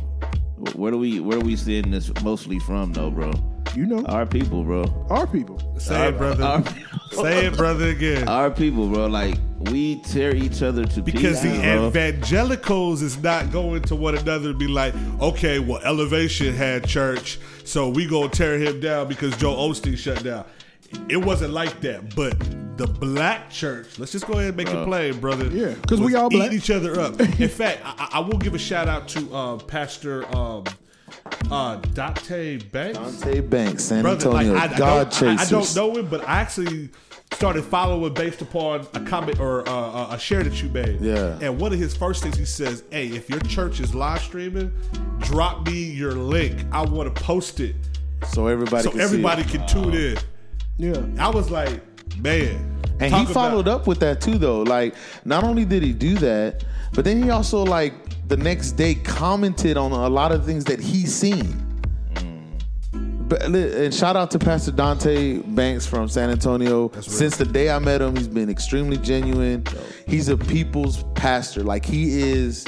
where 0.74 0.92
do 0.92 0.98
we 0.98 1.20
where 1.20 1.38
are 1.38 1.42
we 1.42 1.56
seeing 1.58 1.92
this 1.92 2.12
mostly 2.24 2.60
from 2.60 2.94
though, 2.94 3.12
bro? 3.12 3.32
You 3.76 3.86
know, 3.88 4.06
Our 4.06 4.26
people, 4.28 4.64
bro. 4.64 4.84
our 5.10 5.26
people. 5.26 5.60
Say 5.80 6.10
it, 6.10 6.18
brother. 6.18 6.44
Our, 6.44 6.64
Say 7.12 7.46
it, 7.48 7.58
brother, 7.58 7.88
again. 7.90 8.28
our 8.28 8.52
people, 8.52 8.88
bro. 8.88 9.08
Like 9.08 9.36
we 9.72 9.96
tear 10.02 10.36
each 10.36 10.62
other 10.62 10.86
to 10.86 11.02
Because 11.02 11.42
the 11.42 11.50
pieces, 11.50 11.64
bro. 11.64 11.88
evangelicals 11.88 13.02
is 13.02 13.18
not 13.22 13.52
going 13.52 13.82
to 13.84 13.96
one 13.96 14.16
another 14.18 14.50
and 14.52 14.60
be 14.60 14.68
like, 14.68 14.94
okay, 15.22 15.58
well, 15.60 15.82
Elevation 15.84 16.54
had 16.54 16.88
church, 16.88 17.40
so 17.64 17.90
we 17.90 18.06
gonna 18.08 18.30
tear 18.30 18.60
him 18.60 18.80
down 18.80 19.08
because 19.08 19.36
Joel 19.38 19.70
Osteen 19.70 19.98
shut 19.98 20.24
down. 20.24 20.46
It 21.10 21.18
wasn't 21.18 21.54
like 21.54 21.82
that, 21.82 22.16
but 22.16 22.38
the 22.78 22.86
black 22.86 23.50
church, 23.50 23.98
let's 23.98 24.12
just 24.12 24.28
go 24.28 24.34
ahead 24.34 24.50
and 24.50 24.58
make 24.58 24.68
it 24.70 24.86
plain, 24.86 25.20
brother. 25.20 25.48
Yeah, 25.48 25.74
because 25.82 26.00
we 26.00 26.14
all 26.16 26.28
eating 26.28 26.40
black. 26.40 26.52
each 26.54 26.70
other 26.70 27.00
up. 27.00 27.20
In 27.40 27.50
fact, 27.50 27.82
I, 27.84 28.10
I 28.14 28.20
will 28.20 28.38
give 28.38 28.54
a 28.54 28.60
shout 28.60 28.88
out 28.88 29.08
to 29.10 29.34
uh, 29.34 29.58
Pastor 29.58 30.26
um, 30.36 30.64
uh, 31.52 31.76
Dante 31.94 32.58
Banks. 32.58 32.98
Dante 32.98 33.40
Banks, 33.42 33.84
San 33.86 34.02
brother. 34.04 34.28
Antonio, 34.30 34.54
like, 34.54 34.72
I, 34.72 34.76
I 34.76 34.78
God 34.78 35.10
don't, 35.12 35.40
I, 35.40 35.42
I 35.42 35.46
don't 35.46 35.76
know 35.76 35.96
him, 35.96 36.08
but 36.08 36.28
I 36.28 36.40
actually 36.42 36.90
started 37.34 37.64
following 37.64 38.14
based 38.14 38.42
upon 38.42 38.82
a 38.94 39.00
comment 39.02 39.40
or 39.40 39.68
uh, 39.68 40.14
a 40.14 40.20
share 40.20 40.44
that 40.44 40.62
you 40.62 40.70
made. 40.70 41.02
Yeah. 41.02 41.38
And 41.42 41.60
one 41.60 41.74
of 41.74 41.80
his 41.80 41.96
first 41.96 42.24
things 42.24 42.38
he 42.38 42.46
says, 42.46 42.84
"Hey, 42.92 43.08
if 43.08 43.30
your 43.30 43.40
church 43.42 43.80
is 43.80 43.94
live 43.96 44.22
streaming, 44.22 44.72
drop 45.20 45.66
me 45.66 45.84
your 45.92 46.14
link. 46.14 46.64
I 46.72 46.82
want 46.82 47.14
to 47.14 47.22
post 47.24 47.60
it 47.60 47.76
So 48.28 48.48
everybody, 48.48 48.84
so 48.84 48.92
can 48.92 49.00
see 49.00 49.04
everybody 49.06 49.42
it. 49.44 49.48
can 49.50 49.68
tune 49.68 49.94
in." 49.94 50.18
Yeah. 50.78 51.24
I 51.24 51.30
was 51.30 51.50
like, 51.52 51.82
man. 52.18 52.70
And 53.00 53.10
talk 53.12 53.20
he 53.28 53.32
about- 53.32 53.34
followed 53.34 53.68
up 53.68 53.88
with 53.88 54.00
that 54.02 54.22
too, 54.22 54.38
though. 54.38 54.62
Like, 54.62 54.96
not 55.26 55.44
only 55.44 55.66
did 55.66 55.84
he 55.84 55.94
do 55.94 56.16
that, 56.20 56.64
but 56.94 57.04
then 57.06 57.22
he 57.22 57.30
also 57.32 57.64
like 57.64 57.94
the 58.36 58.44
next 58.44 58.72
day 58.72 58.96
commented 58.96 59.78
on 59.78 59.92
a 59.92 60.10
lot 60.10 60.32
of 60.32 60.44
things 60.44 60.64
that 60.66 60.80
he's 60.80 61.14
seen. 61.14 61.56
But, 63.28 63.44
and 63.44 63.94
shout 63.94 64.16
out 64.16 64.32
to 64.32 64.40
Pastor 64.40 64.72
Dante 64.72 65.38
Banks 65.38 65.86
from 65.86 66.10
San 66.10 66.32
Antonio. 66.32 66.90
Since 67.00 67.38
the 67.38 67.46
day 67.46 67.70
I 67.70 67.78
met 67.78 68.02
him, 68.02 68.16
he's 68.16 68.28
been 68.28 68.50
extremely 68.50 68.98
genuine. 68.98 69.64
He's 70.08 70.30
a 70.30 70.38
people's 70.38 71.04
pastor. 71.14 71.62
Like 71.62 71.86
he 71.86 72.22
is. 72.24 72.66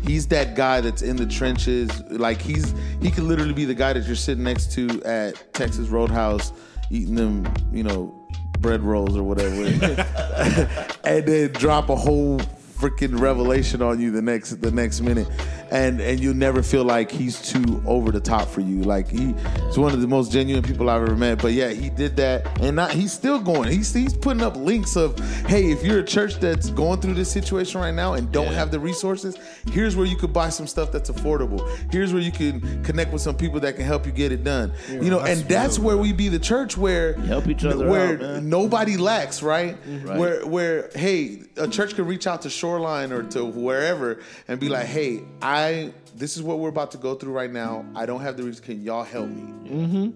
He's 0.00 0.26
that 0.28 0.54
guy 0.54 0.80
that's 0.80 1.02
in 1.02 1.16
the 1.16 1.26
trenches. 1.26 1.90
Like 2.04 2.40
he's 2.40 2.74
he 3.02 3.10
could 3.10 3.24
literally 3.24 3.52
be 3.52 3.66
the 3.66 3.74
guy 3.74 3.92
that 3.92 4.06
you're 4.06 4.16
sitting 4.16 4.44
next 4.44 4.72
to 4.72 5.02
at 5.02 5.52
Texas 5.52 5.88
Roadhouse, 5.88 6.52
eating 6.90 7.14
them, 7.14 7.46
you 7.72 7.82
know, 7.82 8.26
bread 8.60 8.82
rolls 8.82 9.18
or 9.18 9.22
whatever, 9.22 9.64
and 11.04 11.26
then 11.26 11.52
drop 11.52 11.90
a 11.90 11.96
whole 11.96 12.40
freaking 12.78 13.18
revelation 13.20 13.82
on 13.82 14.00
you 14.00 14.10
the 14.10 14.22
next 14.22 14.60
the 14.60 14.70
next 14.70 15.00
minute, 15.00 15.28
and 15.70 16.00
and 16.00 16.20
you 16.20 16.34
never 16.34 16.62
feel 16.62 16.84
like 16.84 17.10
he's 17.10 17.40
too 17.40 17.82
over 17.86 18.10
the 18.12 18.20
top 18.20 18.48
for 18.48 18.60
you. 18.60 18.82
Like 18.82 19.08
he, 19.08 19.34
he's 19.66 19.78
one 19.78 19.92
of 19.92 20.00
the 20.00 20.06
most 20.08 20.30
genuine 20.32 20.62
people 20.62 20.90
I've 20.90 21.02
ever 21.02 21.16
met. 21.16 21.40
But 21.40 21.52
yeah, 21.52 21.70
he 21.70 21.90
did 21.90 22.16
that, 22.16 22.60
and 22.60 22.76
not, 22.76 22.92
he's 22.92 23.12
still 23.12 23.40
going. 23.40 23.70
He's 23.70 23.92
he's 23.92 24.14
putting 24.14 24.42
up 24.42 24.56
links 24.56 24.96
of, 24.96 25.18
hey, 25.46 25.70
if 25.70 25.82
you're 25.84 26.00
a 26.00 26.04
church 26.04 26.36
that's 26.36 26.70
going 26.70 27.00
through 27.00 27.14
this 27.14 27.30
situation 27.30 27.80
right 27.80 27.94
now 27.94 28.14
and 28.14 28.30
don't 28.32 28.46
Yeah. 28.46 28.52
have 28.54 28.70
the 28.70 28.78
resources, 28.80 29.36
here's 29.72 29.96
where 29.96 30.06
you 30.06 30.16
could 30.16 30.32
buy 30.32 30.48
some 30.50 30.66
stuff 30.66 30.92
that's 30.92 31.10
affordable. 31.10 31.66
Here's 31.92 32.12
where 32.12 32.22
you 32.22 32.32
can 32.32 32.82
connect 32.84 33.12
with 33.12 33.22
some 33.22 33.36
people 33.36 33.60
that 33.60 33.76
can 33.76 33.84
help 33.84 34.06
you 34.06 34.12
get 34.12 34.32
it 34.32 34.44
done. 34.44 34.72
you 34.90 35.10
know, 35.10 35.20
and 35.20 35.40
that's 35.48 35.78
where 35.78 35.96
we 35.96 36.12
be 36.12 36.28
the 36.28 36.38
church 36.38 36.76
where 36.76 37.14
Help 37.14 37.48
each 37.48 37.64
other 37.64 37.88
where 37.88 38.14
out, 38.14 38.20
man. 38.20 38.48
nobody 38.48 38.96
lacks, 38.96 39.42
right? 39.42 39.76
Mm-hmm. 39.82 40.06
Right. 40.08 40.18
Where 40.18 40.46
where 40.46 40.90
hey, 40.94 41.42
a 41.56 41.66
church 41.68 41.94
can 41.94 42.06
reach 42.06 42.26
out 42.26 42.42
to 42.42 42.50
Shoreline 42.70 43.12
or 43.12 43.22
to 43.22 43.44
wherever 43.44 44.20
and 44.48 44.58
be 44.58 44.68
like, 44.68 44.86
hey, 44.86 45.22
I 45.40 45.92
this 46.16 46.36
is 46.36 46.42
what 46.42 46.58
we're 46.58 46.68
about 46.70 46.90
to 46.92 46.98
go 46.98 47.14
through 47.14 47.32
right 47.32 47.50
now. 47.52 47.84
I 47.94 48.06
don't 48.06 48.20
have 48.22 48.36
the 48.36 48.42
reason. 48.42 48.64
Can 48.64 48.82
y'all 48.82 49.04
help 49.04 49.28
me? 49.28 49.42
Mm-hmm. 49.70 50.10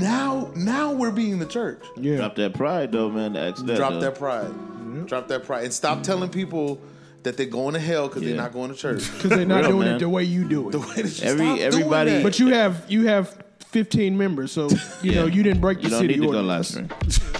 Now, 0.00 0.52
now 0.54 0.92
we're 0.92 1.10
being 1.10 1.38
the 1.38 1.46
church. 1.46 1.82
Yeah. 1.96 2.16
Drop 2.16 2.36
that 2.36 2.54
pride 2.54 2.92
though, 2.92 3.10
man. 3.10 3.36
Ask 3.36 3.64
that. 3.66 3.76
Drop 3.76 3.94
though. 3.94 4.00
that 4.00 4.14
pride. 4.16 5.06
Drop 5.06 5.26
that 5.28 5.44
pride, 5.44 5.64
and 5.64 5.72
stop 5.72 6.02
telling 6.02 6.30
people 6.30 6.80
that 7.24 7.36
they're 7.36 7.46
going 7.46 7.74
to 7.74 7.80
hell 7.80 8.08
because 8.08 8.22
Yeah. 8.22 8.30
they're 8.30 8.42
not 8.42 8.52
going 8.52 8.70
to 8.70 8.76
church. 8.76 9.02
Because 9.16 9.30
they're 9.30 9.44
not 9.46 9.62
Real, 9.62 9.70
doing 9.72 9.86
man. 9.88 9.96
it 9.96 9.98
the 10.00 10.08
way 10.08 10.22
you 10.24 10.44
do 10.44 10.68
it. 10.68 10.72
The 10.72 10.78
way 10.80 10.86
that 10.86 10.96
you 10.96 11.02
Every- 11.02 11.44
stop 11.44 11.56
doing 11.56 11.60
everybody- 11.60 12.10
that. 12.12 12.22
But 12.22 12.38
you 12.38 12.48
have 12.48 12.84
you 12.90 13.06
have 13.08 13.36
15 13.72 14.16
members, 14.16 14.52
so 14.52 14.68
you 15.02 15.14
know 15.14 15.26
you 15.26 15.42
didn't 15.42 15.60
break 15.60 15.78
the 15.78 15.84
You 15.84 15.90
don't 15.90 16.00
city 16.00 16.14
need 16.14 16.26
to 16.26 16.32
go 16.32 16.38
ordinance. 16.38 16.76
last 16.76 16.76
ring. 16.76 16.90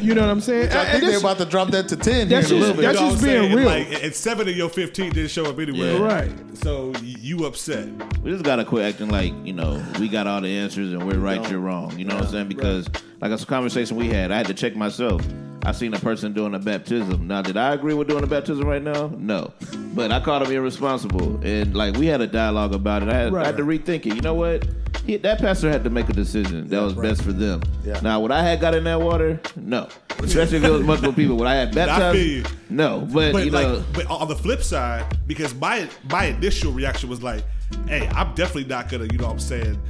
You 0.00 0.14
know 0.14 0.22
what 0.22 0.30
I'm 0.30 0.40
saying? 0.40 0.70
I 0.72 0.82
And 0.82 0.88
think 0.90 1.02
they're 1.02 1.12
this- 1.12 1.20
about 1.20 1.38
to 1.38 1.44
drop 1.44 1.70
that 1.70 1.88
to 1.88 1.96
ten 1.96 2.12
here 2.14 2.22
in 2.22 2.28
That's 2.28 2.50
a 2.50 2.54
little 2.54 2.74
just- 2.74 2.76
bit. 2.76 2.82
that's 2.82 2.98
You 3.00 3.04
know 3.06 3.10
just 3.12 3.22
what 3.22 3.30
I'm 3.30 3.40
being 3.40 3.56
saying? 3.66 3.82
real. 3.84 3.92
Like, 3.94 4.02
and 4.04 4.14
seven 4.14 4.48
of 4.48 4.56
your 4.56 4.68
fifteen 4.68 5.12
didn't 5.12 5.30
show 5.30 5.44
up 5.46 5.58
anyway. 5.58 5.94
Yeah. 5.94 6.02
Right. 6.02 6.32
So 6.58 6.88
y- 6.96 7.00
you 7.20 7.44
upset. 7.46 7.88
We 8.22 8.32
just 8.32 8.44
gotta 8.44 8.64
quit 8.64 8.84
acting 8.84 9.08
like 9.08 9.32
you 9.44 9.52
know 9.52 9.82
we 10.00 10.08
got 10.08 10.26
all 10.26 10.40
the 10.40 10.48
answers 10.48 10.92
and 10.92 11.06
we're 11.06 11.18
right, 11.18 11.48
you're 11.48 11.60
wrong. 11.60 11.96
You 11.98 12.04
know 12.06 12.16
what 12.16 12.24
I'm 12.24 12.30
saying? 12.30 12.48
Because 12.48 12.86
like 13.20 13.30
that's 13.30 13.44
a 13.44 13.46
conversation 13.46 13.96
we 13.96 14.08
had. 14.08 14.30
I 14.32 14.36
had 14.38 14.46
to 14.48 14.54
check 14.54 14.74
myself. 14.74 15.22
I 15.64 15.70
seen 15.70 15.94
a 15.94 15.98
person 16.00 16.32
doing 16.32 16.54
a 16.54 16.58
baptism. 16.58 17.28
Now, 17.28 17.40
did 17.40 17.56
I 17.56 17.72
agree 17.72 17.94
with 17.94 18.08
doing 18.08 18.24
a 18.24 18.26
baptism 18.26 18.66
right 18.66 18.82
now? 18.82 19.12
No, 19.16 19.52
but 19.94 20.10
I 20.10 20.18
called 20.18 20.42
him 20.42 20.50
irresponsible, 20.52 21.40
and 21.44 21.74
like 21.76 21.96
we 21.96 22.06
had 22.06 22.20
a 22.20 22.26
dialogue 22.26 22.74
about 22.74 23.04
it. 23.04 23.08
I 23.08 23.14
had, 23.14 23.34
I 23.36 23.46
had 23.46 23.56
to 23.58 23.62
rethink 23.62 24.04
it. 24.06 24.16
You 24.16 24.20
know 24.22 24.34
what? 24.34 24.66
He, 25.06 25.16
that 25.16 25.40
pastor 25.40 25.70
had 25.70 25.82
to 25.84 25.90
make 25.90 26.08
a 26.08 26.12
decision 26.12 26.68
that 26.68 26.80
was 26.80 26.94
best 26.94 27.22
for 27.22 27.32
them. 27.32 27.62
Yeah. 27.84 27.98
Now, 28.02 28.20
would 28.20 28.30
I 28.30 28.42
had 28.42 28.60
got 28.60 28.74
in 28.74 28.84
that 28.84 29.00
water? 29.00 29.40
No, 29.56 29.88
especially 30.20 30.58
if 30.58 30.64
it 30.64 30.70
was 30.70 30.82
multiple 30.82 31.12
people. 31.20 31.36
Would 31.36 31.48
I 31.48 31.54
had 31.56 31.74
baptized? 31.74 32.46
No, 32.70 33.00
but, 33.12 33.32
But 33.32 33.44
you 33.44 33.50
like, 33.50 33.66
know, 33.66 33.84
but 33.92 34.06
on 34.06 34.28
the 34.28 34.36
flip 34.36 34.62
side, 34.62 35.04
because 35.26 35.54
my 35.54 35.88
my 36.10 36.26
initial 36.26 36.72
reaction 36.72 37.08
was 37.08 37.22
like, 37.22 37.42
"Hey, 37.88 38.06
I'm 38.08 38.34
definitely 38.34 38.64
not 38.66 38.88
gonna, 38.88 39.06
you 39.10 39.18
know, 39.18 39.24
what 39.26 39.32
I'm 39.32 39.38
saying." 39.40 39.80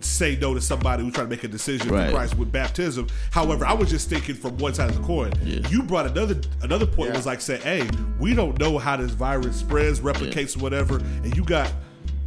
Say 0.00 0.36
no 0.40 0.52
to 0.52 0.60
somebody 0.60 1.04
who's 1.04 1.14
trying 1.14 1.26
to 1.28 1.30
make 1.30 1.44
a 1.44 1.48
decision 1.48 1.88
Right. 1.88 2.06
for 2.06 2.16
Christ 2.16 2.36
with 2.36 2.50
baptism. 2.50 3.06
However, 3.30 3.64
I 3.64 3.72
was 3.72 3.88
just 3.88 4.10
thinking 4.10 4.34
from 4.34 4.58
one 4.58 4.74
side 4.74 4.90
of 4.90 4.96
the 4.96 5.02
coin. 5.04 5.32
Yeah. 5.44 5.60
You 5.68 5.84
brought 5.84 6.08
another 6.08 6.40
another 6.62 6.86
point 6.86 7.10
Yeah. 7.10 7.16
was 7.18 7.24
like 7.26 7.40
say, 7.40 7.58
hey, 7.58 7.88
we 8.18 8.34
don't 8.34 8.58
know 8.58 8.78
how 8.78 8.96
this 8.96 9.12
virus 9.12 9.54
spreads, 9.54 10.00
replicates, 10.00 10.56
whatever, 10.60 10.96
and 10.96 11.36
you 11.36 11.44
got 11.44 11.72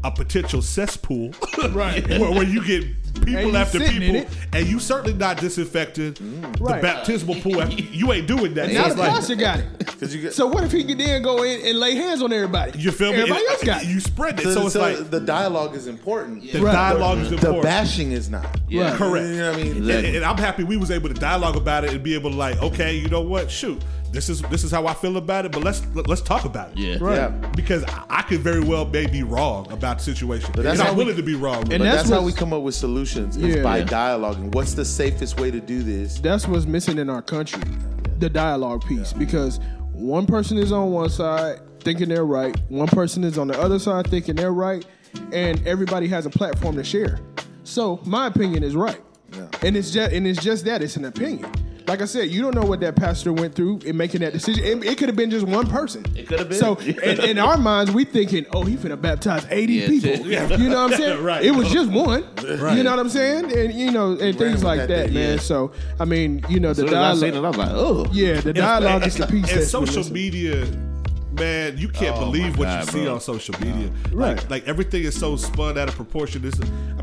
a 0.05 0.11
potential 0.11 0.61
cesspool, 0.61 1.31
Right. 1.69 2.07
where, 2.19 2.31
where 2.31 2.43
you 2.43 2.63
get 2.65 2.83
people 3.25 3.41
you 3.43 3.55
after 3.55 3.79
people, 3.79 4.29
and 4.53 4.67
you 4.67 4.77
certainly 4.79 5.13
not 5.13 5.37
disinfected 5.37 6.15
mm. 6.17 6.59
Right. 6.59 6.75
the 6.75 6.81
baptismal 6.81 7.35
pool. 7.41 7.61
after- 7.61 7.75
You 7.81 8.11
ain't 8.11 8.27
doing 8.27 8.53
that. 8.55 8.71
Now 8.71 8.89
So 8.89 8.93
the 8.95 9.01
like- 9.01 9.11
pastor 9.11 9.35
got 9.35 9.59
it. 9.59 10.11
you 10.11 10.21
get- 10.21 10.33
So 10.33 10.47
what 10.47 10.63
if 10.65 10.71
he 10.73 10.83
could 10.83 10.97
then 10.97 11.21
go 11.23 11.41
in 11.43 11.65
and 11.65 11.79
lay 11.79 11.95
hands 11.95 12.21
on 12.21 12.31
everybody? 12.33 12.77
You 12.77 12.91
feel 12.91 13.11
me? 13.13 13.19
Everybody 13.21 13.41
It- 13.41 13.49
else 13.51 13.63
got 13.63 13.83
it. 13.83 13.87
You 13.87 13.99
spread 14.01 14.39
it, 14.39 14.43
So, 14.43 14.51
so 14.53 14.61
it's 14.65 14.73
so 14.73 14.81
like 14.81 15.09
the 15.11 15.21
dialogue 15.21 15.75
is 15.75 15.87
important. 15.87 16.51
the 16.51 16.61
Right. 16.61 16.73
dialogue 16.73 17.19
is 17.19 17.31
important. 17.31 17.61
The 17.63 17.67
bashing 17.67 18.11
is 18.11 18.29
not. 18.29 18.59
Yeah. 18.67 18.89
Right. 18.89 18.93
Correct. 18.97 19.27
You 19.27 19.37
know 19.37 19.51
what 19.51 19.59
I 19.59 19.63
mean? 19.63 19.77
And, 19.89 20.05
and 20.17 20.25
I'm 20.25 20.37
happy 20.37 20.63
we 20.63 20.75
was 20.77 20.91
able 20.91 21.07
to 21.07 21.15
dialogue 21.15 21.55
about 21.55 21.85
it 21.85 21.93
and 21.93 22.03
be 22.03 22.13
able 22.15 22.31
to 22.31 22.35
like, 22.37 22.61
okay, 22.61 22.95
you 22.97 23.07
know 23.07 23.21
what? 23.21 23.49
Shoot, 23.49 23.81
this 24.15 24.29
is 24.29 24.41
this 24.43 24.63
is 24.63 24.71
how 24.71 24.87
I 24.87 24.93
feel 24.93 25.17
about 25.17 25.45
it, 25.45 25.51
but 25.51 25.63
let's 25.63 25.85
let, 25.93 26.07
let's 26.07 26.21
talk 26.21 26.45
about 26.45 26.71
it. 26.71 26.77
yeah, 26.77 26.97
Right. 26.99 27.15
Yeah. 27.17 27.27
Because 27.55 27.83
I, 27.83 28.03
I 28.09 28.21
could 28.23 28.39
very 28.39 28.61
well 28.61 28.85
may 28.85 29.05
be 29.07 29.23
wrong 29.23 29.71
about 29.71 29.97
the 29.99 30.03
situation, 30.03 30.51
that's 30.53 30.67
and 30.67 30.79
how 30.79 30.89
I'm 30.89 30.95
we- 30.97 31.03
willing 31.03 31.17
to 31.17 31.23
be 31.23 31.35
wrong. 31.35 31.59
And 31.59 31.69
But 31.69 31.79
that's 31.79 31.95
that's, 31.97 32.09
how 32.09 32.21
we 32.23 32.31
come 32.33 32.53
up 32.53 32.63
with 32.63 32.75
solutions 32.75 33.37
is 33.37 33.55
Yeah. 33.57 33.63
by 33.63 33.79
Yeah. 33.79 33.85
dialoguing. 33.85 34.53
What's 34.55 34.73
the 34.73 34.85
safest 34.85 35.39
way 35.39 35.51
to 35.51 35.59
do 35.59 35.83
this? 35.83 36.19
That's 36.19 36.47
what's 36.47 36.65
missing 36.65 36.97
in 36.97 37.09
our 37.09 37.21
country, 37.21 37.61
the 38.19 38.29
dialogue 38.29 38.85
piece. 38.85 39.13
Because 39.13 39.59
one 39.91 40.25
person 40.25 40.57
is 40.57 40.71
on 40.71 40.91
one 40.91 41.09
side 41.09 41.59
thinking 41.81 42.09
they're 42.09 42.25
right, 42.25 42.57
one 42.69 42.87
person 42.87 43.23
is 43.23 43.37
on 43.37 43.47
the 43.47 43.59
other 43.61 43.77
side 43.79 44.07
thinking 44.07 44.35
they're 44.35 44.53
right, 44.53 44.85
and 45.31 45.65
everybody 45.67 46.07
has 46.07 46.25
a 46.25 46.29
platform 46.29 46.75
to 46.75 46.83
share. 46.83 47.19
So 47.63 47.99
my 48.05 48.27
opinion 48.27 48.63
is 48.63 48.75
right, 48.75 49.01
and 49.61 49.75
it's 49.77 49.91
just 49.91 50.11
and 50.13 50.25
it's 50.27 50.41
just 50.41 50.65
that 50.65 50.81
it's 50.81 50.95
an 50.97 51.05
opinion. 51.05 51.51
Like 51.87 52.01
I 52.01 52.05
said, 52.05 52.29
you 52.31 52.41
don't 52.41 52.55
know 52.55 52.63
what 52.63 52.79
that 52.79 52.95
pastor 52.95 53.31
went 53.31 53.53
through 53.53 53.79
in 53.85 53.95
making 53.95 54.21
that 54.21 54.33
decision. 54.33 54.63
It, 54.63 54.83
it 54.83 54.97
could 54.97 55.07
have 55.07 55.15
been 55.15 55.29
just 55.29 55.45
one 55.45 55.67
person. 55.67 56.03
It 56.15 56.27
could 56.27 56.39
have 56.39 56.49
been. 56.49 56.57
So 56.57 56.75
in, 56.79 57.23
in 57.23 57.37
our 57.37 57.57
minds, 57.57 57.91
we 57.91 58.05
thinking, 58.05 58.45
oh, 58.53 58.63
he 58.63 58.75
finna 58.75 58.99
baptize 58.99 59.45
eighty 59.51 59.73
Yeah, 59.75 59.87
people. 59.87 60.25
Yeah. 60.27 60.57
You 60.57 60.69
know 60.69 60.83
what 60.85 60.93
I'm 60.93 60.97
saying? 60.99 61.23
Right. 61.23 61.45
It 61.45 61.51
was 61.51 61.69
just 61.71 61.91
one. 61.91 62.25
Right. 62.59 62.75
You 62.77 62.83
know 62.83 62.89
what 62.89 62.99
I'm 62.99 63.09
saying? 63.09 63.55
And 63.55 63.73
you 63.73 63.91
know, 63.91 64.11
and 64.13 64.19
ran 64.21 64.33
things 64.33 64.63
like 64.63 64.79
that 64.79 64.87
that, 64.87 65.13
man. 65.13 65.33
yeah. 65.35 65.37
So 65.39 65.71
I 65.99 66.05
mean, 66.05 66.43
you 66.49 66.59
know, 66.59 66.69
the 66.73 66.87
soon 66.87 66.87
as 66.89 66.93
I 66.95 67.13
seen 67.13 67.35
it, 67.35 67.37
I 67.37 67.41
dialogue. 67.41 67.57
was 67.57 67.57
like, 67.57 67.71
oh, 67.73 68.07
Yeah, 68.11 68.41
the 68.41 68.53
dialogue 68.53 69.03
and, 69.03 69.05
is 69.07 69.17
the 69.17 69.27
piece. 69.27 69.51
and 69.53 69.63
social 69.63 70.11
media, 70.11 70.65
man, 71.33 71.77
you 71.77 71.87
can't 71.89 72.15
Oh, 72.17 72.21
believe 72.21 72.53
my 72.53 72.59
what 72.59 72.65
God, 72.65 72.85
you 72.85 72.91
see 72.91 73.07
on 73.07 73.19
social 73.21 73.55
media. 73.59 73.89
Right. 74.11 74.35
Like, 74.37 74.49
like 74.49 74.67
everything 74.67 75.03
is 75.03 75.17
so 75.19 75.35
spun 75.35 75.77
out 75.77 75.87
of 75.89 75.95
proportion. 75.95 76.41
This, 76.41 76.55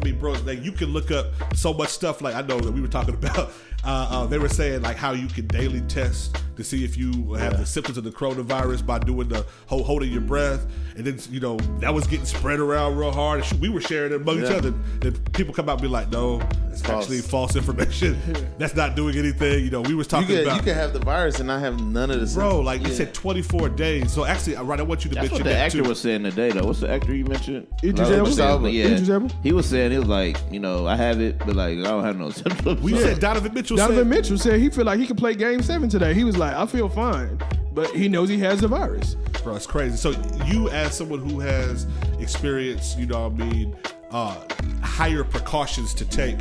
I 0.02 0.04
mean, 0.04 0.18
bro, 0.18 0.32
like 0.32 0.64
you 0.64 0.72
can 0.72 0.88
look 0.92 1.10
up 1.12 1.26
so 1.54 1.72
much 1.72 1.90
stuff. 1.90 2.20
Like 2.20 2.34
I 2.34 2.42
know 2.42 2.58
that 2.58 2.72
we 2.72 2.80
were 2.80 2.88
talking 2.88 3.14
about. 3.22 3.52
Uh, 3.84 4.08
uh, 4.10 4.26
they 4.26 4.38
were 4.38 4.48
saying 4.48 4.82
like 4.82 4.96
how 4.96 5.10
you 5.12 5.26
can 5.26 5.44
daily 5.48 5.80
test 5.82 6.40
to 6.56 6.62
see 6.62 6.84
if 6.84 6.96
you 6.96 7.32
have 7.34 7.58
the 7.58 7.66
symptoms 7.66 7.96
of 7.98 8.04
the 8.04 8.10
coronavirus 8.12 8.86
by 8.86 8.96
doing 8.98 9.28
the 9.28 9.44
whole 9.66 9.82
holding 9.82 10.12
your 10.12 10.20
breath, 10.20 10.64
and 10.96 11.04
then 11.04 11.18
you 11.30 11.40
know 11.40 11.56
that 11.80 11.92
was 11.92 12.06
getting 12.06 12.26
spread 12.26 12.60
around 12.60 12.96
real 12.96 13.10
hard. 13.10 13.44
We 13.60 13.68
were 13.68 13.80
sharing 13.80 14.12
it 14.12 14.16
among 14.20 14.38
each 14.40 14.50
other. 14.50 14.70
Then 15.00 15.14
people 15.32 15.52
come 15.54 15.68
out 15.68 15.74
and 15.74 15.82
be 15.82 15.88
like, 15.88 16.10
"No, 16.12 16.40
it's 16.70 16.80
False. 16.82 17.04
actually 17.04 17.22
false 17.22 17.56
information. 17.56 18.16
That's 18.58 18.76
not 18.76 18.94
doing 18.94 19.16
anything." 19.16 19.64
You 19.64 19.70
know, 19.70 19.80
we 19.80 19.94
was 19.96 20.06
You 20.06 20.10
talking 20.10 20.38
about 20.42 20.56
you 20.58 20.62
can 20.62 20.74
have 20.74 20.92
the 20.92 21.00
virus 21.00 21.38
and 21.40 21.48
not 21.48 21.60
have 21.60 21.80
none 21.80 22.12
of 22.12 22.20
this. 22.20 22.34
Bro, 22.34 22.44
symptoms. 22.50 22.66
like 22.66 22.86
you 22.86 22.92
said, 22.94 23.14
24 23.14 23.68
days. 23.70 24.12
So 24.12 24.24
actually, 24.24 24.54
right, 24.56 24.78
I 24.78 24.82
want 24.84 25.04
you 25.04 25.08
to 25.10 25.14
That's 25.16 25.24
mention 25.30 25.38
what 25.38 25.44
the 25.44 25.50
that 25.50 25.66
actor 25.66 25.82
too. 25.82 25.88
was 25.88 26.00
saying 26.00 26.22
today, 26.22 26.50
though. 26.52 26.66
What's 26.66 26.80
the 26.80 26.88
actor 26.90 27.14
you 27.16 27.24
mentioned? 27.24 27.66
Idris 27.82 28.38
Elba? 28.38 28.70
Yeah, 28.70 28.84
Idris 28.84 29.08
Elba? 29.08 29.34
he 29.42 29.52
was 29.52 29.68
saying 29.68 29.90
he 29.92 29.98
was 29.98 30.08
like, 30.08 30.36
you 30.50 30.58
know, 30.60 30.86
I 30.86 30.96
have 30.96 31.20
it, 31.20 31.38
but 31.38 31.54
like 31.54 31.78
I 31.78 31.82
don't 31.82 32.04
have 32.04 32.18
no 32.18 32.30
symptoms. 32.42 32.80
we 32.82 32.96
said 32.98 33.20
Donovan 33.20 33.54
Mitchell 33.54 33.76
Donovan 33.76 33.98
said, 33.98 34.06
Mitchell 34.08 34.38
said 34.38 34.60
he 34.60 34.68
feel 34.70 34.84
like 34.84 34.98
he 34.98 35.06
could 35.06 35.18
play 35.18 35.34
Game 35.34 35.62
Seven 35.62 35.88
today. 35.88 36.14
He 36.14 36.24
was 36.24 36.36
like, 36.36 36.54
I 36.54 36.66
feel 36.66 36.88
fine, 36.88 37.38
but 37.72 37.88
he 37.90 38.08
knows 38.08 38.28
he 38.28 38.38
has 38.38 38.60
the 38.60 38.68
virus. 38.68 39.14
bro, 39.42 39.54
it's 39.56 39.66
crazy. 39.66 39.96
So 39.96 40.10
you, 40.46 40.68
as 40.70 40.96
someone 40.96 41.20
who 41.28 41.40
has 41.40 41.86
experience, 42.18 42.96
you 42.96 43.06
know, 43.06 43.28
what 43.28 43.42
I 43.42 43.50
mean, 43.50 43.76
uh, 44.10 44.36
higher 44.82 45.24
precautions 45.24 45.94
to 45.94 46.04
take 46.04 46.38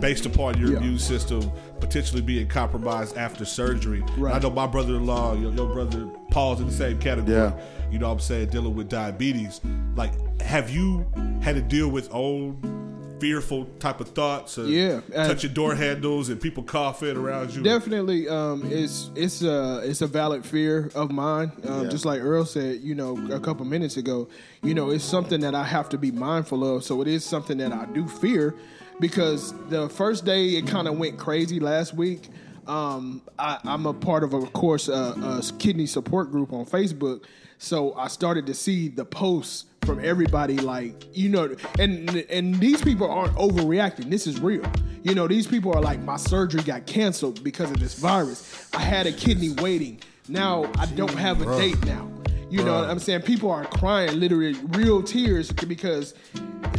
based 0.00 0.26
upon 0.26 0.58
your 0.58 0.72
Yeah. 0.72 0.78
immune 0.78 0.98
system 0.98 1.50
potentially 1.80 2.20
being 2.20 2.46
compromised 2.46 3.16
after 3.16 3.44
surgery. 3.44 4.02
Right. 4.18 4.34
I 4.34 4.38
know 4.38 4.50
my 4.50 4.66
brother-in-law, 4.66 5.34
your, 5.36 5.52
your 5.52 5.72
brother 5.72 6.06
Paul's 6.30 6.60
in 6.60 6.66
the 6.66 6.72
same 6.72 6.98
category. 6.98 7.34
Yeah. 7.36 7.52
You 7.90 7.98
know, 7.98 8.08
what 8.08 8.14
I'm 8.14 8.20
saying 8.20 8.48
dealing 8.50 8.74
with 8.74 8.88
diabetes. 8.90 9.60
Like, 9.94 10.12
have 10.42 10.68
you 10.70 11.06
had 11.40 11.54
to 11.54 11.62
deal 11.62 11.88
with 11.88 12.08
own 12.12 12.58
fearful 13.18 13.64
type 13.78 14.00
of 14.00 14.08
thoughts? 14.08 14.58
Or 14.58 14.66
Yeah, 14.66 15.00
touch 15.12 15.42
your 15.42 15.52
door 15.52 15.74
handles 15.74 16.28
and 16.28 16.40
people 16.40 16.62
coughing 16.62 17.16
around 17.16 17.54
you. 17.54 17.62
Definitely, 17.62 18.28
um, 18.28 18.62
it's 18.70 19.10
it's 19.14 19.42
a 19.42 19.80
it's 19.84 20.02
a 20.02 20.06
valid 20.06 20.44
fear 20.44 20.90
of 20.94 21.10
mine. 21.10 21.52
Um, 21.66 21.84
Yeah. 21.84 21.90
Just 21.90 22.04
like 22.04 22.20
Earl 22.20 22.44
said, 22.44 22.80
you 22.80 22.94
know, 22.94 23.16
a 23.32 23.40
couple 23.40 23.64
minutes 23.64 23.96
ago, 23.96 24.28
you 24.62 24.74
know, 24.74 24.90
it's 24.90 25.04
something 25.04 25.40
that 25.40 25.54
I 25.54 25.64
have 25.64 25.88
to 25.90 25.98
be 25.98 26.10
mindful 26.10 26.76
of. 26.76 26.84
So 26.84 27.00
it 27.02 27.08
is 27.08 27.24
something 27.24 27.58
that 27.58 27.72
I 27.72 27.86
do 27.86 28.06
fear 28.08 28.54
because 29.00 29.54
the 29.68 29.88
first 29.88 30.24
day 30.24 30.48
it 30.50 30.66
kind 30.66 30.88
of 30.88 30.98
went 30.98 31.18
crazy 31.18 31.60
last 31.60 31.94
week. 31.94 32.28
Um, 32.66 33.22
I, 33.38 33.58
I'm 33.64 33.86
a 33.86 33.94
part 33.94 34.24
of, 34.24 34.34
of 34.34 34.52
course, 34.52 34.88
a, 34.88 34.92
a 34.92 35.42
kidney 35.58 35.86
support 35.86 36.32
group 36.32 36.52
on 36.52 36.66
Facebook. 36.66 37.22
So 37.58 37.94
I 37.94 38.08
started 38.08 38.46
to 38.46 38.54
see 38.54 38.88
the 38.88 39.04
posts 39.04 39.66
from 39.86 40.04
everybody, 40.04 40.56
like 40.58 41.16
you 41.16 41.28
know, 41.28 41.54
and 41.78 42.10
and 42.28 42.56
these 42.56 42.82
people 42.82 43.10
aren't 43.10 43.34
overreacting. 43.36 44.10
This 44.10 44.26
is 44.26 44.40
real. 44.40 44.64
You 45.02 45.14
know, 45.14 45.28
these 45.28 45.46
people 45.46 45.72
are 45.72 45.80
like, 45.80 46.00
my 46.00 46.16
surgery 46.16 46.62
got 46.62 46.84
canceled 46.86 47.44
because 47.44 47.70
of 47.70 47.78
this 47.78 47.94
virus. 47.98 48.68
I 48.74 48.80
had 48.80 49.06
a 49.06 49.12
kidney 49.12 49.50
waiting. 49.50 50.00
Now 50.28 50.70
I 50.78 50.86
don't 50.86 51.14
have 51.14 51.40
a 51.40 51.56
date 51.56 51.82
now. 51.86 52.10
You 52.50 52.62
know 52.64 52.80
what 52.80 52.88
I'm 52.90 52.98
saying? 53.00 53.22
People 53.22 53.50
are 53.50 53.64
crying 53.64 54.18
literally 54.20 54.54
real 54.68 55.02
tears 55.02 55.50
because 55.50 56.14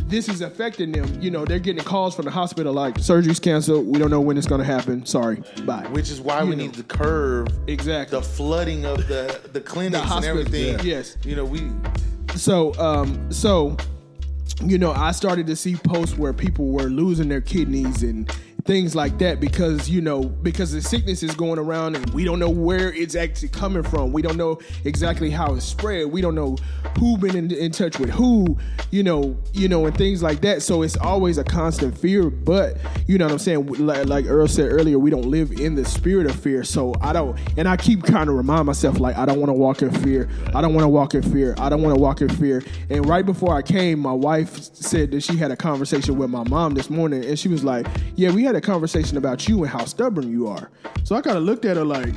this 0.03 0.29
is 0.29 0.39
affecting 0.39 0.93
them. 0.93 1.21
You 1.21 1.29
know, 1.29 1.43
they're 1.43 1.59
getting 1.59 1.83
calls 1.83 2.15
from 2.15 2.23
the 2.23 2.31
hospital 2.31 2.71
like 2.73 2.97
surgery's 2.99 3.39
canceled. 3.39 3.85
We 3.85 3.99
don't 3.99 4.09
know 4.09 4.21
when 4.21 4.37
it's 4.37 4.47
going 4.47 4.59
to 4.59 4.65
happen. 4.65 5.05
Sorry, 5.05 5.43
bye. 5.65 5.85
Which 5.91 6.09
is 6.09 6.21
why 6.21 6.41
You 6.41 6.49
we 6.49 6.55
know. 6.55 6.63
need 6.63 6.73
to 6.75 6.83
curve 6.83 7.47
Exactly. 7.67 8.17
the 8.17 8.23
flooding 8.25 8.85
of 8.85 9.07
the 9.09 9.41
the 9.51 9.59
clinics 9.59 9.97
and 10.01 10.07
hospital, 10.09 10.39
everything. 10.39 10.75
yeah. 10.79 10.95
Yes. 10.97 11.17
you 11.23 11.35
know 11.35 11.43
we 11.45 11.69
so 12.37 12.73
um 12.75 13.31
so 13.31 13.75
you 14.63 14.77
know 14.77 14.91
i 14.93 15.11
started 15.11 15.47
to 15.47 15.55
see 15.55 15.75
posts 15.75 16.17
where 16.17 16.33
people 16.33 16.67
were 16.67 16.83
losing 16.83 17.27
their 17.29 17.41
kidneys 17.41 18.03
and 18.03 18.31
things 18.67 18.95
like 18.95 19.17
that 19.17 19.39
because 19.39 19.89
you 19.89 20.01
know 20.01 20.23
because 20.25 20.73
the 20.73 20.81
sickness 20.81 21.23
is 21.23 21.33
going 21.33 21.57
around 21.57 21.95
and 21.95 22.09
we 22.09 22.25
don't 22.25 22.37
know 22.37 22.49
where 22.49 22.91
it's 22.93 23.15
actually 23.15 23.47
coming 23.47 23.81
from. 23.81 24.11
We 24.11 24.21
don't 24.21 24.35
know 24.35 24.59
exactly 24.83 25.29
how 25.29 25.55
it's 25.55 25.65
spread. 25.65 26.07
We 26.07 26.21
don't 26.21 26.35
know 26.35 26.57
who 26.99 27.17
been 27.17 27.35
in, 27.35 27.51
in 27.51 27.71
touch 27.71 27.97
with 27.97 28.09
who 28.09 28.57
you 28.91 29.03
know 29.03 29.37
you 29.53 29.69
know 29.69 29.85
and 29.85 29.97
things 29.97 30.21
like 30.21 30.41
that. 30.41 30.61
So 30.61 30.81
it's 30.81 30.97
always 30.97 31.37
a 31.37 31.43
constant 31.43 31.97
fear 31.97 32.29
but 32.29 32.77
you 33.07 33.17
know 33.17 33.25
what 33.25 33.31
i'm 33.31 33.39
saying? 33.39 33.65
Like, 33.65 34.05
like 34.05 34.25
earl 34.25 34.47
said 34.47 34.71
earlier 34.71 34.99
we 34.99 35.09
don't 35.09 35.25
live 35.25 35.51
in 35.53 35.75
the 35.75 35.85
spirit 35.85 36.29
of 36.29 36.37
fear. 36.37 36.63
So 36.65 36.93
i 37.01 37.13
don't 37.13 37.39
and 37.57 37.67
i 37.69 37.77
keep 37.77 38.03
kind 38.03 38.29
of 38.29 38.35
remind 38.35 38.65
myself 38.65 38.99
like 38.99 39.17
i 39.17 39.25
don't 39.25 39.39
want 39.39 39.49
to 39.49 39.53
walk 39.53 39.81
in 39.81 39.91
fear. 39.91 40.29
I 40.53 40.61
don't 40.61 40.73
want 40.73 40.83
to 40.83 40.89
walk 40.89 41.15
in 41.15 41.23
fear. 41.23 41.55
I 41.57 41.69
don't 41.69 41.81
want 41.81 41.95
to 41.95 42.01
walk 42.01 42.21
in 42.21 42.29
fear. 42.29 42.61
And 42.89 43.05
right 43.05 43.25
before 43.25 43.55
i 43.55 43.61
came 43.61 43.99
my 43.99 44.11
wife 44.11 44.61
said 44.61 45.11
that 45.11 45.21
she 45.21 45.37
had 45.37 45.51
a 45.51 45.55
conversation 45.55 46.17
with 46.17 46.29
my 46.29 46.43
mom 46.43 46.73
this 46.73 46.89
morning 46.89 47.23
and 47.23 47.39
she 47.39 47.47
was 47.47 47.63
like 47.63 47.87
yeah 48.15 48.29
we 48.29 48.43
had 48.43 48.56
a 48.57 48.61
conversation 48.61 49.17
about 49.17 49.47
you 49.47 49.63
and 49.63 49.71
how 49.71 49.85
stubborn 49.85 50.29
you 50.29 50.47
are 50.47 50.69
so 51.03 51.15
i 51.15 51.21
kind 51.21 51.37
of 51.37 51.43
looked 51.43 51.65
at 51.65 51.77
her 51.77 51.85
like 51.85 52.13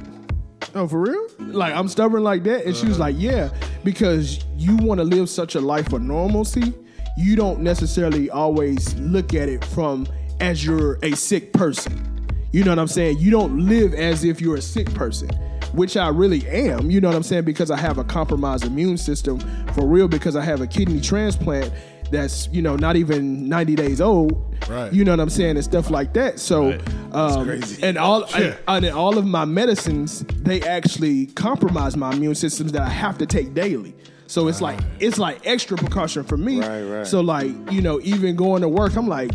Oh, 0.74 0.86
for 0.86 1.01
real? 1.01 1.26
Like 1.38 1.74
I'm 1.74 1.88
stubborn 1.88 2.22
like 2.22 2.45
that? 2.45 2.64
And 2.64 2.76
she 2.76 2.86
was 2.86 3.01
uh-huh. 3.01 3.11
like, 3.11 3.16
Yeah, 3.18 3.51
because 3.82 4.45
you 4.57 4.76
want 4.76 4.99
to 4.99 5.05
live 5.05 5.28
such 5.28 5.55
a 5.55 5.61
life 5.61 5.93
of 5.93 6.03
normalcy. 6.03 6.72
You 7.16 7.36
don't 7.36 7.61
necessarily 7.61 8.30
always 8.30 8.95
look 8.95 9.34
at 9.34 9.49
it 9.49 9.64
from 9.64 10.07
as 10.41 10.64
you're 10.64 10.99
a 11.03 11.12
sick 11.12 11.53
person. 11.53 12.07
You 12.53 12.64
know 12.64 12.70
what 12.72 12.78
I'm 12.78 12.88
saying? 12.88 13.18
You 13.18 13.30
don't 13.30 13.66
live 13.66 13.95
as 13.95 14.24
if 14.24 14.41
you're 14.41 14.57
a 14.57 14.62
sick 14.62 14.93
person, 14.95 15.28
which 15.72 15.97
I 15.97 16.09
really 16.09 16.47
am. 16.49 16.91
You 16.91 17.01
know 17.01 17.09
what 17.09 17.16
I'm 17.16 17.22
saying? 17.22 17.45
Because 17.45 17.70
I 17.70 17.76
have 17.76 17.99
a 17.99 18.05
compromised 18.05 18.64
immune 18.64 18.97
system 18.97 19.38
for 19.74 19.86
real, 19.86 20.09
because 20.09 20.34
I 20.34 20.43
have 20.43 20.61
a 20.61 20.66
kidney 20.66 21.01
transplant 21.01 21.72
that's, 22.11 22.48
you 22.52 22.62
know, 22.62 22.76
not 22.76 22.96
even 22.96 23.48
90 23.48 23.74
days 23.74 24.00
old. 24.00 24.46
Right. 24.68 24.92
You 24.92 25.04
know 25.04 25.12
what 25.12 25.20
I'm 25.20 25.30
saying? 25.30 25.56
And 25.56 25.64
stuff 25.64 25.90
like 25.90 26.12
that. 26.14 26.38
So, 26.38 26.78
um, 27.12 27.44
crazy. 27.44 27.82
and 27.82 27.96
all 27.98 28.24
Yeah. 28.30 28.56
and, 28.68 28.84
and 28.84 28.94
all 28.96 29.18
of 29.18 29.26
my 29.26 29.44
medicines, 29.44 30.20
they 30.42 30.61
actually 30.62 31.26
compromise 31.26 31.96
my 31.96 32.12
immune 32.12 32.34
systems 32.34 32.72
that 32.72 32.82
I 32.82 32.88
have 32.88 33.18
to 33.18 33.26
take 33.26 33.54
daily. 33.54 33.94
So 34.26 34.46
it's 34.46 34.61
like 34.61 34.78
it's 35.00 35.18
like 35.18 35.44
extra 35.44 35.76
precaution 35.76 36.22
for 36.22 36.36
me. 36.36 36.61
Right, 36.61 36.82
right. 36.84 37.06
So 37.06 37.20
like 37.20 37.50
you 37.72 37.80
know, 37.82 38.00
even 38.02 38.36
going 38.36 38.62
to 38.62 38.68
work, 38.68 38.94
I'm 38.96 39.08
like, 39.08 39.32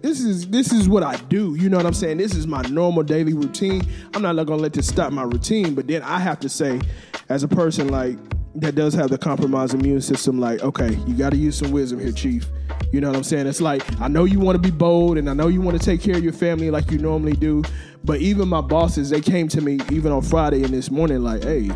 this 0.00 0.20
is 0.20 0.48
this 0.48 0.72
is 0.72 0.88
what 0.88 1.02
I 1.02 1.16
do. 1.16 1.54
You 1.54 1.68
know 1.68 1.76
what 1.76 1.84
I'm 1.84 1.92
saying? 1.92 2.16
This 2.16 2.34
is 2.34 2.46
my 2.46 2.62
normal 2.62 3.02
daily 3.02 3.34
routine. 3.34 3.82
I'm 4.14 4.22
not 4.22 4.34
gonna 4.36 4.56
let 4.62 4.72
this 4.72 4.88
stop 4.88 5.12
my 5.12 5.24
routine. 5.24 5.74
But 5.74 5.86
then 5.86 6.00
I 6.02 6.18
have 6.18 6.40
to 6.40 6.48
say, 6.48 6.80
as 7.28 7.42
a 7.42 7.48
person 7.48 7.88
like 7.88 8.16
that 8.56 8.74
does 8.74 8.94
have 8.94 9.08
the 9.08 9.18
compromised 9.18 9.74
immune 9.74 10.00
system, 10.00 10.38
like 10.38 10.62
okay, 10.62 10.94
you 11.06 11.14
got 11.14 11.30
to 11.30 11.36
use 11.36 11.56
some 11.56 11.70
wisdom 11.70 12.00
here, 12.00 12.12
chief. 12.12 12.46
You 12.92 13.00
know 13.00 13.08
what 13.08 13.16
I'm 13.16 13.24
saying? 13.24 13.46
It's 13.46 13.60
like 13.60 13.82
I 14.00 14.08
know 14.08 14.24
you 14.24 14.40
want 14.40 14.56
to 14.56 14.62
be 14.62 14.70
bold 14.70 15.18
and 15.18 15.28
I 15.28 15.34
know 15.34 15.48
you 15.48 15.60
want 15.60 15.78
to 15.78 15.84
take 15.84 16.02
care 16.02 16.16
of 16.16 16.22
your 16.22 16.32
family 16.32 16.70
like 16.70 16.90
you 16.90 16.98
normally 16.98 17.32
do, 17.32 17.62
but 18.04 18.20
even 18.20 18.48
my 18.48 18.60
bosses, 18.60 19.10
they 19.10 19.20
came 19.20 19.48
to 19.48 19.60
me 19.60 19.78
even 19.90 20.12
on 20.12 20.22
Friday 20.22 20.62
and 20.62 20.72
this 20.72 20.90
morning 20.90 21.22
like, 21.22 21.44
"Hey, 21.44 21.70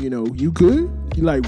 you 0.00 0.08
know, 0.08 0.26
you 0.34 0.50
good?" 0.52 0.90
You 1.16 1.24
like 1.24 1.44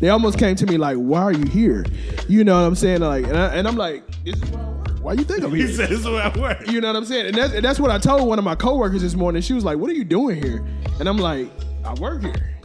they 0.00 0.10
almost 0.10 0.38
came 0.38 0.54
to 0.56 0.66
me 0.66 0.76
like, 0.76 0.96
"Why 0.96 1.22
are 1.22 1.32
you 1.32 1.46
here?" 1.46 1.84
You 2.28 2.44
know 2.44 2.60
what 2.60 2.66
I'm 2.68 2.76
saying? 2.76 3.00
Like, 3.00 3.24
and, 3.24 3.36
I, 3.36 3.54
and 3.56 3.66
I'm 3.66 3.76
like, 3.76 4.04
"This 4.24 4.36
is 4.36 4.50
where 4.50 4.62
I 4.62 4.70
work. 4.70 4.98
Why 5.02 5.12
you 5.14 5.24
think 5.24 5.42
I'm 5.42 5.50
He 5.54 5.62
here?" 5.62 5.72
said, 5.72 5.88
"This 5.88 6.00
is 6.00 6.06
where 6.06 6.22
I 6.22 6.38
work." 6.38 6.70
You 6.70 6.80
know 6.80 6.88
what 6.88 6.96
I'm 6.96 7.04
saying? 7.04 7.26
And 7.26 7.36
that's, 7.36 7.52
and 7.54 7.64
that's 7.64 7.80
what 7.80 7.90
I 7.90 7.98
told 7.98 8.28
one 8.28 8.38
of 8.38 8.44
my 8.44 8.54
coworkers 8.54 9.02
this 9.02 9.14
morning. 9.14 9.42
She 9.42 9.52
was 9.54 9.64
like, 9.64 9.78
"What 9.78 9.90
are 9.90 9.94
you 9.94 10.04
doing 10.04 10.40
here?" 10.40 10.64
And 11.00 11.08
I'm 11.08 11.18
like, 11.18 11.50
"I 11.84 11.94
work 11.94 12.22
here." 12.22 12.56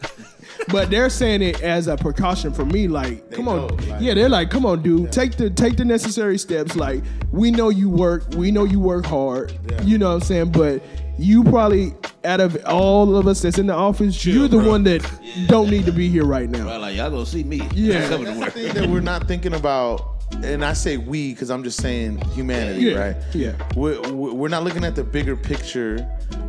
But 0.68 0.90
they're 0.90 1.10
saying 1.10 1.42
it 1.42 1.62
as 1.62 1.86
a 1.88 1.96
precaution 1.96 2.52
for 2.52 2.64
me. 2.64 2.88
Like, 2.88 3.30
come 3.30 3.48
on, 3.48 3.66
know, 3.68 3.74
like- 3.88 4.00
yeah, 4.00 4.14
they're 4.14 4.28
like, 4.28 4.50
"Come 4.50 4.64
on, 4.66 4.82
dude, 4.82 5.10
take 5.12 5.36
the 5.36 5.50
take 5.50 5.76
the 5.76 5.84
necessary 5.84 6.38
steps." 6.38 6.76
Like, 6.76 7.02
we 7.30 7.50
know 7.50 7.68
you 7.68 7.88
work, 7.90 8.24
we 8.36 8.50
know 8.50 8.64
you 8.64 8.80
work 8.80 9.06
hard. 9.06 9.52
You 9.84 9.98
know 9.98 10.08
what 10.08 10.14
I'm 10.16 10.20
saying? 10.20 10.52
But 10.52 10.82
you 11.18 11.44
probably 11.44 11.94
out 12.24 12.40
of 12.40 12.56
all 12.64 13.16
of 13.16 13.26
us 13.26 13.42
that's 13.42 13.58
in 13.58 13.66
the 13.66 13.74
office, 13.74 14.16
Chill, 14.16 14.34
you're 14.34 14.48
the 14.48 14.58
bro. 14.58 14.70
one 14.70 14.84
that 14.84 15.04
don't 15.48 15.68
need 15.70 15.84
to 15.86 15.92
be 15.92 16.08
here 16.08 16.24
right 16.24 16.48
now. 16.48 16.64
Right, 16.66 16.76
like 16.76 16.96
y'all 16.96 17.10
gonna 17.10 17.26
see 17.26 17.44
me. 17.44 17.60
Yeah. 17.74 18.08
coming 18.08 18.26
to 18.26 18.32
That's 18.32 18.34
the 18.34 18.40
work. 18.40 18.52
thing 18.52 18.74
that 18.74 18.88
we're 18.90 19.00
not 19.00 19.28
thinking 19.28 19.54
about. 19.54 20.08
And 20.42 20.64
I 20.64 20.72
say 20.72 20.96
we 20.96 21.34
because 21.34 21.50
I'm 21.50 21.62
just 21.62 21.78
saying 21.82 22.16
humanity, 22.30 22.84
Yeah, 22.86 22.98
right? 22.98 23.16
yeah. 23.34 23.52
We're, 23.76 24.00
we're 24.10 24.48
not 24.48 24.64
looking 24.64 24.82
at 24.82 24.94
the 24.96 25.04
bigger 25.04 25.36
picture 25.36 25.98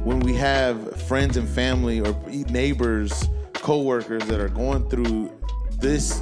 when 0.06 0.22
we 0.22 0.34
have 0.36 1.02
friends 1.02 1.36
and 1.36 1.50
family 1.50 2.00
or 2.00 2.16
neighbors, 2.50 3.28
coworkers 3.64 4.24
that 4.26 4.40
are 4.40 4.50
going 4.50 4.88
through 4.90 5.32
this 5.80 6.20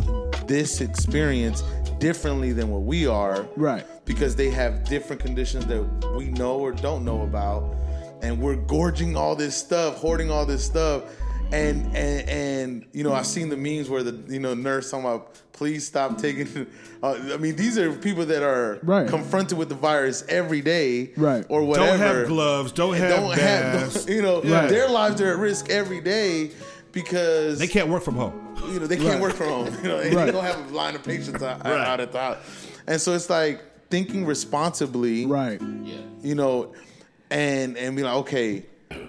this 0.47 0.79
experience 0.81 1.63
differently 1.99 2.51
than 2.53 2.69
what 2.69 2.81
we 2.83 3.05
are, 3.07 3.45
Right. 3.55 3.85
Because 4.05 4.35
they 4.35 4.49
have 4.49 4.83
different 4.85 5.21
conditions 5.21 5.65
that 5.67 5.81
we 6.17 6.25
know 6.25 6.59
or 6.59 6.71
don't 6.71 7.03
know 7.05 7.21
about, 7.23 7.75
and 8.21 8.39
we're 8.41 8.55
gorging 8.55 9.15
all 9.15 9.35
this 9.35 9.55
stuff, 9.55 9.97
hoarding 9.97 10.29
all 10.31 10.45
this 10.45 10.63
stuff, 10.63 11.03
and 11.51 11.85
and 11.95 12.29
and 12.29 12.85
you 12.93 13.03
know 13.03 13.13
I've 13.13 13.27
seen 13.27 13.49
the 13.49 13.57
memes 13.57 13.89
where 13.89 14.03
the 14.03 14.17
you 14.33 14.39
know 14.39 14.53
nurse 14.53 14.91
talking 14.91 15.05
about 15.05 15.39
please 15.53 15.85
stop 15.85 16.17
taking. 16.17 16.67
Uh, 17.03 17.17
I 17.33 17.37
mean 17.37 17.55
these 17.55 17.79
are 17.79 17.91
people 17.93 18.27
that 18.27 18.43
are 18.43 18.77
Right. 18.83 19.07
confronted 19.07 19.57
with 19.57 19.69
the 19.69 19.73
virus 19.89 20.23
every 20.29 20.61
day, 20.61 21.09
Right. 21.17 21.43
Or 21.49 21.63
whatever. 21.63 21.87
Don't 21.87 21.99
have 21.99 22.27
gloves, 22.27 22.71
don't 22.73 22.93
have 22.93 23.09
don't 23.09 23.39
have 23.39 23.73
masks. 23.95 24.07
you 24.07 24.21
know 24.21 24.35
Right. 24.43 24.69
their 24.69 24.87
lives 24.87 25.19
are 25.19 25.31
at 25.31 25.39
risk 25.39 25.71
every 25.71 25.99
day 25.99 26.51
because 26.91 27.59
They 27.59 27.67
can't 27.67 27.89
work 27.89 28.03
from 28.03 28.15
home. 28.15 28.55
you 28.71 28.79
know, 28.79 28.87
they 28.87 28.97
can't 28.97 29.09
Right. 29.09 29.21
work 29.21 29.33
from 29.33 29.47
home. 29.47 29.75
You 29.83 29.89
know, 29.89 30.01
they 30.01 30.15
Right. 30.15 30.31
don't 30.31 30.43
have 30.43 30.71
a 30.71 30.75
line 30.75 30.95
of 30.95 31.03
patients 31.03 31.41
out, 31.41 31.63
Right. 31.63 31.73
out 31.87 31.99
at 31.99 32.11
the 32.11 32.19
house. 32.19 32.37
And 32.87 32.99
so 32.99 33.13
it's 33.13 33.29
like 33.29 33.61
thinking 33.89 34.25
responsibly, 34.25 35.25
Right. 35.25 35.61
Yeah. 35.83 35.95
You 36.21 36.35
know, 36.35 36.73
and 37.29 37.77
and 37.77 37.95
be 37.95 38.03
like, 38.03 38.15
okay, 38.15 38.65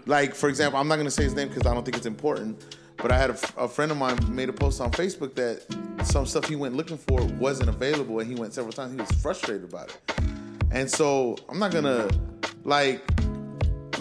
like 0.06 0.34
for 0.34 0.48
example, 0.48 0.78
I'm 0.78 0.88
not 0.88 0.96
going 0.96 1.06
to 1.06 1.10
say 1.10 1.24
his 1.24 1.34
name 1.34 1.48
because 1.48 1.66
I 1.66 1.74
don't 1.74 1.84
think 1.84 1.96
it's 1.96 2.06
important, 2.06 2.62
but 2.98 3.10
I 3.10 3.18
had 3.18 3.30
a 3.56 3.66
friend 3.68 3.90
of 3.90 3.98
mine 3.98 4.16
made 4.28 4.48
a 4.48 4.52
post 4.52 4.80
on 4.80 4.90
Facebook 4.92 5.34
that 5.34 5.62
some 6.06 6.24
stuff 6.26 6.44
he 6.48 6.54
went 6.56 6.76
looking 6.76 6.98
for 6.98 7.22
wasn't 7.38 7.68
available, 7.68 8.20
and 8.20 8.28
he 8.28 8.34
went 8.36 8.54
several 8.54 8.72
times. 8.72 8.92
He 8.92 8.98
was 8.98 9.10
frustrated 9.20 9.64
about 9.64 9.88
it, 9.90 9.96
and 10.70 10.88
so 10.90 11.36
I'm 11.48 11.58
not 11.58 11.72
gonna 11.72 12.08
like, 12.64 13.02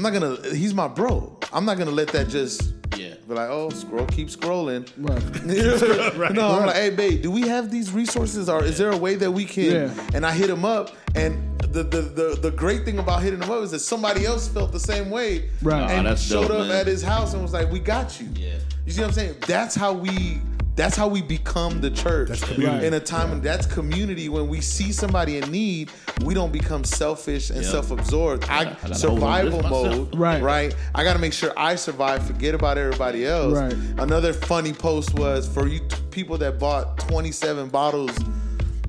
I'm 0.03 0.11
not 0.11 0.19
gonna. 0.19 0.55
He's 0.55 0.73
my 0.73 0.87
bro. 0.87 1.37
I'm 1.53 1.63
not 1.63 1.77
gonna 1.77 1.91
let 1.91 2.07
that 2.09 2.27
just. 2.27 2.73
Yeah. 2.97 3.13
Be 3.27 3.35
like, 3.35 3.49
oh, 3.49 3.69
scroll, 3.69 4.05
keep 4.07 4.29
scrolling. 4.29 4.89
Right. 4.97 6.31
No, 6.33 6.49
I'm 6.49 6.65
like, 6.65 6.75
hey, 6.75 6.89
babe, 6.89 7.21
do 7.21 7.29
we 7.31 7.41
have 7.47 7.69
these 7.71 7.91
resources, 7.91 8.49
or 8.49 8.63
is 8.63 8.77
there 8.77 8.91
a 8.91 8.97
way 8.97 9.15
that 9.15 9.31
we 9.31 9.45
can? 9.45 9.71
Yeah. 9.71 10.07
And 10.15 10.25
I 10.25 10.31
hit 10.31 10.49
him 10.49 10.65
up, 10.65 10.95
and 11.15 11.59
the, 11.59 11.83
the 11.83 12.01
the 12.01 12.39
the 12.41 12.51
great 12.51 12.83
thing 12.83 12.97
about 12.97 13.21
hitting 13.21 13.41
him 13.41 13.49
up 13.51 13.63
is 13.63 13.71
that 13.71 13.79
somebody 13.79 14.25
else 14.25 14.47
felt 14.47 14.71
the 14.71 14.79
same 14.79 15.09
way, 15.11 15.49
Right. 15.61 15.89
And 15.91 16.07
Aw, 16.07 16.09
that's 16.09 16.23
showed 16.23 16.47
dope, 16.47 16.61
up 16.61 16.67
man. 16.67 16.77
at 16.81 16.87
his 16.87 17.03
house 17.03 17.33
and 17.33 17.43
was 17.43 17.53
like, 17.53 17.71
"We 17.71 17.79
got 17.79 18.19
you." 18.19 18.27
Yeah. 18.33 18.55
You 18.85 18.91
see 18.91 19.01
what 19.01 19.09
I'm 19.09 19.13
saying? 19.13 19.35
That's 19.45 19.75
how 19.75 19.93
we. 19.93 20.41
That's 20.75 20.95
how 20.95 21.07
we 21.09 21.21
become 21.21 21.81
the 21.81 21.91
church 21.91 22.29
That's 22.29 22.43
community. 22.45 22.87
in 22.87 22.93
a 22.93 22.99
time, 22.99 23.31
and 23.33 23.43
that's 23.43 23.65
community. 23.65 24.29
When 24.29 24.47
we 24.47 24.61
see 24.61 24.91
somebody 24.93 25.37
in 25.37 25.51
need, 25.51 25.91
we 26.23 26.33
don't 26.33 26.51
become 26.53 26.83
selfish 26.85 27.49
and 27.49 27.61
Yeah. 27.61 27.69
self-absorbed. 27.71 28.45
I, 28.49 28.59
I 28.59 28.63
gotta 28.63 28.77
hold 28.77 28.83
on 28.85 28.89
to 28.91 28.95
survival 28.95 29.63
mode, 29.69 30.15
Right. 30.15 30.41
Right. 30.41 30.75
I 30.95 31.03
got 31.03 31.13
to 31.13 31.19
make 31.19 31.33
sure 31.33 31.51
I 31.57 31.75
survive. 31.75 32.25
Forget 32.25 32.55
about 32.55 32.77
everybody 32.77 33.25
else. 33.27 33.53
Right. 33.53 33.73
Another 33.97 34.31
funny 34.33 34.71
post 34.71 35.13
was 35.15 35.45
for 35.47 35.67
you 35.67 35.79
t- 35.79 35.97
people 36.09 36.37
that 36.37 36.57
bought 36.57 36.97
27 36.99 37.67
bottles 37.67 38.17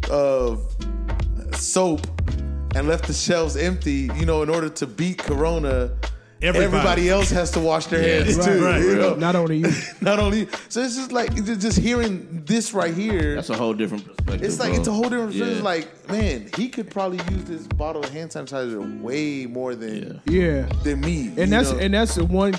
of 0.09 0.61
soap 1.55 2.07
and 2.77 2.87
left 2.89 3.07
the 3.07 3.13
shelves 3.13 3.57
empty. 3.57 4.09
You 4.17 4.25
know, 4.25 4.43
in 4.43 4.49
order 4.51 4.69
to 4.69 4.87
beat 4.87 5.19
Corona, 5.19 5.91
Everybody. 6.43 6.65
everybody, 6.65 7.09
else 7.09 7.31
has 7.31 7.51
to 7.53 7.61
wash 7.61 7.87
their 7.87 8.03
Yeah. 8.07 8.25
hands 8.25 8.37
Right, 8.37 8.47
too. 8.47 8.65
right, 8.65 8.81
you 8.83 8.97
know? 9.03 9.15
Not 9.15 9.37
only 9.37 9.59
you. 9.59 9.71
Not 10.01 10.19
only 10.19 10.49
so, 10.69 10.81
it's 10.83 10.97
just 10.97 11.13
like 11.13 11.33
just 11.45 11.79
hearing 11.79 12.43
this 12.45 12.75
right 12.75 12.93
here. 12.93 13.37
That's 13.37 13.51
a 13.51 13.57
whole 13.57 13.75
different 13.75 14.05
perspective. 14.07 14.43
It's 14.43 14.59
like 14.59 14.71
bro. 14.71 14.79
it's 14.81 14.89
a 14.89 14.93
whole 14.93 15.09
different. 15.09 15.35
Yeah. 15.35 15.45
It's 15.47 15.63
like 15.63 16.09
man, 16.11 16.51
he 16.57 16.69
could 16.69 16.91
probably 16.91 17.19
use 17.35 17.45
this 17.45 17.67
bottle 17.69 18.03
of 18.03 18.11
hand 18.11 18.31
sanitizer 18.31 19.01
way 19.01 19.47
more 19.47 19.75
than 19.77 20.21
Yeah. 20.27 20.67
than 20.83 21.01
me. 21.01 21.31
and 21.37 21.53
that's 21.53 21.71
know? 21.73 21.79
and 21.79 21.95
that's 21.95 22.17
the 22.17 22.25
one 22.25 22.55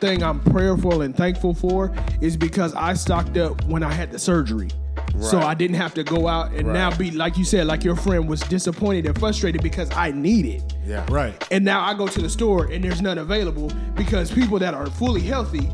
thing 0.00 0.22
I'm 0.22 0.40
prayerful 0.40 1.02
and 1.02 1.14
thankful 1.16 1.54
for 1.54 1.92
is 2.20 2.36
because 2.36 2.74
I 2.74 2.94
stocked 2.94 3.36
up 3.36 3.62
when 3.66 3.82
I 3.82 3.92
had 3.92 4.10
the 4.10 4.18
surgery. 4.18 4.70
So 5.18 5.38
I 5.40 5.54
didn't 5.54 5.76
have 5.76 5.92
to 5.94 6.04
go 6.04 6.28
out 6.28 6.52
and 6.52 6.72
now 6.72 6.96
be 6.96 7.10
like 7.10 7.36
you 7.36 7.44
said, 7.44 7.66
like 7.66 7.84
your 7.84 7.96
friend 7.96 8.28
was 8.28 8.40
disappointed 8.40 9.06
and 9.06 9.18
frustrated 9.18 9.62
because 9.62 9.90
I 9.94 10.12
need 10.12 10.46
it. 10.46 10.74
yeah, 10.86 11.04
Right. 11.10 11.34
And 11.50 11.64
now 11.64 11.82
I 11.84 11.94
go 11.94 12.06
to 12.06 12.22
the 12.22 12.28
store 12.30 12.66
and 12.66 12.82
there's 12.82 13.02
none 13.02 13.18
available 13.18 13.70
because 13.94 14.30
people 14.30 14.58
that 14.60 14.72
are 14.74 14.86
fully 14.86 15.20
healthy 15.20 15.68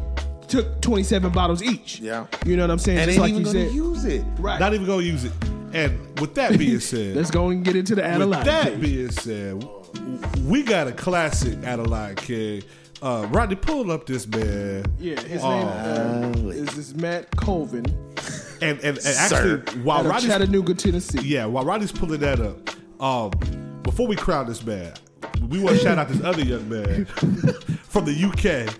took 0.48 0.80
27 0.80 1.30
bottles 1.32 1.62
each. 1.62 2.00
Yeah. 2.00 2.26
You 2.44 2.56
know 2.56 2.62
what 2.64 2.70
I'm 2.70 2.78
saying? 2.78 2.98
and 2.98 3.06
Just 3.10 3.18
ain't 3.18 3.22
like 3.22 3.30
even 3.30 3.46
you 3.46 3.52
gonna 3.52 3.66
said. 3.66 3.74
use 3.74 4.04
it. 4.04 4.24
right. 4.38 4.58
Not 4.60 4.74
even 4.74 4.86
gonna 4.86 5.02
use 5.02 5.24
it. 5.24 5.32
And 5.72 6.18
with 6.20 6.34
that 6.34 6.58
being 6.58 6.80
said, 6.80 7.16
Let's 7.16 7.30
go 7.30 7.48
and 7.50 7.64
get 7.64 7.76
into 7.76 7.94
the 7.94 8.02
with 8.02 8.10
Adelaide. 8.10 8.44
that 8.46 8.64
case. 8.72 8.78
being 8.80 9.10
said, 9.10 9.64
we 10.44 10.62
got 10.62 10.86
a 10.88 10.92
classic 10.92 11.58
Adelaide 11.64 12.16
kid. 12.16 12.64
Uh, 13.02 13.26
Rodney, 13.30 13.56
pull 13.56 13.90
up 13.92 14.06
this 14.06 14.26
man. 14.26 14.84
yeah, 14.98 15.20
his 15.20 15.42
Oh. 15.44 15.50
name 15.50 16.46
uh, 16.46 16.48
is, 16.50 16.78
is 16.78 16.94
Matt 16.94 17.30
Colvin 17.36 17.84
And 18.62 18.78
and, 18.80 18.98
and 18.98 19.06
actually, 19.06 19.82
while 19.82 19.98
out 19.98 20.06
of 20.06 20.10
Rodney's 20.12 20.30
Chattanooga, 20.32 20.74
Tennessee. 20.74 21.20
Yeah, 21.22 21.46
while 21.46 21.64
Rodney's 21.64 21.92
pulling 21.92 22.20
that 22.20 22.40
up, 22.40 22.70
um, 23.02 23.30
before 23.82 24.06
we 24.06 24.16
crown 24.16 24.46
this 24.46 24.64
man, 24.64 24.92
we 25.48 25.58
want 25.60 25.76
to 25.76 25.82
shout 25.82 25.98
out 25.98 26.08
this 26.08 26.22
other 26.24 26.42
young 26.44 26.68
man 26.68 27.04
from 27.88 28.04
the 28.06 28.14
UK 28.68 28.74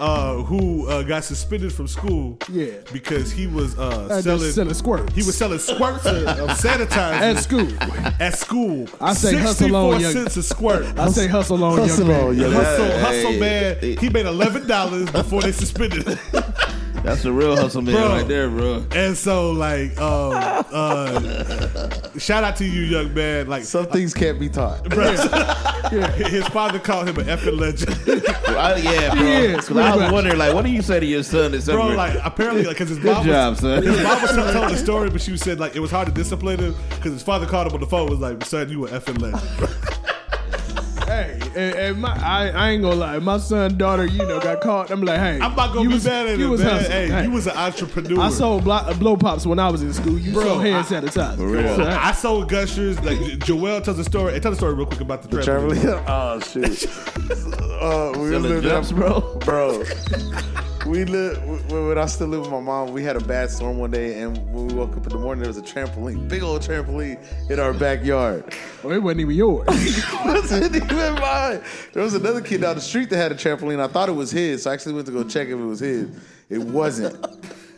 uh, 0.00 0.36
who 0.44 0.86
uh, 0.88 1.02
got 1.02 1.22
suspended 1.24 1.72
from 1.72 1.86
school. 1.86 2.38
Yeah. 2.50 2.70
because 2.92 3.30
he 3.30 3.46
was 3.46 3.78
uh, 3.78 4.08
Uh, 4.10 4.22
selling 4.22 4.50
selling 4.50 4.74
squirts. 4.74 5.14
He 5.14 5.22
was 5.22 5.36
selling 5.36 5.58
squirts 5.58 6.06
of, 6.06 6.26
of 6.26 6.48
sanitizer 6.58 7.20
At 7.20 7.38
school. 7.38 7.68
At 8.18 8.36
school, 8.38 8.88
I 9.00 9.12
say 9.14 9.36
hustle 9.36 9.76
on, 9.76 10.00
young- 10.00 10.12
cents 10.12 10.36
a 10.38 10.42
squirt. 10.42 10.98
I 10.98 11.08
say 11.10 11.26
hustle 11.28 11.62
on, 11.62 11.78
Hustle 11.78 12.06
young 12.06 12.08
man. 12.16 12.26
on, 12.28 12.36
young 12.38 12.52
Hustle, 12.52 12.84
Hey, 12.86 13.00
hustle, 13.00 13.32
man. 13.40 13.76
hey. 13.80 13.94
He 13.96 14.08
made 14.08 14.26
eleven 14.26 14.66
dollars 14.66 15.10
before 15.10 15.42
they 15.42 15.52
suspended 15.52 16.06
him. 16.08 16.18
That's 17.02 17.22
the 17.22 17.32
real 17.32 17.56
hustle 17.56 17.80
man 17.82 17.94
Bro. 17.94 18.08
right 18.08 18.28
there, 18.28 18.48
bro. 18.50 18.84
And 18.94 19.16
so, 19.16 19.52
like, 19.52 19.98
um, 20.00 20.32
uh, 20.36 22.18
shout 22.18 22.44
out 22.44 22.56
to 22.56 22.64
you, 22.66 22.82
young 22.82 23.14
man. 23.14 23.48
Like, 23.48 23.64
Some 23.64 23.86
things 23.86 24.12
can't 24.12 24.38
be 24.38 24.48
taught. 24.50 24.84
his 26.14 26.46
father 26.48 26.78
called 26.78 27.08
him 27.08 27.16
an 27.18 27.26
effing 27.26 27.58
legend. 27.58 27.94
I, 28.56 28.76
yeah, 28.76 29.14
bro. 29.14 29.22
He 29.24 29.30
is, 29.32 29.66
'Cause 29.68 29.76
I 29.78 29.96
was 29.96 30.12
wondering, 30.12 30.36
like, 30.38 30.52
what 30.54 30.64
do 30.64 30.70
you 30.70 30.82
say 30.82 31.00
to 31.00 31.06
your 31.06 31.22
son? 31.22 31.52
That's 31.52 31.64
Bro, 31.66 31.88
like 31.88 32.18
apparently, 32.22 32.64
like, 32.64 32.74
because 32.76 32.90
his 32.90 32.98
Good 33.02 33.14
mom 33.14 33.24
job, 33.26 33.50
was, 33.52 33.60
son. 33.60 33.82
His 33.82 34.02
mom 34.02 34.22
was 34.22 34.30
telling 34.32 34.68
the 34.70 34.76
story, 34.76 35.08
but 35.10 35.20
she 35.22 35.36
said 35.36 35.58
like 35.58 35.74
it 35.76 35.80
was 35.80 35.90
hard 35.90 36.06
to 36.08 36.12
discipline 36.12 36.58
him 36.60 36.74
because 36.90 37.12
his 37.12 37.22
father 37.22 37.46
called 37.46 37.68
him 37.68 37.74
on 37.74 37.80
the 37.80 37.86
phone. 37.86 38.10
Was 38.10 38.18
like, 38.20 38.44
"Son, 38.44 38.68
you 38.68 38.86
an 38.86 38.92
effing 39.00 39.20
legend." 39.20 39.99
Hey, 41.54 41.68
and, 41.70 41.78
and 41.78 42.00
my, 42.00 42.12
I, 42.22 42.48
I 42.50 42.70
ain't 42.70 42.82
gonna 42.82 42.94
lie. 42.96 43.18
My 43.18 43.38
son, 43.38 43.76
daughter, 43.76 44.06
you 44.06 44.18
know, 44.18 44.40
got 44.40 44.60
caught. 44.60 44.90
I'm 44.90 45.02
like, 45.02 45.18
hey, 45.18 45.34
I'm 45.40 45.54
not 45.56 45.68
gonna 45.68 45.82
you 45.82 45.88
be 45.88 45.94
was, 45.94 46.04
mad 46.04 46.26
at 46.28 46.38
you 46.38 46.44
him, 46.44 46.50
was 46.50 46.60
man. 46.62 46.70
hustling. 46.70 47.10
Hey, 47.10 47.24
you 47.24 47.30
was 47.30 47.46
an 47.46 47.56
entrepreneur. 47.56 48.20
I 48.20 48.30
sold 48.30 48.64
blow, 48.64 48.94
blow 48.94 49.16
pops 49.16 49.46
when 49.46 49.58
I 49.58 49.68
was 49.68 49.82
in 49.82 49.92
school. 49.92 50.18
You 50.18 50.32
Bro, 50.32 50.42
sold 50.44 50.62
hand 50.62 50.76
I- 50.76 50.82
sanitizer. 50.82 51.36
For 51.36 51.46
real. 51.46 51.76
So, 51.76 51.84
hey, 51.84 51.90
I 51.92 52.12
sold 52.12 52.48
gushers. 52.48 53.00
Like 53.04 53.18
Jo- 53.18 53.36
Joel 53.58 53.80
tells 53.80 53.98
a 53.98 54.04
story. 54.04 54.32
Hey, 54.32 54.40
tell 54.40 54.52
the 54.52 54.56
story 54.56 54.74
real 54.74 54.86
quick 54.86 55.00
about 55.00 55.22
the, 55.22 55.28
trampoline. 55.28 55.44
Traveling. 55.44 56.04
Oh 56.06 56.40
shit. 56.40 56.86
uh, 57.80 58.12
we 58.18 58.30
Selling 58.30 58.42
lived 58.42 58.64
jumps, 58.64 58.90
in- 58.90 58.96
bro. 58.96 59.20
bro. 59.44 59.82
We 60.86 61.04
lived 61.04 61.70
when 61.70 61.98
I 61.98 62.06
still 62.06 62.28
lived 62.28 62.44
with 62.44 62.52
my 62.52 62.60
mom. 62.60 62.92
We 62.92 63.02
had 63.02 63.16
a 63.16 63.20
bad 63.20 63.50
storm 63.50 63.78
one 63.78 63.90
day, 63.90 64.20
and 64.20 64.36
when 64.52 64.68
we 64.68 64.74
woke 64.74 64.96
up 64.96 65.06
in 65.06 65.10
the 65.10 65.18
morning, 65.18 65.42
there 65.42 65.48
was 65.48 65.58
a 65.58 65.62
trampoline, 65.62 66.26
big 66.28 66.42
old 66.42 66.62
trampoline 66.62 67.18
in 67.50 67.60
our 67.60 67.74
backyard. 67.74 68.54
well, 68.82 68.94
it 68.94 69.02
wasn't 69.02 69.20
even 69.20 69.36
yours. 69.36 69.66
wasn't 70.24 70.74
even 70.74 71.14
mine. 71.14 71.62
There 71.92 72.02
was 72.02 72.14
another 72.14 72.40
kid 72.40 72.62
down 72.62 72.76
the 72.76 72.80
street 72.80 73.10
that 73.10 73.16
had 73.18 73.30
a 73.30 73.34
trampoline. 73.34 73.78
I 73.78 73.88
thought 73.88 74.08
it 74.08 74.12
was 74.12 74.30
his, 74.30 74.62
so 74.62 74.70
I 74.70 74.74
actually 74.74 74.94
went 74.94 75.06
to 75.06 75.12
go 75.12 75.22
check 75.22 75.48
if 75.48 75.54
it 75.54 75.56
was 75.56 75.80
his. 75.80 76.08
It 76.48 76.58
wasn't. 76.58 77.26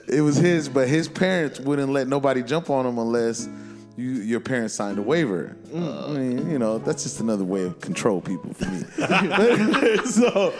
It 0.08 0.20
was 0.20 0.36
his, 0.36 0.68
but 0.68 0.88
his 0.88 1.08
parents 1.08 1.58
wouldn't 1.58 1.90
let 1.90 2.06
nobody 2.06 2.42
jump 2.42 2.70
on 2.70 2.86
him 2.86 2.98
unless 2.98 3.48
you, 3.96 4.10
your 4.10 4.40
parents 4.40 4.74
signed 4.74 4.98
a 4.98 5.02
waiver. 5.02 5.54
Mm. 5.68 5.82
Uh, 5.82 6.06
I 6.06 6.10
mean, 6.12 6.50
you 6.50 6.58
know, 6.58 6.78
that's 6.78 7.02
just 7.02 7.20
another 7.20 7.44
way 7.44 7.64
of 7.64 7.80
control 7.80 8.20
people 8.20 8.54
for 8.54 8.64
me. 8.66 8.84
so, 10.06 10.52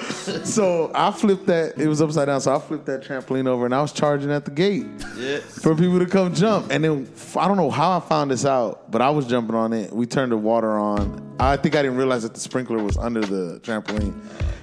so 0.45 0.91
I 0.95 1.11
flipped 1.11 1.47
that. 1.47 1.79
It 1.79 1.89
was 1.89 2.03
upside 2.03 2.27
down, 2.27 2.41
so 2.41 2.55
I 2.55 2.59
flipped 2.59 2.87
that 2.87 3.03
trampoline 3.03 3.47
over, 3.47 3.65
and 3.65 3.75
I 3.75 3.81
was 3.81 3.93
charging 3.93 4.31
at 4.31 4.45
the 4.45 4.51
gate 4.51 4.87
for 5.43 5.75
people 5.75 5.99
to 5.99 6.07
come 6.07 6.35
jump. 6.35 6.71
And 6.71 6.85
then 6.85 7.09
I 7.37 7.49
don't 7.49 7.57
know 7.57 7.71
how 7.71 7.97
I 7.97 8.01
found 8.01 8.31
this 8.31 8.45
out, 8.45 8.91
but 8.91 9.01
I 9.01 9.11
was 9.11 9.27
jumping 9.27 9.55
on 9.55 9.73
it. 9.73 9.93
We 9.93 10.07
turned 10.07 10.33
the 10.33 10.37
water 10.37 10.79
on. 10.79 11.37
I 11.41 11.57
think 11.57 11.75
I 11.75 11.83
didn't 11.83 11.97
realize 11.97 12.23
that 12.23 12.35
the 12.35 12.41
sprinkler 12.41 12.83
was 12.83 12.99
under 12.99 13.23
the 13.23 13.61
trampoline, 13.61 14.15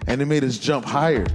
and 0.07 0.21
it 0.21 0.25
made 0.25 0.43
us 0.43 0.57
jump 0.57 0.85
higher. 0.85 1.25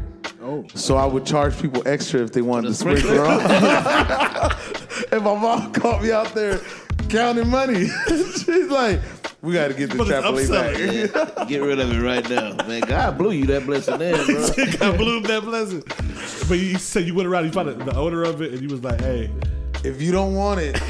Oh. 0.41 0.65
So 0.75 0.97
I 0.97 1.07
would 1.07 1.25
charge 1.25 1.59
people 1.61 1.83
extra 1.87 2.21
if 2.21 2.33
they 2.33 2.43
wanted 2.43 2.67
the 2.67 2.71
The 2.71 2.75
sprinkler 2.75 3.25
on. 3.25 3.41
and 5.13 5.25
my 5.25 5.35
mom 5.35 5.73
caught 5.73 6.03
me 6.03 6.13
out 6.13 6.35
there 6.35 6.61
counting 7.15 7.49
money. 7.49 7.87
She's 8.09 8.69
like, 8.69 9.01
"We 9.43 9.53
got 9.55 9.69
to 9.69 9.75
get 9.75 9.91
the 9.91 9.97
But 9.97 10.09
trampoline 10.09 10.51
back." 10.51 10.79
Yeah, 11.39 11.45
get 11.49 11.63
rid 11.63 11.79
of 11.81 11.91
it 11.93 12.01
right 12.03 12.29
now, 12.29 12.55
man. 12.67 12.81
God 12.83 13.17
blew 13.19 13.31
you 13.33 13.47
that 13.47 13.65
blessing 13.67 13.99
there, 13.99 14.15
bro. 14.25 14.35
I 14.89 14.97
blew 14.97 15.21
that 15.23 15.43
blessing. 15.45 15.83
But 16.49 16.59
you 16.59 16.79
said 16.79 17.07
you 17.07 17.15
went 17.15 17.29
around, 17.29 17.45
you 17.47 17.53
found 17.53 17.69
the- 17.69 17.85
the 17.85 17.97
owner 17.97 18.23
of 18.25 18.43
it, 18.43 18.53
and 18.53 18.63
you 18.63 18.69
was 18.69 18.83
like, 18.83 19.01
"Hey, 19.01 19.31
if 19.85 20.01
you 20.03 20.13
don't 20.13 20.35
want 20.35 20.61
it, 20.61 20.81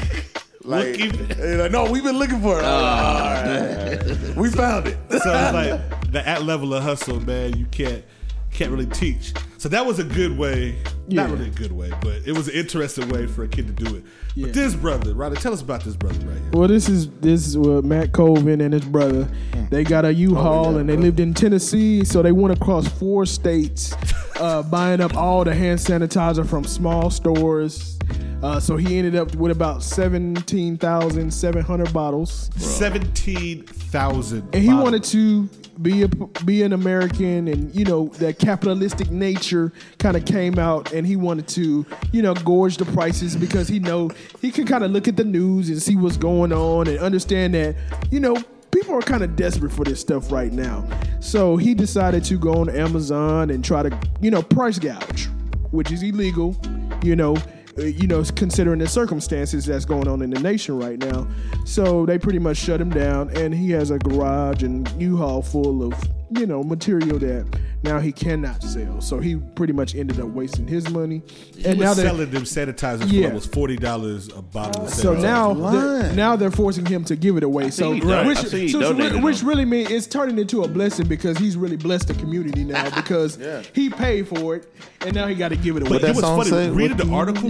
like, 0.63 0.95
keep 0.95 1.13
like, 1.37 1.71
no, 1.71 1.89
we've 1.89 2.03
been 2.03 2.17
looking 2.17 2.41
for 2.41 2.59
it. 2.59 2.63
Ah, 2.65 3.37
All 3.39 3.45
right. 3.45 4.35
we 4.35 4.49
found 4.49 4.87
it. 4.87 4.97
So 5.09 5.17
it's 5.17 5.53
like 5.53 6.11
the 6.11 6.27
at 6.27 6.43
level 6.43 6.73
of 6.73 6.83
hustle, 6.83 7.19
man. 7.19 7.55
You 7.57 7.65
can't 7.67 8.03
can't 8.51 8.71
really 8.71 8.85
teach. 8.87 9.33
So 9.65 9.69
that 9.69 9.83
was 9.83 9.97
a 9.97 10.03
good 10.03 10.37
way, 10.37 10.75
not 11.09 11.27
Yeah. 11.27 11.31
really 11.31 11.47
a 11.47 11.49
good 11.49 11.71
way, 11.71 11.89
but 11.99 12.17
it 12.23 12.33
was 12.37 12.47
an 12.47 12.53
interesting 12.53 13.09
way 13.09 13.25
for 13.25 13.41
a 13.45 13.47
kid 13.47 13.65
to 13.75 13.83
do 13.83 13.95
it. 13.95 14.03
Yeah. 14.35 14.45
But 14.45 14.53
this 14.53 14.75
brother, 14.75 15.15
Ryder, 15.15 15.37
tell 15.37 15.53
us 15.53 15.61
about 15.63 15.83
this 15.83 15.95
brother 15.95 16.19
right 16.19 16.37
here. 16.37 16.51
Well, 16.53 16.67
this 16.67 16.87
is 16.87 17.09
this 17.21 17.47
is 17.47 17.57
what 17.57 17.83
Matt 17.83 18.11
Colvin 18.11 18.61
and 18.61 18.75
his 18.75 18.85
brother. 18.85 19.27
They 19.71 19.83
got 19.83 20.05
a 20.05 20.13
U-Haul 20.13 20.65
Oh, 20.67 20.71
yeah, 20.73 20.77
and 20.81 20.87
they 20.87 20.93
bro. 20.93 21.05
lived 21.05 21.19
in 21.19 21.33
Tennessee, 21.33 22.03
so 22.05 22.21
they 22.21 22.31
went 22.31 22.55
across 22.55 22.87
four 22.87 23.25
states, 23.25 23.95
uh, 24.39 24.61
buying 24.61 25.01
up 25.01 25.15
all 25.17 25.43
the 25.43 25.55
hand 25.55 25.79
sanitizer 25.79 26.45
from 26.47 26.63
small 26.63 27.09
stores. 27.09 27.97
Uh, 28.43 28.59
so 28.59 28.77
he 28.77 28.99
ended 28.99 29.15
up 29.15 29.33
with 29.35 29.51
about 29.51 29.81
seventeen 29.81 30.77
thousand 30.77 31.33
seven 31.33 31.63
hundred 31.63 31.91
bottles, 31.91 32.51
Seventeen 32.55 33.63
thousand, 33.63 34.47
and 34.53 34.61
he 34.63 34.69
wanted 34.71 35.03
to 35.05 35.49
be 35.81 36.03
a 36.03 36.07
be 36.07 36.63
an 36.63 36.73
American, 36.73 37.47
and 37.47 37.73
you 37.75 37.85
know 37.85 38.07
that 38.19 38.39
capitalistic 38.39 39.11
nature 39.11 39.71
kind 39.99 40.17
of 40.17 40.25
came 40.25 40.57
out, 40.57 40.93
and 40.93 41.05
he 41.05 41.15
wanted 41.15 41.47
to 41.49 41.85
you 42.11 42.21
know 42.21 42.33
gorge 42.33 42.77
the 42.77 42.85
prices 42.85 43.35
because 43.35 43.67
he 43.67 43.79
know 43.79 44.09
he 44.41 44.51
can 44.51 44.65
kind 44.65 44.83
of 44.83 44.91
look 44.91 45.07
at 45.07 45.17
the 45.17 45.23
news 45.23 45.69
and 45.69 45.81
see 45.81 45.95
what's 45.95 46.17
going 46.17 46.51
on 46.51 46.87
and 46.87 46.99
understand 46.99 47.53
that 47.53 47.75
you 48.11 48.19
know 48.19 48.35
people 48.71 48.95
are 48.95 49.01
kind 49.01 49.23
of 49.23 49.35
desperate 49.35 49.71
for 49.71 49.85
this 49.85 49.99
stuff 49.99 50.31
right 50.31 50.51
now. 50.51 50.87
So 51.19 51.57
he 51.57 51.73
decided 51.73 52.23
to 52.25 52.37
go 52.37 52.55
on 52.55 52.69
Amazon 52.69 53.49
and 53.49 53.63
try 53.63 53.83
to 53.83 53.99
you 54.21 54.31
know 54.31 54.41
price 54.41 54.79
gouge, 54.79 55.27
which 55.71 55.91
is 55.91 56.03
illegal, 56.03 56.55
you 57.03 57.15
know. 57.15 57.37
Uh, 57.77 57.83
You 57.83 58.07
know, 58.07 58.23
considering 58.35 58.79
the 58.79 58.87
circumstances 58.87 59.65
that's 59.65 59.85
going 59.85 60.07
on 60.07 60.21
in 60.21 60.29
the 60.29 60.39
nation 60.39 60.77
right 60.77 60.97
now, 60.97 61.27
so 61.65 62.05
they 62.05 62.17
pretty 62.17 62.39
much 62.39 62.57
shut 62.57 62.79
him 62.79 62.89
down, 62.89 63.29
and 63.37 63.53
he 63.53 63.71
has 63.71 63.91
a 63.91 63.99
garage 63.99 64.63
and 64.63 64.89
U-Haul 64.99 65.41
full 65.41 65.83
of 65.83 65.93
you 66.37 66.45
know 66.45 66.63
material 66.63 67.19
that 67.19 67.45
now 67.83 67.99
he 67.99 68.11
cannot 68.11 68.63
sell. 68.63 68.99
So 69.01 69.19
he 69.19 69.35
pretty 69.35 69.73
much 69.73 69.93
ended 69.95 70.19
up 70.19 70.27
wasting 70.29 70.67
his 70.67 70.89
money, 70.89 71.21
He 71.55 71.65
and 71.65 71.79
now 71.79 71.89
was 71.89 71.97
they're 71.97 72.07
selling 72.07 72.31
them 72.31 72.43
sanitizers 72.43 73.11
Yeah. 73.11 73.21
for 73.23 73.27
almost 73.27 73.51
forty 73.53 73.75
dollars 73.75 74.27
a 74.35 74.41
bottle. 74.41 74.83
Of 74.83 74.87
uh, 74.87 74.91
so 74.91 75.13
now, 75.13 75.53
they're, 75.53 76.13
now 76.13 76.35
they're 76.35 76.51
forcing 76.51 76.85
him 76.85 77.03
to 77.05 77.15
give 77.15 77.37
it 77.37 77.43
away. 77.43 77.69
So, 77.69 77.91
he 77.91 78.01
which, 78.01 78.37
I 78.37 78.43
see 78.43 78.69
so- 78.69 78.81
so 78.81 78.93
donated 78.93 79.21
which 79.23 79.43
really 79.43 79.65
means 79.65 79.91
it's 79.91 80.07
turning 80.07 80.37
into 80.39 80.63
a 80.63 80.67
blessing 80.67 81.07
because 81.07 81.37
he's 81.37 81.55
really 81.57 81.77
blessed 81.77 82.07
the 82.07 82.13
community 82.15 82.63
now 82.63 82.89
because 82.95 83.37
Yeah. 83.37 83.61
he 83.73 83.89
paid 83.89 84.27
for 84.27 84.55
it 84.55 84.71
and 85.01 85.13
now 85.13 85.27
he 85.27 85.35
got 85.35 85.49
to 85.49 85.55
give 85.55 85.75
it 85.77 85.83
away. 85.83 85.91
But 85.91 86.01
that 86.01 86.09
it 86.11 86.15
was 86.15 86.23
funny. 86.23 86.49
say? 86.49 86.69
Reading 86.69 86.97
the 86.97 87.09
article, 87.09 87.49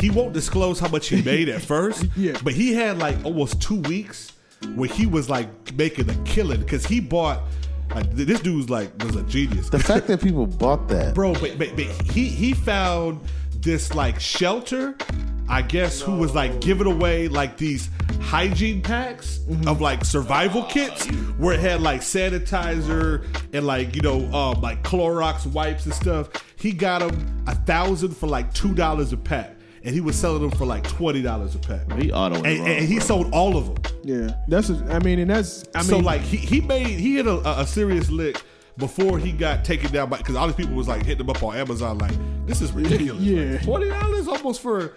he 0.00 0.10
won't 0.10 0.32
disclose 0.32 0.78
how 0.80 0.88
much 0.88 1.08
he 1.08 1.20
made 1.32 1.48
at 1.48 1.60
first. 1.62 2.06
Yeah. 2.16 2.38
But 2.42 2.54
he 2.54 2.72
had 2.74 2.98
like 2.98 3.16
almost 3.24 3.60
two 3.60 3.80
weeks 3.82 4.32
where 4.76 4.88
he 4.88 5.04
was 5.04 5.28
like 5.28 5.48
making 5.76 6.08
a 6.08 6.14
killing 6.24 6.60
because 6.60 6.86
he 6.86 6.98
bought 7.00 7.40
like 7.94 8.14
th- 8.14 8.26
this 8.26 8.40
dude's 8.40 8.70
like 8.70 8.90
was 9.02 9.16
a 9.16 9.22
genius. 9.22 9.68
The 9.68 9.78
fact 9.78 10.06
that 10.08 10.20
people 10.20 10.46
bought 10.46 10.88
that, 10.88 11.14
Bro, 11.14 11.34
but, 11.34 11.58
but, 11.58 11.76
but 11.76 11.86
he 12.10 12.28
he 12.28 12.52
found 12.52 13.20
this 13.52 13.94
like 13.94 14.20
shelter, 14.20 14.96
I 15.48 15.62
guess, 15.62 16.00
who 16.00 16.16
was 16.16 16.34
like 16.34 16.60
giving 16.60 16.86
away 16.86 17.28
like 17.28 17.56
these 17.56 17.88
hygiene 18.20 18.82
packs 18.82 19.40
of 19.66 19.80
like 19.80 20.04
survival 20.04 20.64
kits 20.64 21.06
where 21.38 21.54
it 21.54 21.60
had 21.60 21.80
like 21.80 22.00
sanitizer 22.00 23.24
and 23.52 23.66
like 23.66 23.94
you 23.94 24.02
know 24.02 24.24
um 24.34 24.60
like 24.60 24.82
Clorox 24.82 25.46
wipes 25.46 25.84
and 25.84 25.94
stuff. 25.94 26.30
He 26.56 26.72
got 26.72 27.00
them 27.00 27.44
a 27.46 27.54
thousand 27.54 28.16
for 28.16 28.26
like 28.26 28.52
two 28.54 28.74
dollars 28.74 29.12
a 29.12 29.16
pack, 29.16 29.56
and 29.82 29.94
he 29.94 30.00
was 30.00 30.16
selling 30.16 30.42
them 30.42 30.50
for 30.50 30.66
like 30.66 30.86
twenty 30.88 31.22
dollars 31.22 31.54
a 31.54 31.58
pack. 31.58 31.90
He 31.92 32.10
auto 32.12 32.36
And, 32.36 32.46
and 32.46 32.88
he 32.88 33.00
sold 33.00 33.32
all 33.32 33.56
of 33.56 33.66
them. 33.66 33.93
Yeah, 34.04 34.34
that's 34.48 34.70
a, 34.70 34.74
I 34.90 34.98
mean, 35.00 35.18
and 35.18 35.30
that's 35.30 35.64
I 35.74 35.78
mean, 35.78 35.88
so 35.88 35.98
like 35.98 36.20
he, 36.20 36.36
he 36.36 36.60
made 36.60 36.86
he 36.86 37.16
hit 37.16 37.26
a, 37.26 37.60
a 37.60 37.66
serious 37.66 38.10
lick 38.10 38.40
before 38.76 39.18
he 39.18 39.32
got 39.32 39.64
taken 39.64 39.90
down 39.92 40.10
by 40.10 40.18
because 40.18 40.34
all 40.36 40.46
these 40.46 40.56
people 40.56 40.74
was 40.74 40.88
like 40.88 41.04
hitting 41.04 41.24
him 41.24 41.30
up 41.30 41.42
on 41.42 41.56
Amazon 41.56 41.98
like 41.98 42.12
this 42.46 42.60
is 42.60 42.72
ridiculous. 42.72 43.22
Yeah. 43.22 43.58
twenty 43.62 43.88
dollars 43.88 44.28
almost 44.28 44.60
for 44.60 44.94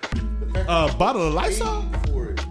a 0.55 0.93
bottle 0.97 1.27
of 1.27 1.33
Lysol. 1.33 1.83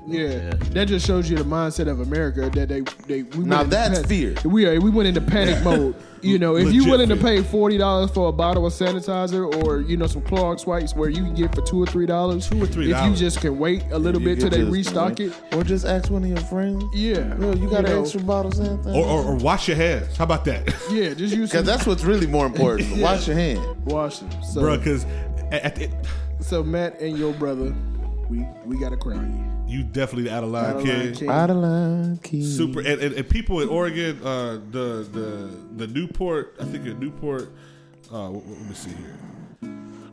Yeah. 0.07 0.51
that 0.71 0.87
just 0.89 1.07
shows 1.07 1.29
you 1.29 1.37
the 1.37 1.45
mindset 1.45 1.89
of 1.89 2.01
America 2.01 2.49
that 2.51 2.69
they 2.69 2.81
they. 3.07 3.23
We 3.23 3.45
Now 3.45 3.59
went 3.59 3.65
into 3.65 3.77
that's 3.77 3.91
panic- 4.03 4.07
fear. 4.07 4.35
We 4.51 4.67
are, 4.67 4.81
we 4.81 4.91
went 4.91 5.09
into 5.09 5.21
panic 5.21 5.63
mode. 5.65 5.95
You 6.23 6.39
know, 6.41 6.57
if 6.57 6.73
you're 6.73 6.87
willing 6.87 7.09
to 7.11 7.17
pay 7.17 7.43
forty 7.43 7.79
dollars 7.79 8.11
for 8.11 8.29
a 8.29 8.33
bottle 8.33 8.67
of 8.67 8.73
sanitizer 8.73 9.63
or 9.65 9.81
you 9.81 9.97
know 9.97 10.07
some 10.07 10.23
Clorox 10.23 10.67
wipes 10.67 10.95
where 10.97 11.09
you 11.11 11.23
can 11.23 11.35
get 11.35 11.55
for 11.55 11.61
two 11.63 11.81
or 11.81 11.87
three 11.87 12.07
dollars, 12.07 12.49
Two 12.49 12.63
or 12.63 12.67
three 12.67 12.91
If 12.93 13.05
you 13.05 13.15
just 13.15 13.41
can 13.41 13.59
wait 13.59 13.85
a 13.93 13.99
little 13.99 14.21
You 14.21 14.29
bit 14.29 14.41
till 14.41 14.51
they 14.51 14.59
just- 14.59 14.73
restock 14.73 15.21
it, 15.21 15.33
Or 15.53 15.63
just 15.63 15.85
ask 15.85 16.11
one 16.11 16.23
of 16.25 16.29
your 16.29 16.39
friends. 16.39 16.83
yeah. 16.95 17.39
Yo, 17.39 17.53
you 17.55 17.69
got 17.69 17.85
an 17.85 17.93
know, 17.93 18.01
extra 18.03 18.21
bottle 18.23 18.51
of 18.51 18.59
anything? 18.59 18.95
Or, 18.97 19.05
or, 19.07 19.25
or 19.25 19.35
wash 19.37 19.69
your 19.69 19.77
hands. 19.77 20.17
How 20.17 20.25
about 20.25 20.45
that, 20.47 20.67
Yeah, 20.91 21.15
just 21.15 21.35
use 21.37 21.51
Because 21.51 21.67
that's 21.67 21.87
what's 21.87 22.03
really 22.05 22.27
more 22.27 22.47
important. 22.47 22.89
Yeah. 22.97 23.05
Wash 23.05 23.29
your 23.29 23.37
hand. 23.37 23.85
wash 23.85 24.19
them. 24.21 24.31
So, 24.43 24.61
bro? 24.63 24.79
Because 24.79 25.05
at, 25.53 25.77
the- 25.77 25.91
so 26.41 26.63
Matt 26.65 27.01
and 27.01 27.17
your 27.17 27.35
brother, 27.35 27.73
we 28.29 28.45
we 28.65 28.81
got 28.81 28.89
to 28.91 28.97
crown 28.97 29.33
you 29.37 29.56
definitely 29.85 30.25
the 30.25 30.35
out 30.35 30.45
of 30.45 30.51
you. 30.51 30.55
line 30.55 30.65
Adeline 30.77 31.15
kid. 31.15 31.29
Out 31.29 31.51
of 31.51 31.57
line, 31.57 32.17
key. 32.19 32.45
Super 32.45 32.81
and, 32.81 33.01
and, 33.01 33.15
and 33.15 33.29
people 33.29 33.61
in 33.61 33.69
Oregon, 33.69 34.21
uh, 34.25 34.61
the 34.71 35.07
the 35.13 35.51
the 35.77 35.87
Newport, 35.89 36.55
I 36.61 36.65
think 36.65 36.87
in 36.87 36.99
Newport. 37.01 37.51
Uh, 38.13 38.29
what, 38.31 38.45
what- 38.45 38.59
let 38.59 38.69
me 38.69 38.75
see 38.75 38.91
here. 38.91 39.17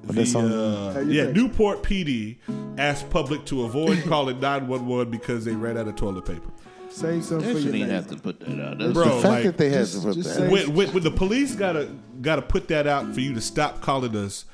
that 0.07 0.13
The, 0.15 0.25
song? 0.25 0.51
uh, 0.51 1.03
yeah. 1.07 1.25
Newport 1.31 1.83
PD 1.83 2.37
asked 2.77 3.09
public 3.09 3.45
to 3.45 3.63
avoid 3.63 4.03
calling 4.07 4.39
911 4.39 5.11
because 5.11 5.45
they 5.45 5.53
ran 5.53 5.77
out 5.77 5.87
of 5.87 5.95
toilet 5.95 6.25
paper. 6.25 6.49
Say 6.89 7.21
something 7.21 7.47
They 7.47 7.53
for 7.53 7.59
your 7.59 7.71
shouldn't 7.73 7.91
have 7.91 8.07
to 8.09 8.15
put 8.17 8.39
that 8.41 8.59
out. 8.59 8.77
That's 8.79 8.93
Bro, 8.93 9.05
the 9.05 9.11
fact 9.21 9.23
like, 9.25 9.43
that 9.43 9.57
they 9.57 9.69
had 9.69 9.79
just- 9.79 10.01
to 10.01 10.07
put 10.07 10.15
that. 10.17 10.23
say- 10.23 10.49
when, 10.49 10.73
when, 10.73 10.93
when 10.93 11.03
the 11.03 11.11
police 11.11 11.55
gotta 11.55 11.89
gotta 12.21 12.41
put 12.41 12.67
that 12.69 12.87
out 12.87 13.13
for 13.13 13.19
you 13.19 13.33
to 13.35 13.41
stop 13.41 13.81
calling 13.81 14.15
us, 14.15 14.45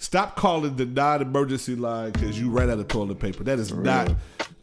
stop 0.00 0.34
calling 0.34 0.74
the 0.74 0.86
non-emergency 0.86 1.76
line 1.76 2.10
because 2.10 2.40
you 2.40 2.50
ran 2.50 2.70
out 2.70 2.78
of 2.78 2.88
toilet 2.88 3.20
paper. 3.20 3.44
That 3.44 3.58
is 3.58 3.72
not 3.72 4.12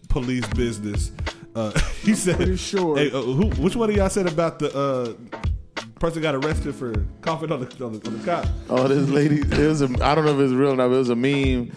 police 0.09 0.45
business. 0.47 1.11
Uh, 1.55 1.71
he 2.01 2.13
said, 2.13 2.35
pretty 2.35 2.57
sure. 2.57 2.97
Hey, 2.97 3.11
uh, 3.11 3.21
who, 3.21 3.49
which 3.61 3.75
one 3.75 3.89
of 3.89 3.95
y'all 3.95 4.09
said 4.09 4.27
about 4.27 4.59
the 4.59 4.75
uh, 4.75 5.81
person 5.99 6.21
got 6.21 6.35
arrested 6.35 6.75
for 6.75 6.93
coughing 7.21 7.51
on 7.51 7.61
the 7.61 7.85
on 7.85 7.99
the, 7.99 8.07
on 8.07 8.17
the 8.17 8.25
cop? 8.25 8.45
Oh, 8.69 8.88
this 8.88 9.07
lady. 9.09 9.39
It 9.39 9.67
was 9.67 9.81
a. 9.81 9.85
I 10.03 10.15
don't 10.15 10.25
know 10.25 10.38
if 10.38 10.39
it's 10.39 10.53
real 10.53 10.73
or 10.73 10.75
not. 10.75 10.89
But 10.89 10.95
it 10.95 10.99
was 10.99 11.09
a 11.09 11.15
meme 11.15 11.71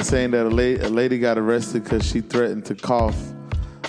saying 0.00 0.30
that 0.30 0.46
a 0.46 0.48
lady, 0.48 0.80
a 0.80 0.88
lady 0.88 1.18
got 1.18 1.36
arrested 1.36 1.84
because 1.84 2.06
she 2.06 2.20
threatened 2.20 2.64
to 2.66 2.74
cough 2.74 3.16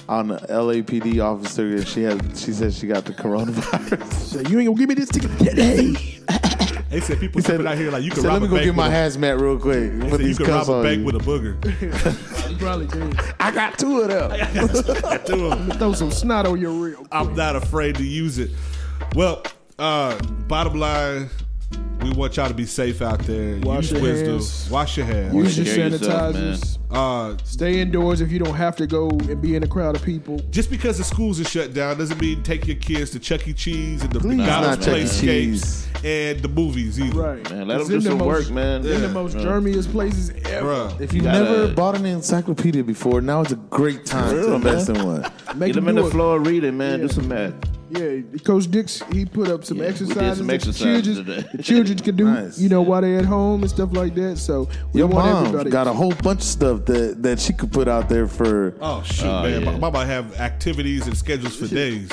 on 0.07 0.27
the 0.27 0.37
LAPD 0.37 1.23
officer, 1.23 1.67
and 1.67 1.87
she 1.87 2.03
had. 2.03 2.37
She 2.37 2.53
said 2.53 2.73
she 2.73 2.87
got 2.87 3.05
the 3.05 3.13
coronavirus. 3.13 4.13
So 4.35 4.41
you 4.41 4.59
ain't 4.59 4.67
gonna 4.67 4.77
give 4.77 4.89
me 4.89 4.95
this 4.95 5.09
ticket 5.09 5.37
today. 5.39 6.21
They 6.95 7.01
said 7.01 7.19
people 7.19 7.41
He 7.41 7.45
said, 7.45 7.57
coming 7.57 7.67
out 7.73 7.77
here 7.77 7.91
like 7.91 8.03
you 8.03 8.09
he 8.09 8.11
can 8.11 8.21
said, 8.21 8.27
rob 8.29 8.41
let 8.41 8.51
me 8.51 8.57
go 8.57 8.63
get 8.63 8.73
my 8.73 8.87
with 8.87 9.15
a- 9.15 9.19
hazmat 9.19 9.41
real 9.41 9.59
quick. 9.59 9.91
they 9.91 9.99
Put 9.99 10.11
said 10.11 10.19
you 10.21 10.25
these 10.27 10.37
can 10.37 10.45
cuffs 10.45 10.69
rob 10.69 10.79
a 10.79 10.83
bank 10.83 10.99
you. 10.99 11.05
with 11.05 11.15
a 11.15 11.19
booger. 11.19 12.25
You 12.49 12.55
probably 12.57 12.87
did. 12.87 13.19
I 13.39 13.51
got 13.51 13.77
two 13.77 13.99
of 14.01 14.07
them. 14.07 14.29
To 15.25 15.51
'em. 15.51 15.71
Throw 15.71 15.91
some 15.91 16.09
snot 16.11 16.45
on 16.45 16.57
your 16.61 16.71
reel. 16.71 17.05
I'm 17.11 17.35
not 17.35 17.55
afraid 17.57 17.95
to 17.95 18.03
use 18.05 18.37
it. 18.37 18.51
Well, 19.13 19.43
uh, 19.77 20.17
bottom 20.47 20.79
line, 20.79 21.29
we 22.05 22.11
want 22.15 22.37
y'all 22.37 22.47
to 22.47 22.53
be 22.53 22.65
safe 22.65 23.01
out 23.01 23.19
there. 23.19 23.57
Wash 23.61 23.85
use 23.85 23.91
your 23.93 24.01
wisdom. 24.01 24.29
hands. 24.33 24.69
Wash 24.69 24.97
your 24.97 25.05
hands. 25.07 25.33
Use 25.33 25.57
your 25.57 25.65
care 25.75 25.85
of 25.87 25.91
yourself, 25.93 26.35
sanitizers. 26.35 26.77
Uh, 26.91 27.35
Stay 27.43 27.79
indoors 27.81 28.21
if 28.21 28.31
you 28.31 28.37
don't 28.39 28.53
have 28.53 28.75
to 28.75 28.85
go 28.85 29.09
and 29.09 29.41
be 29.41 29.55
in 29.55 29.63
a 29.63 29.67
crowd 29.67 29.95
of 29.95 30.03
people. 30.03 30.37
just 30.51 30.69
because 30.69 30.97
the 30.99 31.03
schools 31.03 31.39
are 31.39 31.43
shut 31.45 31.73
down 31.73 31.97
doesn't 31.97 32.21
mean 32.21 32.43
take 32.43 32.67
your 32.67 32.75
kids 32.77 33.09
to 33.11 33.19
Chuck 33.19 33.47
E. 33.47 33.53
Cheese 33.53 34.03
and 34.03 34.11
the 34.11 34.19
Please 34.19 34.37
McDonald's 34.37 34.85
not 34.85 34.93
Chuck 34.93 34.97
E. 35.01 35.03
playscapes 35.03 35.85
and 36.05 36.39
the 36.41 36.47
movies 36.47 36.99
either. 36.99 37.19
Right. 37.19 37.49
Man, 37.49 37.67
let 37.67 37.81
It's 37.81 37.89
them 37.89 37.93
do 37.93 37.97
in 37.97 38.03
the 38.03 38.09
some 38.11 38.17
most- 38.19 38.45
work, 38.45 38.51
man. 38.51 38.75
In 38.85 39.01
the 39.01 39.07
Yeah. 39.07 39.13
most 39.13 39.33
Bro. 39.33 39.43
germiest 39.45 39.91
places 39.91 40.29
ever. 40.45 40.67
Bruh. 40.67 41.01
If 41.01 41.11
you've 41.13 41.23
gotta- 41.23 41.39
never 41.43 41.67
bought 41.73 41.95
an 41.95 42.05
encyclopedia 42.05 42.83
before, 42.83 43.19
now 43.19 43.41
is 43.41 43.51
a 43.51 43.55
great 43.55 44.05
time 44.05 44.29
to 44.35 44.53
invest 44.53 44.89
in 44.89 45.03
one. 45.03 45.21
Make 45.55 45.73
Get 45.73 45.75
them 45.75 45.85
them 45.85 45.87
in 45.89 45.95
do 45.95 46.01
the 46.03 46.07
it. 46.07 46.11
floor 46.11 46.39
reading, 46.39 46.77
man. 46.77 46.99
Yeah. 46.99 47.07
Do 47.07 47.13
some 47.13 47.27
math. 47.27 47.53
Yeah, 47.97 48.37
Coach 48.43 48.69
Dix, 48.69 49.01
he 49.11 49.25
put 49.25 49.47
up 49.49 49.63
some 49.63 49.77
Yeah, 49.77 49.83
we 49.87 49.91
did 49.93 50.01
exercises 50.01 50.37
some 50.39 50.47
that 50.47 50.53
exercises 50.53 51.17
the 51.17 51.23
children, 51.23 51.35
today. 51.43 51.49
the 51.57 51.63
children 51.63 51.97
can 51.99 52.15
do, 52.15 52.25
Nice. 52.25 52.59
you 52.59 52.69
know, 52.69 52.81
while 52.81 53.01
they're 53.01 53.19
at 53.19 53.25
home 53.25 53.61
and 53.61 53.69
stuff 53.69 53.93
like 53.93 54.15
that. 54.15 54.37
So 54.37 54.67
we 54.93 54.99
Your 54.99 55.07
want 55.07 55.25
mom 55.27 55.45
everybody. 55.47 55.69
got 55.69 55.87
a 55.87 55.93
whole 55.93 56.13
bunch 56.13 56.39
of 56.41 56.45
stuff 56.45 56.85
that, 56.85 57.21
that 57.23 57.39
she 57.39 57.53
could 57.53 57.71
put 57.71 57.87
out 57.87 58.09
there 58.09 58.27
for. 58.27 58.75
Oh 58.81 59.01
shoot, 59.03 59.25
Oh, 59.27 59.43
man! 59.43 59.61
yeah. 59.63 59.71
My 59.71 59.77
mama 59.77 60.05
have 60.05 60.39
activities 60.39 61.07
and 61.07 61.15
schedules 61.17 61.55
for 61.55 61.67
days. 61.67 62.11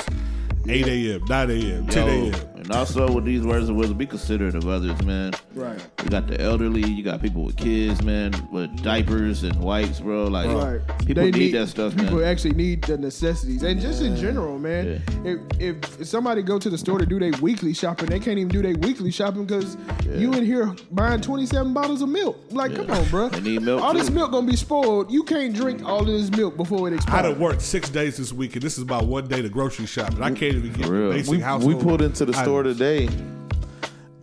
8 0.69 0.87
a.m., 0.87 1.25
9 1.27 1.51
a.m., 1.51 1.87
10 1.87 2.07
Yo, 2.07 2.13
a.m. 2.37 2.47
and 2.63 2.71
also 2.71 3.11
with 3.11 3.25
these 3.25 3.41
words 3.43 3.69
of 3.69 3.75
wisdom, 3.75 3.97
be 3.97 4.05
considerate 4.05 4.55
of 4.55 4.67
others, 4.67 5.01
man. 5.03 5.33
Right. 5.53 5.79
You 6.03 6.09
got 6.09 6.27
the 6.27 6.39
elderly, 6.41 6.83
you 6.83 7.03
got 7.03 7.21
people 7.21 7.43
with 7.43 7.57
kids, 7.57 8.01
man, 8.03 8.33
with 8.51 8.81
diapers 8.83 9.43
and 9.43 9.55
wipes, 9.59 9.99
bro. 9.99 10.25
Like 10.25 10.47
Right. 10.47 10.81
people 11.05 11.23
They 11.23 11.31
need, 11.31 11.53
that 11.53 11.67
stuff, 11.69 11.95
People 11.95 12.17
man. 12.17 12.25
actually 12.29 12.53
need 12.53 12.83
the 12.83 12.97
necessities, 12.97 13.63
and 13.63 13.79
just 13.79 14.01
in 14.01 14.15
general, 14.15 14.57
man. 14.59 15.01
If, 15.23 15.41
if 15.59 16.01
if 16.01 16.07
somebody 16.07 16.41
go 16.41 16.57
to 16.59 16.69
the 16.69 16.77
store 16.77 16.99
to 16.99 17.05
do 17.05 17.19
their 17.19 17.31
weekly 17.41 17.73
shopping, 17.73 18.07
they 18.07 18.19
can't 18.19 18.37
even 18.37 18.49
do 18.49 18.61
their 18.61 18.75
weekly 18.75 19.11
shopping 19.11 19.45
because 19.45 19.77
you 20.09 20.33
in 20.33 20.45
here 20.45 20.73
buying 20.91 21.21
twenty 21.21 21.45
seven 21.45 21.73
bottles 21.73 22.01
of 22.01 22.09
milk. 22.09 22.37
Like, 22.51 22.75
come 22.75 22.89
on, 22.91 23.07
bro. 23.09 23.29
They 23.29 23.41
need 23.41 23.61
milk, 23.61 23.81
All 23.81 23.93
this 23.93 24.09
milk 24.09 24.31
gonna 24.31 24.47
be 24.47 24.55
spoiled. 24.55 25.11
You 25.11 25.23
can't 25.23 25.53
drink 25.53 25.83
all 25.85 26.01
of 26.01 26.07
this 26.07 26.29
milk 26.31 26.57
before 26.57 26.87
it 26.87 26.93
expires. 26.93 27.13
I 27.13 27.17
expires. 27.19 27.33
done 27.33 27.41
worked 27.43 27.61
six 27.61 27.89
days 27.89 28.17
this 28.17 28.31
week, 28.33 28.53
and 28.53 28.61
this 28.61 28.77
is 28.77 28.83
about 28.83 29.05
one 29.05 29.27
day 29.27 29.41
to 29.41 29.49
grocery 29.49 29.85
shop, 29.85 30.09
and 30.13 30.23
I 30.23 30.29
can't 30.29 30.55
even 30.55 30.73
get 30.73 30.87
real. 30.87 31.11
basic 31.11 31.31
we, 31.31 31.39
household. 31.39 31.75
we 31.75 31.81
pulled 31.81 32.01
into 32.01 32.25
the 32.25 32.33
store 32.33 32.52
items. 32.59 32.77
today 32.77 33.09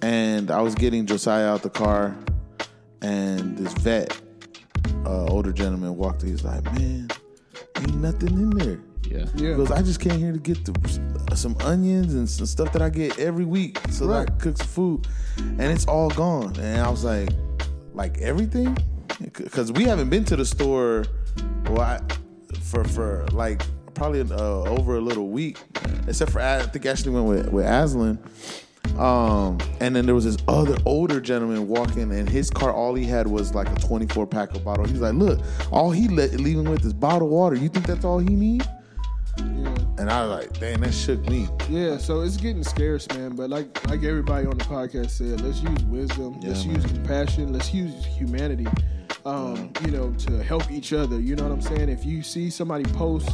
and 0.03 0.51
I 0.51 0.61
was 0.63 0.75
getting 0.75 1.07
Josiah 1.07 1.47
out 1.49 1.63
the 1.63 1.71
car 1.71 2.17
and 3.03 3.57
this 3.57 3.73
vet, 3.75 4.19
uh, 5.05 5.27
older 5.27 5.53
gentleman 5.53 5.97
walked 5.97 6.23
in. 6.23 6.29
He's 6.31 6.45
like, 6.45 6.65
man, 6.75 7.09
ain't 7.79 7.95
nothing 7.97 8.29
in 8.29 8.51
there. 8.51 8.81
Yeah. 9.05 9.27
He 9.37 9.49
Yeah. 9.49 9.55
goes, 9.57 9.71
I 9.71 9.83
just 9.83 10.01
came 10.01 10.19
here 10.19 10.33
to 10.33 10.39
get 10.39 10.65
the, 10.65 11.37
some 11.37 11.57
onions 11.61 12.15
and 12.15 12.29
some 12.29 12.47
stuff 12.47 12.73
that 12.73 12.83
I 12.83 12.89
get 12.91 13.19
every 13.19 13.45
week 13.45 13.79
so 13.91 14.07
that 14.07 14.29
I 14.29 14.33
cook 14.39 14.57
some 14.59 14.67
food. 14.67 15.07
And 15.39 15.63
it's 15.63 15.87
all 15.87 16.11
gone. 16.11 16.57
And 16.59 16.81
I 16.81 16.89
was 16.91 17.05
like, 17.05 17.31
like 17.95 18.19
everything? 18.19 18.77
Because 19.35 19.73
we 19.73 19.85
haven't 19.85 20.09
been 20.11 20.25
to 20.27 20.37
the 20.37 20.45
store 20.47 21.05
well, 21.67 21.81
I, 21.81 22.01
for, 22.63 22.85
for 22.85 23.27
like 23.33 23.63
probably 23.95 24.21
uh, 24.21 24.63
over 24.63 24.97
a 24.97 25.01
little 25.01 25.29
week, 25.29 25.59
except 26.07 26.31
for, 26.33 26.41
I 26.41 26.63
think 26.63 26.87
Ashley 26.87 27.13
went 27.13 27.27
with, 27.27 27.49
with 27.53 27.67
Aslan. 27.67 28.19
Um, 28.99 29.59
and 29.81 29.95
then 29.95 30.05
there 30.07 30.15
was 30.15 30.25
this 30.25 30.37
other 30.49 30.77
older 30.85 31.21
gentleman 31.21 31.69
walking, 31.69 32.13
and 32.13 32.29
his 32.29 32.51
car, 32.51 32.73
all 32.73 32.95
he 32.95 33.05
had 33.05 33.27
was 33.27 33.55
like 33.55 33.69
a 33.69 33.75
24 33.87 34.27
pack 34.27 34.55
of 34.55 34.65
bottle. 34.65 34.85
He's 34.85 35.01
like, 35.01 35.15
Look, 35.15 35.41
all 35.71 35.91
he 35.91 36.09
let, 36.09 36.33
leaving 36.35 36.69
with 36.69 36.85
is 36.85 36.93
bottled 36.93 37.31
water. 37.31 37.57
You 37.57 37.69
think 37.69 37.87
that's 37.87 38.05
all 38.05 38.19
he 38.19 38.35
need? 38.35 38.67
Yeah. 39.39 39.75
And 39.99 40.11
I 40.11 40.27
was 40.27 40.39
like, 40.41 40.59
Dang, 40.59 40.81
that 40.81 40.93
shook 40.93 41.21
me. 41.29 41.49
Yeah, 41.69 41.99
so 41.99 42.21
it's 42.21 42.37
getting 42.37 42.65
scarce, 42.65 43.09
man. 43.11 43.37
But 43.37 43.49
like 43.51 43.89
like 43.89 44.03
everybody 44.03 44.47
on 44.47 44.59
the 44.59 44.65
podcast 44.65 45.11
said, 45.11 45.41
let's 45.41 45.61
use 45.61 45.83
wisdom, 45.85 46.41
let's 46.41 46.65
Yeah, 46.65 46.75
use 46.75 46.85
compassion, 46.85 47.53
let's 47.53 47.73
use 47.73 48.05
humanity. 48.05 48.67
Um, 49.25 49.73
you 49.85 49.91
know, 49.93 50.13
to 50.13 50.43
help 50.43 50.71
each 50.71 50.93
other. 50.95 51.21
You 51.21 51.37
know 51.37 51.45
what 51.45 51.53
I'm 51.53 51.61
saying? 51.61 51.91
If 51.91 52.05
you 52.07 52.23
see 52.23 52.49
somebody 52.51 52.85
post 52.93 53.31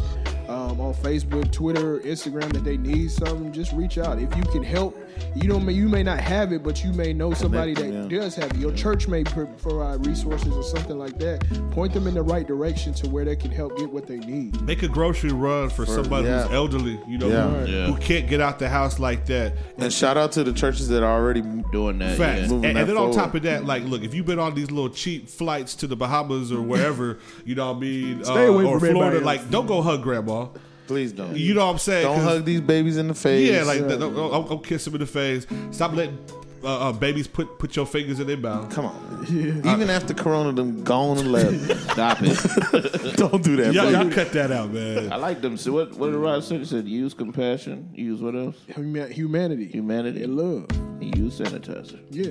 um, 0.49 0.81
on 0.81 0.95
Facebook, 0.95 1.51
Twitter, 1.53 2.01
Instagram 2.01 2.53
that 2.53 2.65
they 2.65 2.77
need 2.77 3.11
something, 3.11 3.53
just 3.53 3.73
reach 3.73 3.99
out. 3.99 4.19
If 4.21 4.35
you 4.37 4.43
can 4.45 4.63
help, 4.63 4.97
you 5.35 5.49
know, 5.49 5.59
you 5.69 5.89
may 5.89 6.03
not 6.03 6.21
have 6.21 6.53
it, 6.53 6.63
but 6.63 6.83
you 6.85 6.93
may 6.93 7.13
know 7.13 7.33
somebody 7.35 7.75
that 7.75 7.83
Connect 7.83 8.09
them, 8.11 8.21
does 8.21 8.35
have 8.37 8.51
it. 8.53 8.57
Your 8.57 8.73
church 8.73 9.09
may 9.09 9.25
provide 9.25 10.07
resources 10.07 10.53
or 10.53 10.63
something 10.63 10.99
like 10.99 11.19
that. 11.19 11.45
Point 11.71 11.93
them 11.93 12.07
in 12.07 12.15
the 12.15 12.23
right 12.23 12.47
direction 12.47 12.93
to 12.95 13.09
where 13.09 13.25
they 13.25 13.37
can 13.37 13.51
help 13.51 13.77
get 13.77 13.91
what 13.91 14.07
they 14.07 14.19
need. 14.19 14.61
Make 14.63 14.83
a 14.83 14.89
grocery 14.89 15.33
run 15.33 15.71
for, 15.71 15.87
somebody 15.87 16.27
yeah. 16.27 16.43
who's 16.45 16.53
elderly, 16.53 17.01
you 17.07 17.19
know, 17.19 17.29
Yeah. 17.29 17.49
who, 17.49 17.73
Yeah. 17.73 17.87
who 17.87 17.97
can't 17.97 18.29
get 18.29 18.41
out 18.41 18.59
the 18.59 18.69
house 18.69 18.99
like 18.99 19.27
that. 19.27 19.55
And 19.79 19.93
shout 19.93 20.17
out 20.17 20.33
to 20.33 20.45
the 20.45 20.53
churches 20.53 20.89
that 20.89 21.03
are 21.03 21.13
already 21.13 21.43
Doing 21.73 21.99
that. 21.99 22.17
Facts. 22.17 22.49
Yeah. 22.49 22.55
And, 22.57 22.65
and 22.65 22.77
that 22.77 22.87
then 22.87 22.97
on 22.97 23.13
top 23.13 23.35
of 23.35 23.43
that, 23.43 23.65
like, 23.65 23.85
look, 23.85 24.03
if 24.03 24.15
you've 24.15 24.27
been 24.27 24.39
on 24.39 24.55
these 24.55 24.71
little 24.71 24.91
cheap 24.91 25.29
flights 25.29 25.75
to 25.77 25.87
the 25.87 25.97
Bahamas 25.97 26.53
or 26.53 26.63
wherever, 26.63 27.19
you 27.45 27.55
know 27.55 27.69
what 27.69 27.79
I 27.79 27.81
mean, 27.81 28.25
Stay 28.25 28.47
uh, 28.47 28.51
away 28.53 28.65
or 28.65 28.79
from 28.79 28.91
Florida, 28.91 29.21
like, 29.25 29.51
don't 29.51 29.67
go 29.67 29.83
hug 29.83 30.03
grandma. 30.03 30.47
Please 30.87 31.13
don't. 31.13 31.37
You 31.37 31.55
know 31.55 31.67
what 31.67 31.73
I'm 31.73 31.79
saying? 31.79 32.07
Don't 32.07 32.21
hug 32.21 32.45
these 32.45 32.61
babies 32.61 32.97
in 32.97 33.09
the 33.09 33.15
face. 33.15 33.51
Yeah, 33.51 33.65
like 33.65 33.81
don't, 33.81 33.99
don't, 34.01 34.15
don't- 34.15 34.49
don't 34.49 34.65
kiss 34.65 34.85
them 34.85 34.95
in 34.95 35.01
the 35.01 35.07
face. 35.07 35.47
Stop 35.71 35.93
letting 35.95 36.19
uh, 36.67 36.89
uh, 36.89 36.93
babies 36.93 37.27
put 37.29 37.59
put 37.59 37.77
your 37.77 37.87
fingers 37.87 38.19
in 38.21 38.27
their 38.27 38.37
mouth. 38.37 38.71
come 38.75 38.87
on. 38.87 39.25
Even 39.29 39.89
after 39.89 40.13
Corona, 40.15 40.53
them 40.53 40.83
gone 40.85 41.19
and 41.19 41.33
left. 41.33 41.81
Stop 41.93 42.19
it. 42.23 43.17
don't 43.17 43.43
do 43.43 43.57
that. 43.57 43.73
Y'all, 43.73 43.91
y'all 43.91 44.11
cut 44.11 44.33
that 44.33 44.51
out, 44.53 44.71
man. 44.73 45.13
I 45.13 45.17
like 45.17 45.41
them. 45.41 45.57
So 45.57 45.73
what? 45.73 45.95
What 45.97 46.09
did 46.11 46.17
Rod 46.17 46.43
say? 46.45 46.59
He 46.59 46.65
said 46.65 46.87
use 46.89 47.15
compassion. 47.15 47.91
Use 47.95 48.21
what 48.21 48.35
else? 48.35 48.57
Huma- 48.71 49.11
Humanity, 49.11 49.67
Humanity. 49.67 50.23
and 50.25 50.37
love. 50.37 50.67
Use 51.01 51.39
sanitizer. 51.39 51.99
Yeah, 52.11 52.29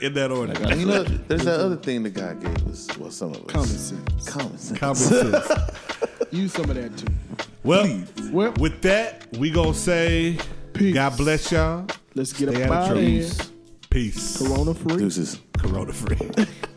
in 0.00 0.14
that 0.14 0.30
order. 0.30 0.52
And 0.68 0.80
you 0.80 0.86
know, 0.86 1.02
there's 1.02 1.44
that 1.44 1.60
other 1.60 1.76
thing 1.76 2.02
that 2.04 2.10
God 2.14 2.40
gave 2.40 2.66
us. 2.68 2.88
Well, 2.98 3.10
some 3.10 3.30
of 3.30 3.44
us. 3.44 3.50
common 3.50 3.68
sense. 3.68 4.28
Common 4.28 4.58
sense. 4.58 4.78
Common 4.78 4.96
sense. 4.96 5.48
Use 6.30 6.52
some 6.52 6.70
of 6.70 6.76
that 6.76 6.96
too. 6.96 7.06
Well, 7.64 8.02
Well, 8.32 8.52
with 8.60 8.80
that, 8.82 9.26
we 9.36 9.50
gonna 9.50 9.74
say, 9.74 10.38
Peace. 10.72 10.94
God 10.94 11.16
bless 11.16 11.50
y'all. 11.52 11.86
let's 12.14 12.32
get 12.32 12.48
Stay 12.50 12.62
up 12.62 12.70
out 12.70 12.72
of 12.72 12.72
out 12.72 12.82
of 12.82 12.86
trouble. 12.88 13.02
here. 13.02 13.28
Peace. 13.90 14.38
Corona 14.38 14.72
free. 14.72 14.98
Deuces. 14.98 15.40
Corona 15.58 15.92
free. 15.92 16.30